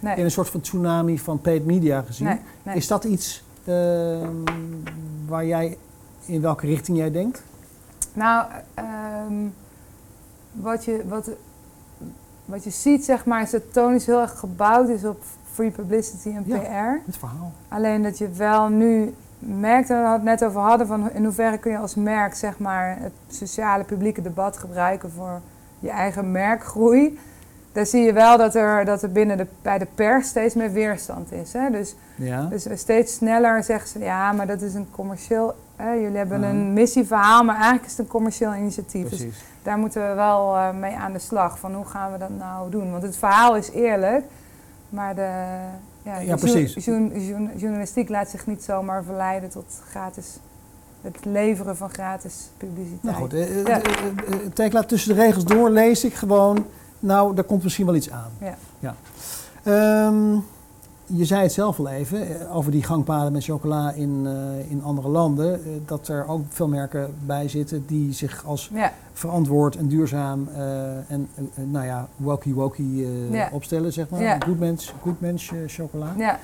nee, 0.00 0.16
in 0.16 0.24
een 0.24 0.30
soort 0.30 0.48
van 0.48 0.60
tsunami 0.60 1.18
van 1.18 1.40
paid 1.40 1.64
media 1.66 2.02
gezien. 2.06 2.26
nee, 2.26 2.38
nee. 2.62 2.76
Is 2.76 2.86
dat 2.86 3.04
iets 3.04 3.44
ehm, 3.64 4.26
waar 5.26 5.46
jij, 5.46 5.78
in 6.24 6.40
welke 6.40 6.66
richting 6.66 6.98
jij 6.98 7.10
denkt? 7.10 7.42
Nou, 8.12 8.46
ehm, 8.74 9.34
wat, 10.52 10.84
je, 10.84 11.02
wat, 11.08 11.30
wat 12.44 12.64
je 12.64 12.70
ziet, 12.70 13.04
zeg 13.04 13.24
maar, 13.24 13.42
is 13.42 13.50
dat 13.50 13.72
Tony's 13.72 14.06
heel 14.06 14.20
erg 14.20 14.38
gebouwd 14.38 14.88
is 14.88 15.04
op 15.04 15.22
free 15.52 15.70
publicity 15.70 16.28
en 16.28 16.42
Ja. 16.46 16.58
PR. 16.58 17.00
Het 17.06 17.16
verhaal. 17.16 17.52
Alleen 17.68 18.02
dat 18.02 18.18
je 18.18 18.28
wel 18.28 18.68
nu 18.68 19.14
merkt, 19.44 19.90
en 19.90 20.02
we 20.02 20.08
het 20.08 20.22
net 20.22 20.44
over 20.44 20.60
hadden, 20.60 20.86
van 20.86 21.10
in 21.10 21.24
hoeverre 21.24 21.58
kun 21.58 21.70
je 21.70 21.78
als 21.78 21.94
merk, 21.94 22.34
zeg 22.34 22.58
maar, 22.58 22.96
het 23.00 23.12
sociale 23.28 23.84
publieke 23.84 24.22
debat 24.22 24.56
gebruiken 24.56 25.10
voor 25.10 25.40
je 25.78 25.90
eigen 25.90 26.30
merkgroei. 26.30 27.18
Daar 27.72 27.86
zie 27.86 28.02
je 28.02 28.12
wel 28.12 28.36
dat 28.38 28.54
er, 28.54 28.84
dat 28.84 29.02
er 29.02 29.12
binnen 29.12 29.36
de, 29.36 29.46
bij 29.62 29.78
de 29.78 29.86
pers 29.94 30.28
steeds 30.28 30.54
meer 30.54 30.72
weerstand 30.72 31.32
is. 31.32 31.52
Hè? 31.52 31.70
Dus 31.70 31.94
Ja. 32.14 32.42
dus 32.42 32.66
steeds 32.74 33.14
sneller 33.14 33.64
zeggen 33.64 33.88
ze, 33.88 33.98
ja, 33.98 34.32
maar 34.32 34.46
dat 34.46 34.60
is 34.60 34.74
een 34.74 34.88
commercieel... 34.90 35.54
Hè, 35.76 35.92
jullie 35.92 36.16
hebben 36.16 36.42
een 36.42 36.72
missieverhaal, 36.72 37.44
maar 37.44 37.54
eigenlijk 37.54 37.84
is 37.84 37.90
het 37.90 38.00
een 38.00 38.06
commercieel 38.06 38.54
initiatief. 38.54 39.08
Dus 39.08 39.18
Precies. 39.18 39.44
daar 39.62 39.78
moeten 39.78 40.08
we 40.08 40.14
wel 40.14 40.56
eh, 40.56 40.70
mee 40.72 40.94
aan 40.94 41.12
de 41.12 41.18
slag. 41.18 41.58
Van 41.58 41.74
hoe 41.74 41.84
gaan 41.84 42.12
we 42.12 42.18
dat 42.18 42.36
nou 42.38 42.70
doen? 42.70 42.90
Want 42.90 43.02
het 43.02 43.16
verhaal 43.16 43.56
is 43.56 43.70
eerlijk, 43.70 44.24
maar 44.88 45.14
de, 45.14 45.30
ja, 46.02 46.18
Ja, 46.18 46.36
precies. 46.36 46.84
jour- 46.84 47.18
jour- 47.18 47.56
journalistiek 47.56 48.08
laat 48.08 48.28
zich 48.28 48.46
niet 48.46 48.62
zomaar 48.62 49.04
verleiden 49.04 49.48
tot 49.50 49.64
gratis... 49.90 50.26
Het 51.02 51.24
leveren 51.24 51.76
van 51.76 51.90
gratis 51.90 52.34
publiciteit. 52.56 53.02
Nou 53.02 53.16
goed, 53.16 53.32
eh, 53.32 53.42
eh, 53.60 53.66
Ja. 53.66 53.82
eh, 53.82 54.06
eh, 54.06 54.52
Tekla, 54.54 54.82
tussen 54.82 55.14
de 55.14 55.20
regels 55.22 55.44
door 55.44 55.70
lees 55.70 56.04
ik 56.04 56.14
gewoon, 56.14 56.66
nou, 56.98 57.34
daar 57.34 57.44
komt 57.44 57.62
misschien 57.62 57.86
wel 57.86 57.94
iets 57.94 58.10
aan. 58.10 58.30
Ja. 58.78 58.94
Ehm, 59.62 60.36
je 61.06 61.24
zei 61.24 61.42
het 61.42 61.52
zelf 61.52 61.78
al 61.78 61.88
even, 61.88 62.40
eh, 62.40 62.56
over 62.56 62.70
die 62.72 62.82
gangpaden 62.82 63.32
met 63.32 63.44
chocola 63.44 63.92
in, 63.92 64.22
eh, 64.26 64.70
in 64.70 64.82
andere 64.82 65.08
landen, 65.08 65.54
eh, 65.54 65.70
dat 65.86 66.08
er 66.08 66.28
ook 66.28 66.42
veel 66.48 66.68
merken 66.68 67.14
bij 67.26 67.48
zitten 67.48 67.84
die 67.86 68.12
zich 68.12 68.44
als 68.46 68.70
Ja, 68.74 68.92
verantwoord 69.12 69.76
en 69.76 69.86
duurzaam 69.88 70.48
en 71.08 71.28
nou 71.70 71.86
ja, 71.86 72.08
wokie-wokie 72.16 73.04
eh, 73.04 73.32
Ja. 73.32 73.48
opstellen, 73.52 73.92
zeg 73.92 74.08
maar. 74.08 74.22
Ja. 74.22 74.36
Good 74.46 74.58
mens, 74.58 74.94
good 75.02 75.20
mens 75.20 75.52
chocola. 75.66 76.14
ja, 76.18 76.38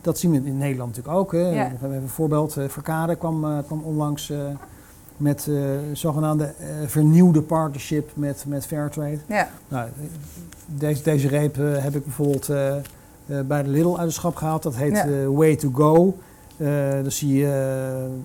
Dat 0.00 0.18
zien 0.18 0.30
we 0.30 0.36
in 0.36 0.58
Nederland 0.58 0.88
natuurlijk 0.96 1.16
ook. 1.18 1.32
Hè. 1.32 1.50
We 1.50 1.56
hebben 1.56 2.02
een 2.02 2.08
voorbeeld, 2.08 2.56
Verkade 2.68 3.16
kwam, 3.16 3.62
kwam 3.66 3.80
onlangs 3.84 4.32
met 5.16 5.46
eh 5.48 5.54
zogenaamde 5.92 6.52
vernieuwde 6.86 7.42
partnership 7.42 8.10
met, 8.14 8.44
met 8.48 8.66
Fairtrade. 8.66 9.18
ja, 9.28 9.48
Nou, 9.68 9.88
deze, 10.66 11.02
deze 11.02 11.28
reep 11.28 11.56
heb 11.56 11.94
ik 11.96 12.04
bijvoorbeeld 12.04 12.48
bij 13.46 13.62
de 13.62 13.68
Lidl 13.68 13.96
uit 13.98 14.08
de 14.08 14.14
schap 14.14 14.36
gehaald. 14.36 14.62
Dat 14.62 14.76
heet 14.76 14.92
Ja. 14.96 15.04
eh, 15.06 15.26
Way 15.28 15.56
to 15.56 15.70
Go. 15.72 16.16
Eh 16.56 16.92
dan 17.02 17.10
zie 17.10 17.34
je 17.34 17.46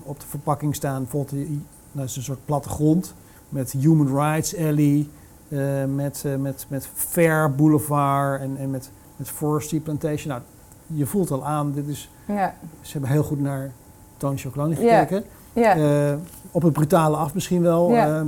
eh, 0.02 0.08
op 0.08 0.20
de 0.20 0.26
verpakking 0.26 0.74
staan 0.74 1.02
bijvoorbeeld 1.02 1.30
die- 1.30 1.46
nou, 1.48 1.60
dat 1.92 2.04
is 2.04 2.16
een 2.16 2.22
soort 2.22 2.44
plattegrond 2.44 3.14
met 3.48 3.72
Human 3.72 4.16
Rights 4.16 4.56
Alley, 4.56 5.06
eh, 5.48 5.58
met, 5.94 6.22
eh, 6.26 6.36
met, 6.36 6.66
met 6.68 6.88
Fair 6.94 7.54
Boulevard 7.54 8.40
en, 8.40 8.56
en 8.58 8.70
met, 8.70 8.90
met 9.16 9.28
Forestry 9.28 9.80
Plantation. 9.80 10.28
Nou, 10.28 10.40
je 10.86 11.06
voelt 11.06 11.30
al 11.30 11.44
aan, 11.46 11.72
dit 11.72 11.86
is, 11.88 12.10
ja, 12.26 12.54
ze 12.80 12.92
hebben 12.92 13.10
heel 13.10 13.22
goed 13.22 13.40
naar 13.40 13.70
Tony 14.16 14.36
Chocolonely 14.36 14.76
gekeken. 14.76 15.24
ja. 15.52 15.76
Eh, 15.76 16.14
op 16.50 16.62
het 16.62 16.72
brutale 16.72 17.16
af 17.16 17.34
misschien 17.34 17.62
wel. 17.62 17.90
Ja. 17.92 18.06
Ehm, 18.18 18.26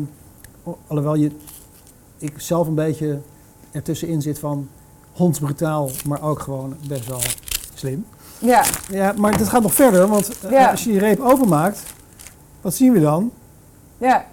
al- 0.62 0.78
alhoewel 0.86 1.14
je, 1.14 1.30
ik 2.18 2.40
zelf 2.40 2.66
een 2.66 2.74
beetje 2.74 3.18
ertussenin 3.70 4.22
zit 4.22 4.38
van 4.38 4.68
hondsbrutaal, 5.22 5.90
maar 6.06 6.22
ook 6.22 6.40
gewoon 6.40 6.76
best 6.88 7.06
wel 7.06 7.20
slim. 7.74 8.06
ja. 8.38 8.64
Ja, 8.90 9.12
maar 9.16 9.36
dit 9.38 9.48
gaat 9.48 9.62
nog 9.62 9.74
verder, 9.74 10.06
want 10.08 10.38
eh, 10.40 10.50
Ja. 10.50 10.70
als 10.70 10.84
je 10.84 10.90
die 10.90 10.98
reep 10.98 11.20
openmaakt, 11.20 11.82
wat 12.60 12.74
zien 12.74 12.92
we 12.92 13.00
dan? 13.00 13.30
ja. 13.98 14.24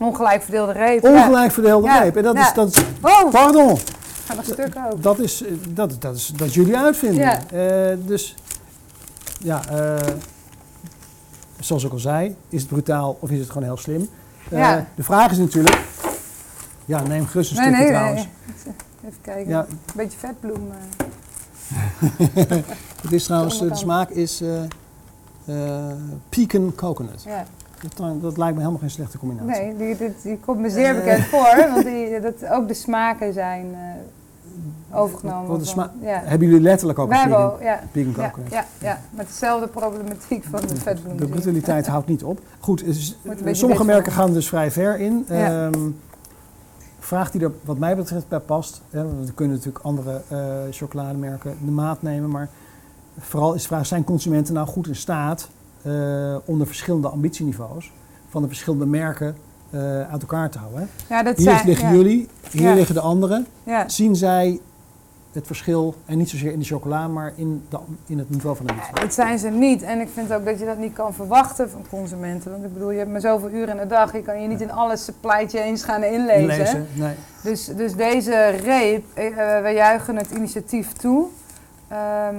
Ongelijk 0.00 0.42
verdeelde 0.42 0.72
reep. 0.72 1.02
ja. 1.02 1.10
Ongelijk 1.10 1.52
verdeelde 1.52 1.98
reep. 1.98 2.16
En 2.16 2.22
dat 2.22 2.36
is, 2.38 2.52
dat 2.54 2.76
is, 2.76 2.82
Oh, 3.00 3.30
pardon, 3.30 3.78
gaat 4.26 4.36
nog 4.36 4.44
stuk 4.44 4.74
ook. 4.90 5.02
dat 5.02 5.18
is, 5.18 5.42
eh, 5.44 5.52
dat, 5.68 5.96
dat 6.00 6.16
is, 6.16 6.26
dat 6.36 6.54
jullie 6.54 6.76
uitvinding. 6.76 7.22
Ja. 7.50 7.90
Eh, 7.90 7.96
dus, 8.06 8.34
ja, 9.40 9.62
eh, 9.68 9.96
zoals 11.60 11.84
ik 11.84 11.92
al 11.92 11.98
zei, 11.98 12.36
is 12.48 12.60
het 12.60 12.70
brutaal 12.70 13.16
of 13.20 13.30
is 13.30 13.38
het 13.38 13.48
gewoon 13.48 13.62
heel 13.62 13.76
slim? 13.76 14.08
Eh, 14.50 14.58
Ja. 14.58 14.86
De 14.94 15.02
vraag 15.02 15.30
is 15.30 15.38
natuurlijk, 15.38 15.80
ja, 16.84 17.02
neem 17.02 17.26
gerust 17.26 17.50
een 17.50 17.56
Nee, 17.56 17.64
stukje 17.66 17.82
nee, 17.84 17.92
trouwens. 17.92 18.26
nee. 18.64 18.74
Even 19.06 19.20
kijken. 19.20 19.48
Ja, 19.50 19.66
Een 19.68 19.78
beetje 19.94 20.18
vetbloem. 20.18 20.68
eh. 20.70 22.36
het 23.02 23.12
is 23.12 23.24
trouwens, 23.24 23.60
eh, 23.62 23.68
de 23.68 23.74
smaak 23.76 24.10
is 24.10 24.40
eh 24.40 24.62
eh, 25.44 25.92
pecan 26.28 26.72
coconut. 26.76 27.22
Ja. 27.22 27.44
Dat, 27.96 28.22
dat 28.22 28.36
lijkt 28.36 28.54
me 28.54 28.60
helemaal 28.60 28.80
geen 28.80 28.90
slechte 28.90 29.18
combinatie. 29.18 29.62
Nee, 29.62 29.76
die, 29.76 29.96
die, 29.96 30.14
die 30.22 30.38
komt 30.38 30.58
me 30.60 30.70
zeer 30.70 30.94
bekend 30.94 31.24
voor. 31.24 31.56
Want 31.72 31.84
die, 31.84 32.20
dat, 32.20 32.46
ook 32.50 32.68
de 32.68 32.74
smaken 32.74 33.32
zijn 33.32 33.76
overgenomen. 34.92 35.48
Wat 35.48 35.58
de 35.58 35.64
van- 35.64 35.74
sma- 35.74 35.92
ja. 36.08 36.22
Hebben 36.24 36.48
jullie 36.48 36.62
letterlijk 36.62 36.98
ook 36.98 37.08
Wij 37.08 37.22
een 37.22 37.30
hebben 37.30 37.46
pecan, 37.50 37.56
ook, 37.58 37.62
ja. 37.62 37.80
pecan 37.92 38.12
coconut? 38.12 38.50
ja, 38.52 38.64
ja, 38.78 39.00
met 39.10 39.26
dezelfde 39.26 39.66
problematiek 39.66 40.44
van 40.44 40.60
de 40.60 40.76
vetbloem. 40.76 41.16
De 41.16 41.26
brutaliteit 41.26 41.86
houdt 41.86 42.06
niet 42.08 42.24
op. 42.24 42.40
Goed, 42.60 42.84
sommige 43.52 43.84
merken 43.84 44.12
gaan 44.12 44.32
dus 44.32 44.48
vrij 44.48 44.70
ver 44.70 44.98
in. 44.98 45.26
Ja. 45.28 45.70
Vraag 47.08 47.30
die 47.30 47.40
er 47.40 47.52
wat 47.64 47.78
mij 47.78 47.96
betreft 47.96 48.28
bij 48.28 48.38
past. 48.38 48.80
Hè, 48.90 49.04
we 49.24 49.32
kunnen 49.32 49.56
natuurlijk 49.56 49.84
andere 49.84 50.20
eh, 50.28 50.38
chocolademerken 50.70 51.56
de 51.64 51.70
maat 51.70 52.02
nemen. 52.02 52.30
Maar 52.30 52.48
vooral 53.18 53.54
is 53.54 53.62
de 53.62 53.68
vraag, 53.68 53.86
zijn 53.86 54.04
consumenten 54.04 54.54
nou 54.54 54.66
goed 54.66 54.86
in 54.86 54.96
staat 54.96 55.48
om 56.44 56.58
de 56.58 56.66
verschillende 56.66 57.08
ambitieniveaus 57.08 57.92
van 58.28 58.42
de 58.42 58.48
verschillende 58.48 58.86
merken 58.86 59.36
eh, 59.70 59.80
uit 60.10 60.20
elkaar 60.22 60.50
te 60.50 60.58
houden? 60.58 60.80
Hè? 60.80 61.14
Ja, 61.14 61.22
dat 61.22 61.36
Hier 61.36 61.44
zijn, 61.44 61.66
liggen 61.66 61.88
ja, 61.88 61.94
jullie, 61.94 62.28
hier 62.50 62.62
Ja. 62.62 62.74
liggen 62.74 62.94
de 62.94 63.00
anderen. 63.00 63.46
Zien 63.86 64.16
zij 64.16 64.60
het 65.32 65.46
verschil, 65.46 65.94
en 66.06 66.18
niet 66.18 66.30
zozeer 66.30 66.52
in 66.52 66.58
de 66.58 66.64
chocola, 66.64 67.08
maar 67.08 67.32
in, 67.36 67.64
de, 67.68 67.78
in 68.06 68.18
het 68.18 68.30
niveau 68.30 68.56
van 68.56 68.66
de 68.66 68.72
ambitie? 68.72 68.94
Dat 68.94 69.14
zijn 69.14 69.38
ze 69.38 69.48
niet. 69.48 69.82
En 69.82 70.00
ik 70.00 70.08
vind 70.14 70.32
ook 70.32 70.44
dat 70.44 70.58
je 70.58 70.64
dat 70.64 70.78
niet 70.78 70.92
kan 70.92 71.14
verwachten 71.14 71.70
van 71.70 71.84
consumenten. 71.90 72.50
Want 72.50 72.64
ik 72.64 72.72
bedoel, 72.72 72.90
je 72.90 72.98
hebt 72.98 73.10
maar 73.10 73.20
zoveel 73.20 73.50
uren 73.50 73.74
in 73.74 73.80
de 73.80 73.86
dag. 73.86 74.12
Je 74.12 74.22
kan 74.22 74.42
je 74.42 74.48
niet 74.48 74.60
in 74.60 74.72
alle 74.72 74.96
supply 74.96 75.48
chains 75.48 75.82
gaan 75.82 76.02
inlezen. 76.02 76.46
Lezen? 76.46 76.86
Nee. 76.94 77.14
Dus, 77.42 77.64
dus 77.64 77.94
deze 77.94 78.46
reep, 78.46 79.04
eh, 79.14 79.26
eh, 79.26 79.62
wij 79.62 79.74
juichen 79.74 80.16
het 80.16 80.30
initiatief 80.30 80.92
toe. 80.92 81.26
Ehm, 81.88 82.36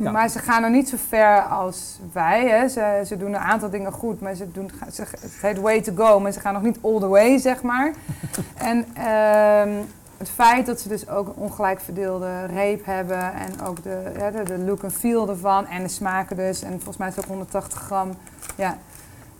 Ja. 0.00 0.10
Maar 0.10 0.28
ze 0.28 0.38
gaan 0.38 0.62
nog 0.62 0.70
niet 0.70 0.88
zo 0.88 0.96
ver 1.08 1.40
als 1.42 1.98
wij. 2.12 2.48
Hè. 2.48 2.68
Ze, 2.68 3.02
ze 3.06 3.16
doen 3.16 3.28
een 3.28 3.36
aantal 3.38 3.70
dingen 3.70 3.92
goed, 3.92 4.20
maar 4.20 4.34
ze 4.34 4.52
doen, 4.52 4.70
ze, 4.92 5.02
het 5.02 5.38
heet 5.40 5.58
way 5.60 5.80
to 5.80 5.92
go, 5.96 6.20
maar 6.20 6.32
ze 6.32 6.40
gaan 6.40 6.52
nog 6.52 6.62
niet 6.62 6.78
all 6.82 6.98
the 6.98 7.06
way, 7.08 7.38
zeg 7.38 7.62
maar. 7.62 7.92
en 8.70 8.84
ehm, 8.94 9.70
het 10.18 10.30
feit 10.30 10.66
dat 10.66 10.80
ze 10.80 10.88
dus 10.88 11.08
ook 11.08 11.26
een 11.26 11.34
ongelijk 11.34 11.80
verdeelde 11.80 12.44
reep 12.44 12.84
hebben 12.84 13.32
en 13.32 13.60
ook 13.66 13.82
de, 13.82 14.12
ja, 14.16 14.30
de, 14.30 14.42
de 14.42 14.58
look 14.58 14.82
en 14.82 14.90
feel 14.90 15.28
ervan 15.28 15.66
en 15.66 15.82
de 15.82 15.88
smaken 15.88 16.36
dus, 16.36 16.62
en 16.62 16.70
volgens 16.70 16.96
mij 16.96 17.08
is 17.08 17.14
het 17.14 17.24
ook 17.24 17.30
180 17.30 17.80
gram, 17.80 18.14
ja, 18.56 18.78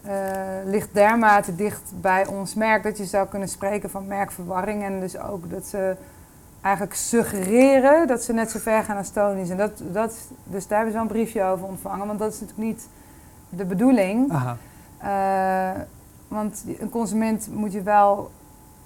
eh, 0.03 0.15
ligt 0.65 0.95
dermate 0.95 1.55
dicht 1.55 1.83
bij 2.01 2.27
ons 2.27 2.55
merk 2.55 2.83
dat 2.83 2.99
je 2.99 3.05
zou 3.05 3.29
kunnen 3.29 3.49
spreken 3.49 3.91
van 3.91 4.07
merkverwarring. 4.07 4.83
En 4.85 5.01
dus 5.01 5.19
ook 5.19 5.51
dat 5.51 5.67
ze 5.67 5.97
eigenlijk 6.61 6.95
suggereren 6.95 8.07
dat 8.07 8.23
ze 8.23 8.33
net 8.33 8.51
zo 8.51 8.59
ver 8.59 8.83
gaan 8.83 8.97
als 8.97 9.11
Tony's. 9.11 9.51
En 9.51 9.57
dat, 9.57 9.83
dat, 9.93 10.15
dus 10.45 10.67
daar 10.67 10.79
hebben 10.79 10.95
ze 10.95 11.03
wel 11.03 11.09
een 11.09 11.23
briefje 11.23 11.43
over 11.45 11.67
ontvangen, 11.67 12.07
want 12.07 12.19
dat 12.19 12.33
is 12.33 12.41
natuurlijk 12.41 12.69
niet 12.69 12.89
de 13.49 13.65
bedoeling. 13.65 14.33
Aha. 14.33 14.57
Eh, 14.99 15.81
want 16.29 16.65
een 16.79 16.91
consument 16.91 17.49
moet 17.53 17.73
je 17.73 17.83
wel, 17.83 18.31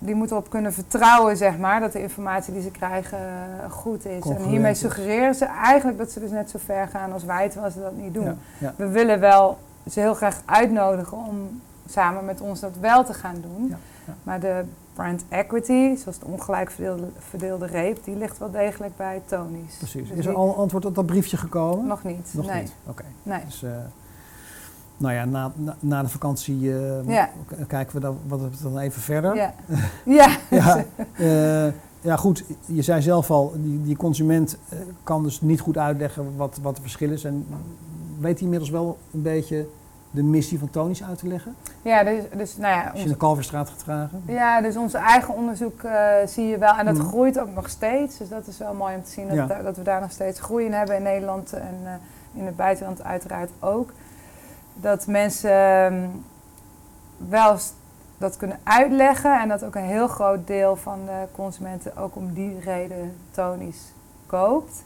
die 0.04 0.14
moet 0.14 0.30
erop 0.30 0.50
kunnen 0.50 0.72
vertrouwen, 0.72 1.36
zeg 1.36 1.58
maar, 1.58 1.80
dat 1.80 1.92
de 1.92 2.02
informatie 2.02 2.52
die 2.52 2.62
ze 2.62 2.70
krijgen 2.70 3.18
eh, 3.18 3.70
goed 3.70 4.06
is. 4.06 4.24
En 4.24 4.42
hiermee 4.42 4.74
suggereren 4.74 5.34
ze 5.34 5.44
eigenlijk 5.44 5.98
dat 5.98 6.10
ze 6.10 6.20
dus 6.20 6.30
net 6.30 6.50
zo 6.50 6.58
ver 6.64 6.88
gaan 6.88 7.12
als 7.12 7.24
wij, 7.24 7.48
terwijl 7.48 7.72
ze 7.72 7.80
dat 7.80 7.96
niet 7.96 8.14
doen. 8.14 8.24
Ja, 8.24 8.36
ja. 8.58 8.74
We 8.76 8.88
willen 8.88 9.20
wel 9.20 9.58
ze 9.90 10.00
heel 10.00 10.14
graag 10.14 10.42
uitnodigen 10.44 11.18
om 11.18 11.60
samen 11.88 12.24
met 12.24 12.40
ons 12.40 12.60
dat 12.60 12.72
wel 12.80 13.04
te 13.04 13.14
gaan 13.14 13.36
doen. 13.40 13.68
Ja. 13.68 14.14
Maar 14.22 14.40
de 14.40 14.64
brand 14.94 15.24
equity, 15.28 15.96
zoals 15.96 16.18
de 16.18 16.26
ongelijk 16.26 16.70
verdeelde, 16.70 17.06
verdeelde 17.18 17.66
reep, 17.66 18.04
die 18.04 18.16
ligt 18.16 18.38
wel 18.38 18.50
degelijk 18.50 18.96
bij 18.96 19.22
Tony's. 19.26 19.76
Precies. 19.76 20.08
Dus 20.08 20.18
Is 20.18 20.26
er 20.26 20.34
al 20.34 20.56
antwoord 20.56 20.84
op 20.84 20.94
dat 20.94 21.06
briefje 21.06 21.36
gekomen? 21.36 21.86
Nog 21.86 22.04
niet. 22.04 22.30
Nog 22.34 22.46
nee. 22.46 22.60
niet. 22.60 22.72
Oké. 22.86 23.04
Nee. 23.22 23.44
Dus, 23.44 23.62
eh, 23.62 23.70
nou 25.02 25.14
ja, 25.14 25.24
na, 25.24 25.52
na, 25.54 25.76
na 25.80 26.02
de 26.02 26.08
vakantie 26.08 26.74
eh, 26.74 27.08
Ja. 27.08 27.28
kijken 27.66 27.94
we 27.94 28.00
dan, 28.00 28.18
wat 28.26 28.40
dan 28.62 28.78
even 28.78 29.02
verder. 29.02 29.34
Ja. 29.36 29.54
ja. 30.04 30.36
Ja, 30.50 30.84
eh, 31.16 31.72
ja, 32.00 32.16
goed. 32.16 32.44
Je 32.66 32.82
zei 32.82 33.02
zelf 33.02 33.30
al, 33.30 33.52
die, 33.56 33.82
die 33.82 33.96
consument 33.96 34.56
eh, 34.68 34.78
kan 35.02 35.22
dus 35.22 35.40
niet 35.40 35.60
goed 35.60 35.78
uitleggen 35.78 36.36
wat, 36.36 36.58
wat 36.62 36.72
het 36.72 36.80
verschil 36.82 37.10
is. 37.10 37.24
En 37.24 37.46
weet 38.20 38.34
hij 38.34 38.42
inmiddels 38.42 38.70
wel 38.70 38.98
een 39.12 39.22
beetje 39.22 39.66
de 40.10 40.22
missie 40.22 40.58
van 40.58 40.70
Tony's 40.70 41.02
uit 41.02 41.18
te 41.18 41.26
leggen? 41.26 41.54
Ja, 41.82 42.04
dus, 42.04 42.22
dus 42.36 42.56
nou 42.56 42.72
ja, 42.74 42.80
Als 42.82 42.90
je 42.92 42.96
in 42.98 43.02
ons, 43.02 43.12
de 43.12 43.16
Kalverstraat 43.16 43.68
gaat 43.68 43.82
vragen. 43.82 44.22
ja, 44.26 44.60
dus 44.60 44.76
onze 44.76 44.98
eigen 44.98 45.34
onderzoek 45.34 45.80
zie 46.26 46.46
je 46.46 46.58
wel. 46.58 46.74
En 46.74 46.84
dat 46.86 46.96
Mhm. 46.96 47.06
groeit 47.06 47.40
ook 47.40 47.54
nog 47.54 47.68
steeds. 47.68 48.18
Dus 48.18 48.28
dat 48.28 48.46
is 48.46 48.58
wel 48.58 48.74
mooi 48.74 48.94
om 48.96 49.02
te 49.02 49.10
zien 49.10 49.26
dat, 49.28 49.36
Ja. 49.36 49.62
dat 49.62 49.76
we 49.76 49.82
daar 49.82 50.00
nog 50.00 50.10
steeds 50.10 50.40
groei 50.40 50.64
in 50.66 50.72
hebben 50.72 50.96
in 50.96 51.02
Nederland 51.02 51.52
en 51.52 51.74
in 52.34 52.46
het 52.46 52.56
buitenland 52.56 53.02
uiteraard 53.04 53.50
ook. 53.60 53.90
Dat 54.74 55.06
mensen 55.06 55.84
ehm, 55.84 56.06
wel 57.28 57.56
dat 58.18 58.36
kunnen 58.36 58.58
uitleggen 58.62 59.40
en 59.40 59.48
dat 59.48 59.64
ook 59.64 59.74
een 59.74 59.82
heel 59.82 60.08
groot 60.08 60.46
deel 60.46 60.76
van 60.76 60.98
de 61.04 61.26
consumenten 61.32 61.96
ook 61.96 62.16
om 62.16 62.32
die 62.32 62.60
reden 62.60 63.16
Tony's 63.30 63.92
koopt. 64.26 64.84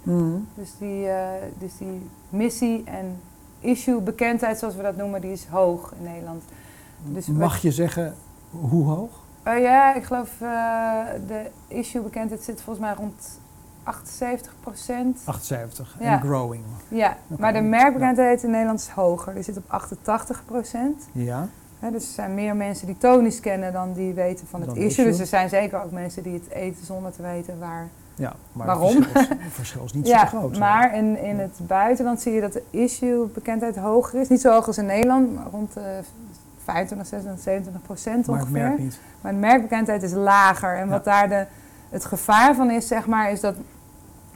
Dus 0.55 0.71
die, 0.79 1.09
eh, 1.09 1.29
dus 1.59 1.77
die 1.79 2.11
missie 2.29 2.85
en 2.85 3.21
issue 3.61 4.01
bekendheid, 4.01 4.59
zoals 4.59 4.75
we 4.75 4.83
dat 4.83 4.97
noemen, 4.97 5.21
die 5.21 5.33
is 5.33 5.47
hoog 5.47 5.93
in 5.99 6.05
Nederland. 6.05 6.43
Dus 7.05 7.27
Mag 7.27 7.59
je 7.59 7.73
zeggen 7.73 8.15
hoe 8.51 8.85
hoog? 8.85 9.11
Eh, 9.43 9.61
ja, 9.61 9.95
ik 9.95 10.05
geloof 10.05 10.41
uh, 10.41 11.05
de 11.29 11.51
issue 11.69 12.03
bekendheid 12.03 12.43
zit 12.43 12.63
volgens 12.63 12.87
mij 12.87 12.95
rond 12.95 13.41
78 13.87 14.53
procent. 14.61 15.19
78 15.25 15.97
Ja. 16.01 16.13
en 16.13 16.21
growing. 16.21 16.63
Ja, 16.89 17.17
maar 17.39 17.53
de 17.53 17.61
merkbekendheid 17.61 18.43
in 18.43 18.51
Nederland 18.51 18.79
is 18.81 18.89
hoger. 18.89 19.35
Die 19.35 19.43
zit 19.43 19.57
op 19.57 19.65
88 19.67 20.43
procent. 20.47 21.03
Ja. 21.13 21.49
dus 21.81 21.93
er 22.07 22.13
zijn 22.15 22.35
meer 22.35 22.57
mensen 22.57 22.87
die 22.87 22.99
tonisch 22.99 23.41
kennen 23.41 23.73
dan 23.73 23.93
die 23.93 24.15
weten 24.15 24.47
van 24.47 24.61
het 24.61 24.71
issue. 24.71 24.85
issue. 24.87 25.05
Dus 25.05 25.19
er 25.19 25.27
zijn 25.27 25.49
zeker 25.49 25.83
ook 25.85 25.91
mensen 25.91 26.23
die 26.23 26.35
het 26.35 26.49
eten 26.51 26.85
zonder 26.87 27.13
te 27.13 27.23
weten 27.23 27.59
waar. 27.59 27.89
ja 28.15 28.33
maar 28.53 28.67
Waarom? 28.67 28.97
Het 28.97 29.07
verschil 29.13 29.23
is, 29.23 29.29
het 29.45 29.53
verschil 29.53 29.85
is 29.85 29.93
niet 29.93 30.07
ja, 30.07 30.29
zo 30.29 30.39
groot. 30.39 30.59
maar 30.59 30.95
in, 30.97 31.19
in 31.23 31.39
het 31.39 31.59
buitenland 31.67 32.21
zie 32.21 32.33
je 32.33 32.41
dat 32.41 32.53
de 32.53 32.63
issue 32.71 33.27
bekendheid 33.27 33.77
hoger 33.77 34.21
is. 34.21 34.29
Niet 34.29 34.41
zo 34.41 34.53
hoog 34.53 34.67
als 34.67 34.79
in 34.79 34.87
Nederland, 34.87 35.35
maar 35.35 35.47
rond 35.51 35.73
de 35.73 36.01
25, 36.65 37.07
26, 37.09 37.43
27 37.43 37.83
procent 37.83 38.27
Maar 38.27 38.37
het 38.39 38.47
ongeveer. 38.49 38.69
merk 38.69 38.79
niet. 38.79 38.99
Maar 39.21 39.33
de 39.33 39.39
merkbekendheid 39.39 40.03
is 40.03 40.13
lager. 40.13 40.77
En 40.77 40.89
wat 40.89 41.05
daar 41.05 41.29
de, 41.29 41.47
het 41.89 42.05
gevaar 42.05 42.55
van 42.55 42.71
is, 42.71 42.87
zeg 42.89 43.07
maar, 43.07 43.31
is 43.31 43.41
dat, 43.41 43.55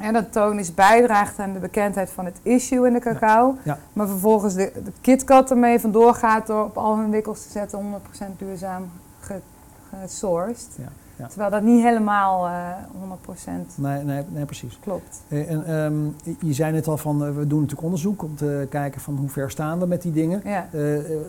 ja, 0.00 0.12
dat 0.12 0.32
tonisch 0.32 0.74
bijdraagt 0.74 1.38
aan 1.38 1.52
de 1.52 1.58
bekendheid 1.58 2.10
van 2.10 2.24
het 2.24 2.38
issue 2.42 2.86
in 2.86 2.92
de 2.92 3.00
cacao. 3.00 3.56
Ja. 3.64 3.78
Maar 3.92 4.08
vervolgens 4.08 4.54
de, 4.54 4.72
de 4.84 4.92
KitKat 5.00 5.50
ermee 5.50 5.80
vandoor 5.80 6.14
gaat 6.14 6.46
door 6.46 6.64
op 6.64 6.76
al 6.76 6.96
hun 6.98 7.10
wikkels 7.10 7.42
te 7.42 7.50
zetten 7.50 7.80
100% 7.80 8.26
duurzaam 8.38 8.90
ge, 9.20 9.34
gesourced. 10.02 10.68
Ja, 10.76 10.88
ja. 11.16 11.26
Terwijl 11.26 11.50
dat 11.50 11.62
niet 11.62 11.82
helemaal 11.82 12.46
eh 12.46 12.52
100% 13.72 13.74
Nee, 13.74 14.02
nee, 14.04 14.24
nee, 14.28 14.44
precies. 14.44 14.78
klopt. 14.80 15.22
Eh, 15.28 15.50
En, 15.50 15.64
ehm, 15.66 15.94
je 16.46 16.52
zei 16.52 16.72
net 16.72 16.86
al 16.86 16.96
van, 16.96 17.24
eh, 17.24 17.28
we 17.36 17.46
doen 17.46 17.58
natuurlijk 17.60 17.82
onderzoek 17.82 18.22
om 18.22 18.36
te 18.36 18.66
kijken 18.70 19.00
van 19.00 19.16
hoe 19.16 19.28
ver 19.28 19.50
staan 19.50 19.78
we 19.78 19.86
met 19.86 20.02
die 20.02 20.12
dingen. 20.12 20.40
Ja. 20.44 20.68
Eh, 20.72 20.96
eh, 20.98 21.20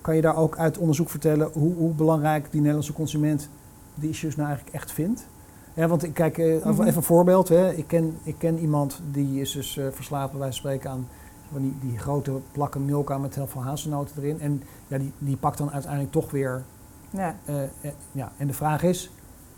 kan 0.00 0.16
je 0.16 0.20
daar 0.22 0.36
ook 0.36 0.56
uit 0.58 0.78
onderzoek 0.78 1.10
vertellen 1.10 1.50
hoe, 1.52 1.74
hoe 1.74 1.92
belangrijk 1.92 2.46
die 2.50 2.58
Nederlandse 2.60 2.92
consument 2.92 3.48
die 3.94 4.10
issues 4.10 4.36
nou 4.36 4.48
eigenlijk 4.48 4.76
echt 4.76 4.92
vindt? 4.92 5.26
Ja, 5.74 5.88
want 5.88 6.02
ik 6.04 6.14
kijk, 6.14 6.38
eh, 6.38 6.46
even 6.54 6.70
Mhm. 6.70 6.82
even 6.82 6.96
een 6.96 7.02
voorbeeld. 7.02 7.48
Hè. 7.48 7.72
Ik, 7.72 7.86
ken, 7.86 8.18
ik 8.22 8.34
ken 8.38 8.58
iemand 8.58 9.00
die 9.10 9.40
is 9.40 9.52
dus 9.52 9.76
eh, 9.76 9.84
bij 9.84 10.18
wijze 10.18 10.32
van 10.38 10.52
spreken 10.52 10.90
aan 10.90 11.08
van 11.52 11.60
die, 11.62 11.76
die 11.80 11.98
grote 11.98 12.32
plakken 12.52 12.84
milka 12.84 13.18
met 13.18 13.34
heel 13.34 13.46
veel 13.46 13.62
hazelnoten 13.62 14.22
erin. 14.22 14.40
En 14.40 14.62
ja, 14.86 14.98
die, 14.98 15.12
die 15.18 15.36
pakt 15.36 15.58
dan 15.58 15.70
uiteindelijk 15.70 16.12
toch 16.12 16.30
weer. 16.30 16.62
Ja. 17.10 17.34
eh, 17.44 17.62
eh, 17.62 17.68
ja. 18.12 18.32
En 18.36 18.46
de 18.46 18.52
vraag 18.52 18.82
is, 18.82 19.10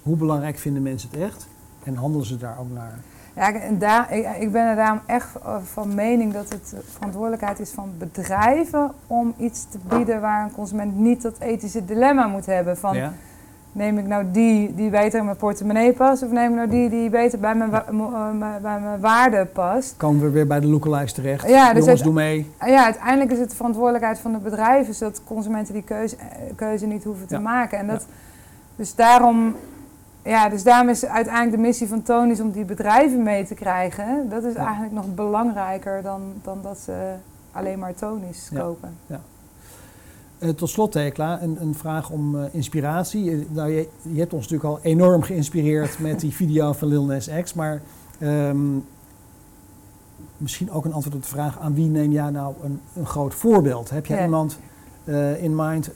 hoe 0.02 0.16
belangrijk 0.16 0.58
vinden 0.58 0.82
mensen 0.82 1.08
het 1.10 1.20
echt? 1.20 1.46
En 1.84 1.94
handelen 1.96 2.26
ze 2.26 2.36
daar 2.36 2.58
ook 2.60 2.70
naar? 2.72 2.98
Ja, 3.36 3.52
en 3.54 3.78
daar, 3.78 4.12
ik, 4.12 4.26
ik 4.40 4.52
ben 4.52 4.66
er 4.68 4.76
daarom 4.76 5.00
echt 5.06 5.28
van 5.62 5.94
mening 5.94 6.32
dat 6.32 6.48
het 6.48 6.74
verantwoordelijkheid 6.84 7.60
is 7.60 7.70
van 7.70 7.90
bedrijven 7.98 8.90
om 9.06 9.34
iets 9.38 9.66
te 9.70 9.78
bieden 9.88 10.20
waar 10.20 10.44
een 10.44 10.52
consument 10.52 10.96
niet 10.98 11.22
dat 11.22 11.38
ethische 11.38 11.84
dilemma 11.84 12.26
moet 12.26 12.46
hebben. 12.46 12.76
Van 12.76 12.96
ja? 12.96 13.12
Neem 13.72 13.98
ik 13.98 14.06
nou 14.06 14.24
die 14.30 14.74
die 14.74 14.90
beter 14.90 15.18
in 15.18 15.24
mijn 15.24 15.36
portemonnee 15.36 15.92
past 15.92 16.22
of 16.22 16.30
neem 16.30 16.50
ik 16.50 16.56
nou 16.56 16.68
die 16.68 16.88
die 16.90 17.10
beter 17.10 17.38
bij 17.38 17.54
mijn, 17.54 17.70
wa- 17.70 17.84
eh, 17.88 18.62
bij 18.62 18.80
mijn 18.80 19.00
waarde 19.00 19.46
past. 19.46 19.94
Komen 19.96 20.22
we 20.22 20.30
weer 20.30 20.46
bij 20.46 20.60
de 20.60 20.66
lookalikes 20.66 21.12
terecht? 21.12 21.48
Ja, 21.48 21.72
dus 21.72 21.84
Jongens, 21.84 22.02
doe 22.02 22.12
mee. 22.12 22.50
Ja, 22.66 22.84
uiteindelijk 22.84 23.30
is 23.30 23.38
het 23.38 23.50
de 23.50 23.56
verantwoordelijkheid 23.56 24.18
van 24.18 24.32
de 24.32 24.38
bedrijven 24.38 24.94
zodat 24.94 25.20
consumenten 25.24 25.74
die 25.74 25.82
keuze, 25.82 26.16
eh, 26.16 26.26
keuze 26.56 26.86
niet 26.86 27.04
hoeven 27.04 27.26
te 27.26 27.34
Ja. 27.34 27.40
maken. 27.40 27.78
En 27.78 27.86
dat, 27.86 28.06
Dus 28.76 28.94
daarom 28.94 29.56
ja, 30.22 30.48
dus 30.48 30.62
daarom 30.62 30.88
is 30.88 31.04
uiteindelijk 31.06 31.56
de 31.56 31.62
missie 31.62 31.88
van 31.88 32.02
Tony's 32.02 32.40
om 32.40 32.50
die 32.50 32.64
bedrijven 32.64 33.22
mee 33.22 33.44
te 33.46 33.54
krijgen. 33.54 34.28
Dat 34.28 34.44
is 34.44 34.54
Ja. 34.54 34.64
eigenlijk 34.64 34.92
nog 34.92 35.14
belangrijker 35.14 36.02
dan, 36.02 36.20
dan 36.42 36.58
dat 36.62 36.78
ze 36.78 37.12
alleen 37.52 37.78
maar 37.78 37.94
Tony's 37.94 38.48
Ja. 39.06 39.20
Eh, 40.42 40.48
tot 40.48 40.68
slot, 40.68 40.92
Tekla, 40.92 41.42
een, 41.42 41.56
een 41.60 41.74
vraag 41.74 42.10
om 42.10 42.36
eh, 42.36 42.44
inspiratie. 42.52 43.30
Eh, 43.30 43.38
nou, 43.48 43.70
je, 43.70 43.88
je 44.02 44.18
hebt 44.18 44.32
ons 44.32 44.42
natuurlijk 44.42 44.70
al 44.70 44.80
enorm 44.82 45.22
geïnspireerd 45.22 45.98
met 45.98 46.20
die 46.20 46.32
video 46.32 46.72
van 46.72 46.88
Lil 46.88 47.04
Nas 47.04 47.30
X, 47.42 47.54
maar 47.54 47.82
ehm, 48.18 48.76
misschien 50.36 50.70
ook 50.70 50.84
een 50.84 50.92
antwoord 50.92 51.16
op 51.16 51.22
de 51.22 51.28
vraag: 51.28 51.58
aan 51.60 51.74
wie 51.74 51.88
neem 51.88 52.12
jij 52.12 52.30
nou 52.30 52.54
een, 52.62 52.80
een 52.94 53.06
groot 53.06 53.34
voorbeeld? 53.34 53.90
Heb 53.90 54.06
jij 54.06 54.16
Ja. 54.18 54.24
iemand 54.24 54.58
in 55.40 55.56
mind 55.56 55.90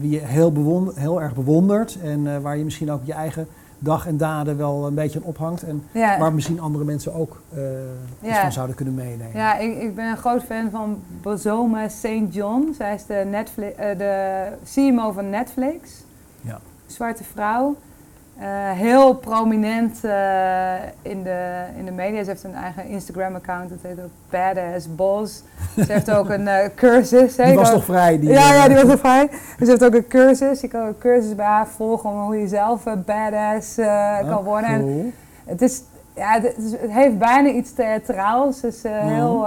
wie 0.00 0.10
je 0.10 0.18
heel, 0.18 0.92
heel 0.94 1.22
erg 1.22 1.34
bewondert 1.34 1.98
en 2.02 2.42
waar 2.42 2.56
je 2.56 2.64
misschien 2.64 2.90
ook 2.90 3.00
je 3.04 3.12
eigen 3.12 3.46
dag 3.86 4.06
en 4.06 4.16
daden 4.16 4.56
wel 4.56 4.86
een 4.86 4.94
beetje 4.94 5.18
aan 5.18 5.24
ophangt 5.24 5.62
en 5.62 5.82
Ja, 5.92 6.18
waar 6.18 6.32
misschien 6.32 6.60
andere 6.60 6.84
mensen 6.84 7.14
ook 7.14 7.40
eh, 7.54 7.60
iets 8.30 8.38
van 8.38 8.52
zouden 8.52 8.76
kunnen 8.76 8.94
meenemen? 8.94 9.30
ja 9.34 9.56
ik, 9.58 9.82
ik 9.82 9.94
ben 9.94 10.06
een 10.06 10.16
groot 10.16 10.42
fan 10.42 10.70
van 10.70 11.02
Bozoma 11.22 11.88
St. 11.88 12.06
John. 12.30 12.72
Zij 12.76 12.94
is 12.94 13.06
de, 13.06 13.26
Netflix, 13.30 13.76
eh, 13.76 13.98
de 13.98 14.46
CMO 14.74 15.12
van 15.12 15.30
Netflix. 15.30 15.90
Ja. 16.40 16.60
Zwarte 16.86 17.24
vrouw. 17.24 17.76
Eh, 18.38 18.46
heel 18.70 19.14
prominent 19.14 20.04
eh, 20.04 20.74
in, 21.02 21.22
de, 21.22 21.62
in 21.76 21.84
de 21.84 21.90
media. 21.90 22.22
Ze 22.22 22.30
heeft 22.30 22.44
een 22.44 22.54
eigen 22.54 22.86
Instagram-account. 22.88 23.68
Dat 23.68 23.78
heet 23.82 23.98
ook 24.04 24.10
Badass 24.30 24.94
Boss. 24.94 25.42
Ze 25.76 25.92
heeft 25.92 26.10
ook 26.10 26.28
een 26.30 26.48
eh, 26.48 26.68
cursus. 26.74 27.36
hè. 27.36 27.44
Die 27.44 27.54
was 27.54 27.68
ook- 27.68 27.74
toch 27.74 27.84
vrij? 27.84 28.18
Die, 28.18 28.28
ja, 28.30 28.52
ja, 28.54 28.66
die 28.68 28.76
was 28.76 28.88
er 28.92 28.98
vrij. 28.98 29.28
Dus 29.30 29.38
ze 29.58 29.64
heeft 29.70 29.84
ook 29.84 29.94
een 29.94 30.06
cursus. 30.08 30.60
Je 30.60 30.68
kan 30.68 30.86
een 30.86 30.98
cursus 30.98 31.34
bij 31.34 31.46
haar 31.46 31.66
volgen 31.66 32.10
om 32.10 32.20
hoe 32.20 32.40
je 32.40 32.48
zelf 32.48 32.86
een 32.86 33.04
badass 33.04 33.78
ah, 33.78 34.28
kan 34.28 34.44
worden. 34.44 34.70
En 34.70 35.14
het, 35.46 35.62
is, 35.62 35.82
ja, 36.14 36.32
het, 36.40 36.54
is- 36.58 36.72
het 36.72 36.90
heeft 36.90 37.18
bijna 37.18 37.48
iets 37.48 37.72
theatraals. 37.72 38.62
Het 38.62 38.74
is 38.74 38.82
heel 38.82 39.46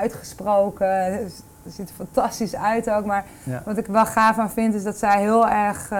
uitgesproken. 0.00 1.12
Het, 1.12 1.42
ziet 1.68 1.88
er 1.88 1.94
fantastisch 1.94 2.56
uit 2.56 2.90
ook. 2.90 3.04
Maar 3.04 3.24
Ja. 3.42 3.62
wat 3.64 3.78
ik 3.78 3.86
wel 3.86 4.06
gaaf 4.06 4.38
aan 4.38 4.50
vind 4.50 4.74
is 4.74 4.82
dat 4.82 4.96
zij 4.98 5.20
heel 5.20 5.48
erg... 5.48 5.92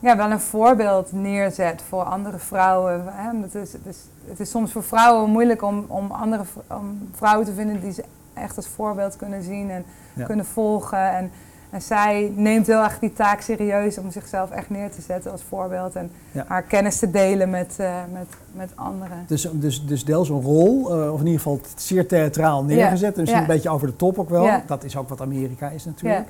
ja, 0.00 0.16
wel 0.16 0.30
een 0.30 0.40
voorbeeld 0.40 1.12
neerzet 1.12 1.82
voor 1.88 2.02
andere 2.02 2.38
vrouwen. 2.38 3.02
Hè? 3.06 3.40
Het, 3.42 3.54
is, 3.54 3.72
het, 3.72 3.86
is, 3.86 3.96
het 4.28 4.40
is 4.40 4.50
soms 4.50 4.72
voor 4.72 4.82
vrouwen 4.84 5.30
moeilijk 5.30 5.62
om, 5.62 5.84
om 5.88 6.10
andere 6.10 6.42
om 6.68 7.08
vrouwen 7.12 7.46
te 7.46 7.52
vinden 7.52 7.80
die 7.80 7.92
ze 7.92 8.04
echt 8.34 8.56
als 8.56 8.66
voorbeeld 8.66 9.16
kunnen 9.16 9.42
zien 9.42 9.70
en 9.70 9.84
Ja. 10.14 10.24
kunnen 10.24 10.44
volgen. 10.44 11.10
En, 11.12 11.30
en 11.70 11.82
zij 11.82 12.32
neemt 12.34 12.66
heel 12.66 12.82
erg 12.82 12.98
die 12.98 13.12
taak 13.12 13.40
serieus 13.40 13.98
om 13.98 14.10
zichzelf 14.10 14.50
echt 14.50 14.70
neer 14.70 14.90
te 14.90 15.00
zetten 15.00 15.32
als 15.32 15.42
voorbeeld 15.48 15.96
en 15.96 16.10
Ja. 16.32 16.44
haar 16.48 16.62
kennis 16.62 16.98
te 16.98 17.10
delen 17.10 17.50
met, 17.50 17.74
eh, 17.78 17.94
met, 18.12 18.26
met 18.52 18.70
anderen. 18.74 19.24
Dus, 19.26 19.48
dus, 19.52 19.86
dus 19.86 20.04
deels 20.04 20.28
een 20.28 20.42
rol, 20.42 20.90
eh, 20.90 21.12
of 21.12 21.20
in 21.20 21.26
ieder 21.26 21.40
geval 21.40 21.60
zeer 21.76 22.06
theatraal 22.08 22.64
neergezet. 22.64 23.14
En 23.14 23.20
misschien 23.20 23.42
ja. 23.42 23.48
een 23.48 23.54
beetje 23.54 23.70
over 23.70 23.86
de 23.86 23.96
top 23.96 24.18
ook 24.18 24.30
wel. 24.30 24.48
Dat 24.66 24.84
is 24.84 24.96
ook 24.96 25.08
wat 25.08 25.20
Amerika 25.20 25.68
is 25.68 25.84
natuurlijk. 25.84 26.28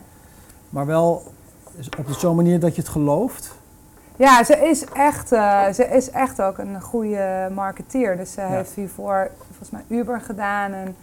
Maar 0.70 0.86
wel 0.86 1.22
op 1.98 2.10
zo'n 2.10 2.36
manier 2.36 2.60
dat 2.60 2.74
je 2.74 2.80
het 2.80 2.90
gelooft. 2.90 3.58
Ja, 4.20 4.44
ze 4.44 4.68
is 4.68 4.84
echt, 4.84 5.32
eh, 5.32 5.68
ze 5.74 5.88
is 5.88 6.10
echt 6.10 6.42
ook 6.42 6.58
een 6.58 6.80
goede 6.80 7.48
marketeer. 7.54 8.16
Dus 8.16 8.32
ze 8.32 8.40
heeft 8.40 8.72
hiervoor 8.74 9.30
volgens 9.46 9.70
mij 9.70 9.98
Uber 9.98 10.20
gedaan 10.20 10.72
en 10.72 10.96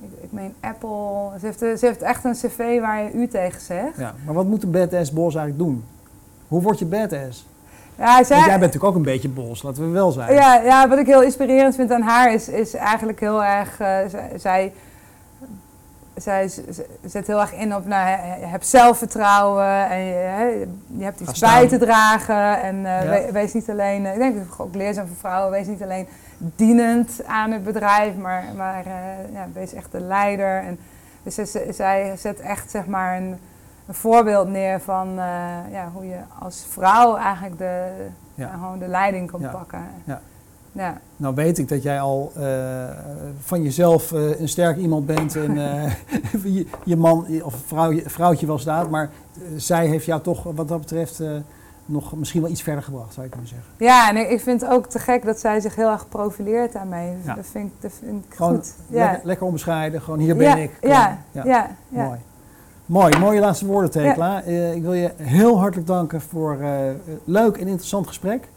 ik, 0.00 0.08
ik 0.20 0.32
meen 0.32 0.54
Apple. 0.60 1.30
Ze 1.40 1.46
heeft, 1.46 1.58
ze 1.58 1.86
heeft 1.86 2.02
echt 2.02 2.24
een 2.24 2.32
cv 2.32 2.80
waar 2.80 3.02
je 3.02 3.12
u 3.12 3.28
tegen 3.28 3.60
zegt. 3.60 3.96
Ja. 3.96 4.14
Maar 4.24 4.34
wat 4.34 4.46
moet 4.46 4.62
een 4.62 4.70
badass 4.70 5.12
boss 5.12 5.36
eigenlijk 5.36 5.68
doen? 5.68 5.84
Hoe 6.48 6.62
word 6.62 6.78
je 6.78 6.84
badass? 6.84 7.46
Ja, 7.98 8.24
zij, 8.24 8.36
Want 8.36 8.48
jij 8.48 8.58
bent 8.58 8.60
natuurlijk 8.60 8.84
ook 8.84 8.94
een 8.94 9.02
beetje 9.12 9.28
bos, 9.28 9.62
laten 9.62 9.82
we 9.86 9.90
wel 9.90 10.10
zijn. 10.10 10.34
ja, 10.34 10.54
ja, 10.54 10.88
wat 10.88 10.98
ik 10.98 11.06
heel 11.06 11.22
inspirerend 11.22 11.74
vind 11.74 11.90
aan 11.90 12.02
haar 12.02 12.32
is, 12.32 12.48
is 12.48 12.74
eigenlijk 12.74 13.20
heel 13.20 13.44
erg... 13.44 13.80
eh, 13.80 13.96
zij, 14.08 14.30
zij, 14.36 14.72
zij 16.22 16.50
zet 17.04 17.26
heel 17.26 17.40
erg 17.40 17.52
in 17.54 17.74
op, 17.74 17.86
nou, 17.86 18.06
he- 18.08 18.34
je 18.40 18.46
hebt 18.46 18.66
zelfvertrouwen 18.66 19.88
en 19.90 19.98
je, 20.04 20.66
je 20.96 21.04
hebt 21.04 21.20
iets 21.20 21.40
bij 21.40 21.68
te 21.68 21.78
dragen. 21.78 22.62
En 22.62 22.86
eh, 22.86 23.24
Ja. 23.26 23.32
wees 23.32 23.52
niet 23.52 23.70
alleen, 23.70 24.06
eh, 24.06 24.12
ik 24.12 24.18
denk 24.18 24.36
ook 24.58 24.74
leerzaam 24.74 25.06
voor 25.06 25.16
vrouwen, 25.16 25.50
wees 25.50 25.66
niet 25.66 25.82
alleen 25.82 26.06
dienend 26.38 27.20
aan 27.26 27.50
het 27.50 27.64
bedrijf, 27.64 28.16
maar, 28.16 28.44
maar 28.56 28.84
eh, 28.86 29.32
ja, 29.32 29.46
wees 29.52 29.74
echt 29.74 29.92
de 29.92 30.00
leider. 30.00 30.62
En 30.62 30.78
dus 31.22 31.34
zij- 31.70 32.16
zet 32.16 32.40
echt 32.40 32.70
zeg 32.70 32.86
maar 32.86 33.16
een, 33.16 33.38
een 33.86 33.94
voorbeeld 33.94 34.48
neer 34.48 34.80
van 34.80 35.08
ja, 35.70 35.90
hoe 35.92 36.06
je 36.08 36.18
als 36.38 36.66
vrouw 36.70 37.16
eigenlijk 37.16 37.58
de, 37.58 37.86
Ja. 38.34 38.48
gewoon 38.48 38.78
de 38.78 38.88
leiding 38.88 39.30
kan 39.30 39.40
Ja. 39.40 39.48
pakken. 39.50 39.84
Ja. 40.04 40.20
Ja. 40.72 41.00
Nou 41.16 41.34
weet 41.34 41.58
ik 41.58 41.68
dat 41.68 41.82
jij 41.82 42.00
al 42.00 42.32
eh, 42.36 42.44
van 43.40 43.62
jezelf 43.62 44.12
eh, 44.12 44.40
een 44.40 44.48
sterk 44.48 44.76
iemand 44.76 45.06
bent 45.06 45.36
en 45.36 45.58
eh, 45.82 45.92
je, 46.54 46.66
je 46.84 46.96
man 46.96 47.26
of 47.42 47.54
vrouw, 47.66 48.00
vrouwtje 48.04 48.46
wel 48.46 48.58
staat, 48.58 48.90
maar 48.90 49.10
zij 49.56 49.86
heeft 49.86 50.04
jou 50.04 50.22
toch 50.22 50.42
wat 50.42 50.68
dat 50.68 50.80
betreft 50.80 51.22
nog 51.84 52.16
misschien 52.16 52.40
wel 52.40 52.50
iets 52.50 52.62
verder 52.62 52.82
gebracht, 52.82 53.12
zou 53.12 53.26
je 53.26 53.30
kunnen 53.30 53.48
zeggen. 53.48 53.68
Ja, 53.76 54.08
en 54.08 54.16
ik 54.16 54.30
ik 54.30 54.40
vind 54.40 54.60
het 54.60 54.70
ook 54.70 54.86
te 54.86 54.98
gek 54.98 55.24
dat 55.24 55.38
zij 55.38 55.60
zich 55.60 55.74
heel 55.74 55.90
erg 55.90 56.08
profileert 56.08 56.74
aan 56.76 56.88
mij. 56.88 57.16
Ja. 57.24 57.34
Dat, 57.34 57.46
vind 57.46 57.66
ik, 57.66 57.72
dat 57.80 57.92
vind 58.00 58.24
ik 58.24 58.34
Gewoon 58.34 58.54
goed. 58.54 58.74
Ja. 58.88 59.04
lekker, 59.04 59.26
lekker 59.26 59.46
onbescheiden, 59.46 60.02
gewoon 60.02 60.18
hier 60.18 60.36
ben 60.36 60.46
ja, 60.46 60.56
ik. 60.56 60.70
Ja, 60.80 61.18
ja, 61.30 61.44
ja. 61.44 61.70
Mooi. 61.88 62.18
Mooi, 62.86 63.18
mooie 63.18 63.40
laatste 63.40 63.66
woorden, 63.66 63.90
Tekla. 63.90 64.42
Ik 64.42 64.82
wil 64.82 64.92
je 64.92 65.10
heel 65.16 65.58
hartelijk 65.58 65.86
danken 65.86 66.20
voor 66.20 66.60
een 66.60 67.00
leuk 67.24 67.56
en 67.56 67.66
interessant 67.66 68.06
gesprek. 68.06 68.48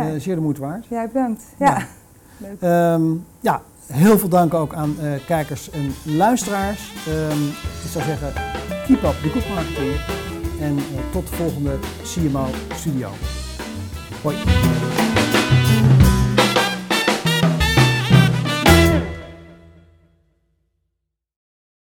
Eh, 0.00 0.20
zeer 0.20 0.34
de 0.34 0.40
moeite 0.40 0.60
waard. 0.60 0.86
Jij 0.88 1.06
bedankt. 1.06 1.42
Ja. 1.58 1.66
Ja. 1.66 1.86
Leuk. 2.46 2.60
Ehm, 2.60 3.02
ja, 3.40 3.62
heel 3.86 4.18
veel 4.18 4.28
dank 4.28 4.54
ook 4.54 4.74
aan 4.74 5.00
eh, 5.00 5.10
kijkers 5.26 5.70
en 5.70 5.92
luisteraars. 6.04 6.92
Ehm, 7.06 7.46
ik 7.84 7.90
zou 7.90 8.04
zeggen, 8.04 8.32
keep 8.86 9.02
up 9.02 9.22
de 9.22 9.28
good 9.28 9.48
marketing. 9.48 10.00
En 10.60 10.76
eh, 10.76 11.12
tot 11.12 11.28
de 11.28 11.36
volgende 11.36 11.78
CMO 12.02 12.46
Studio. 12.74 13.08
Hoi. 14.22 14.36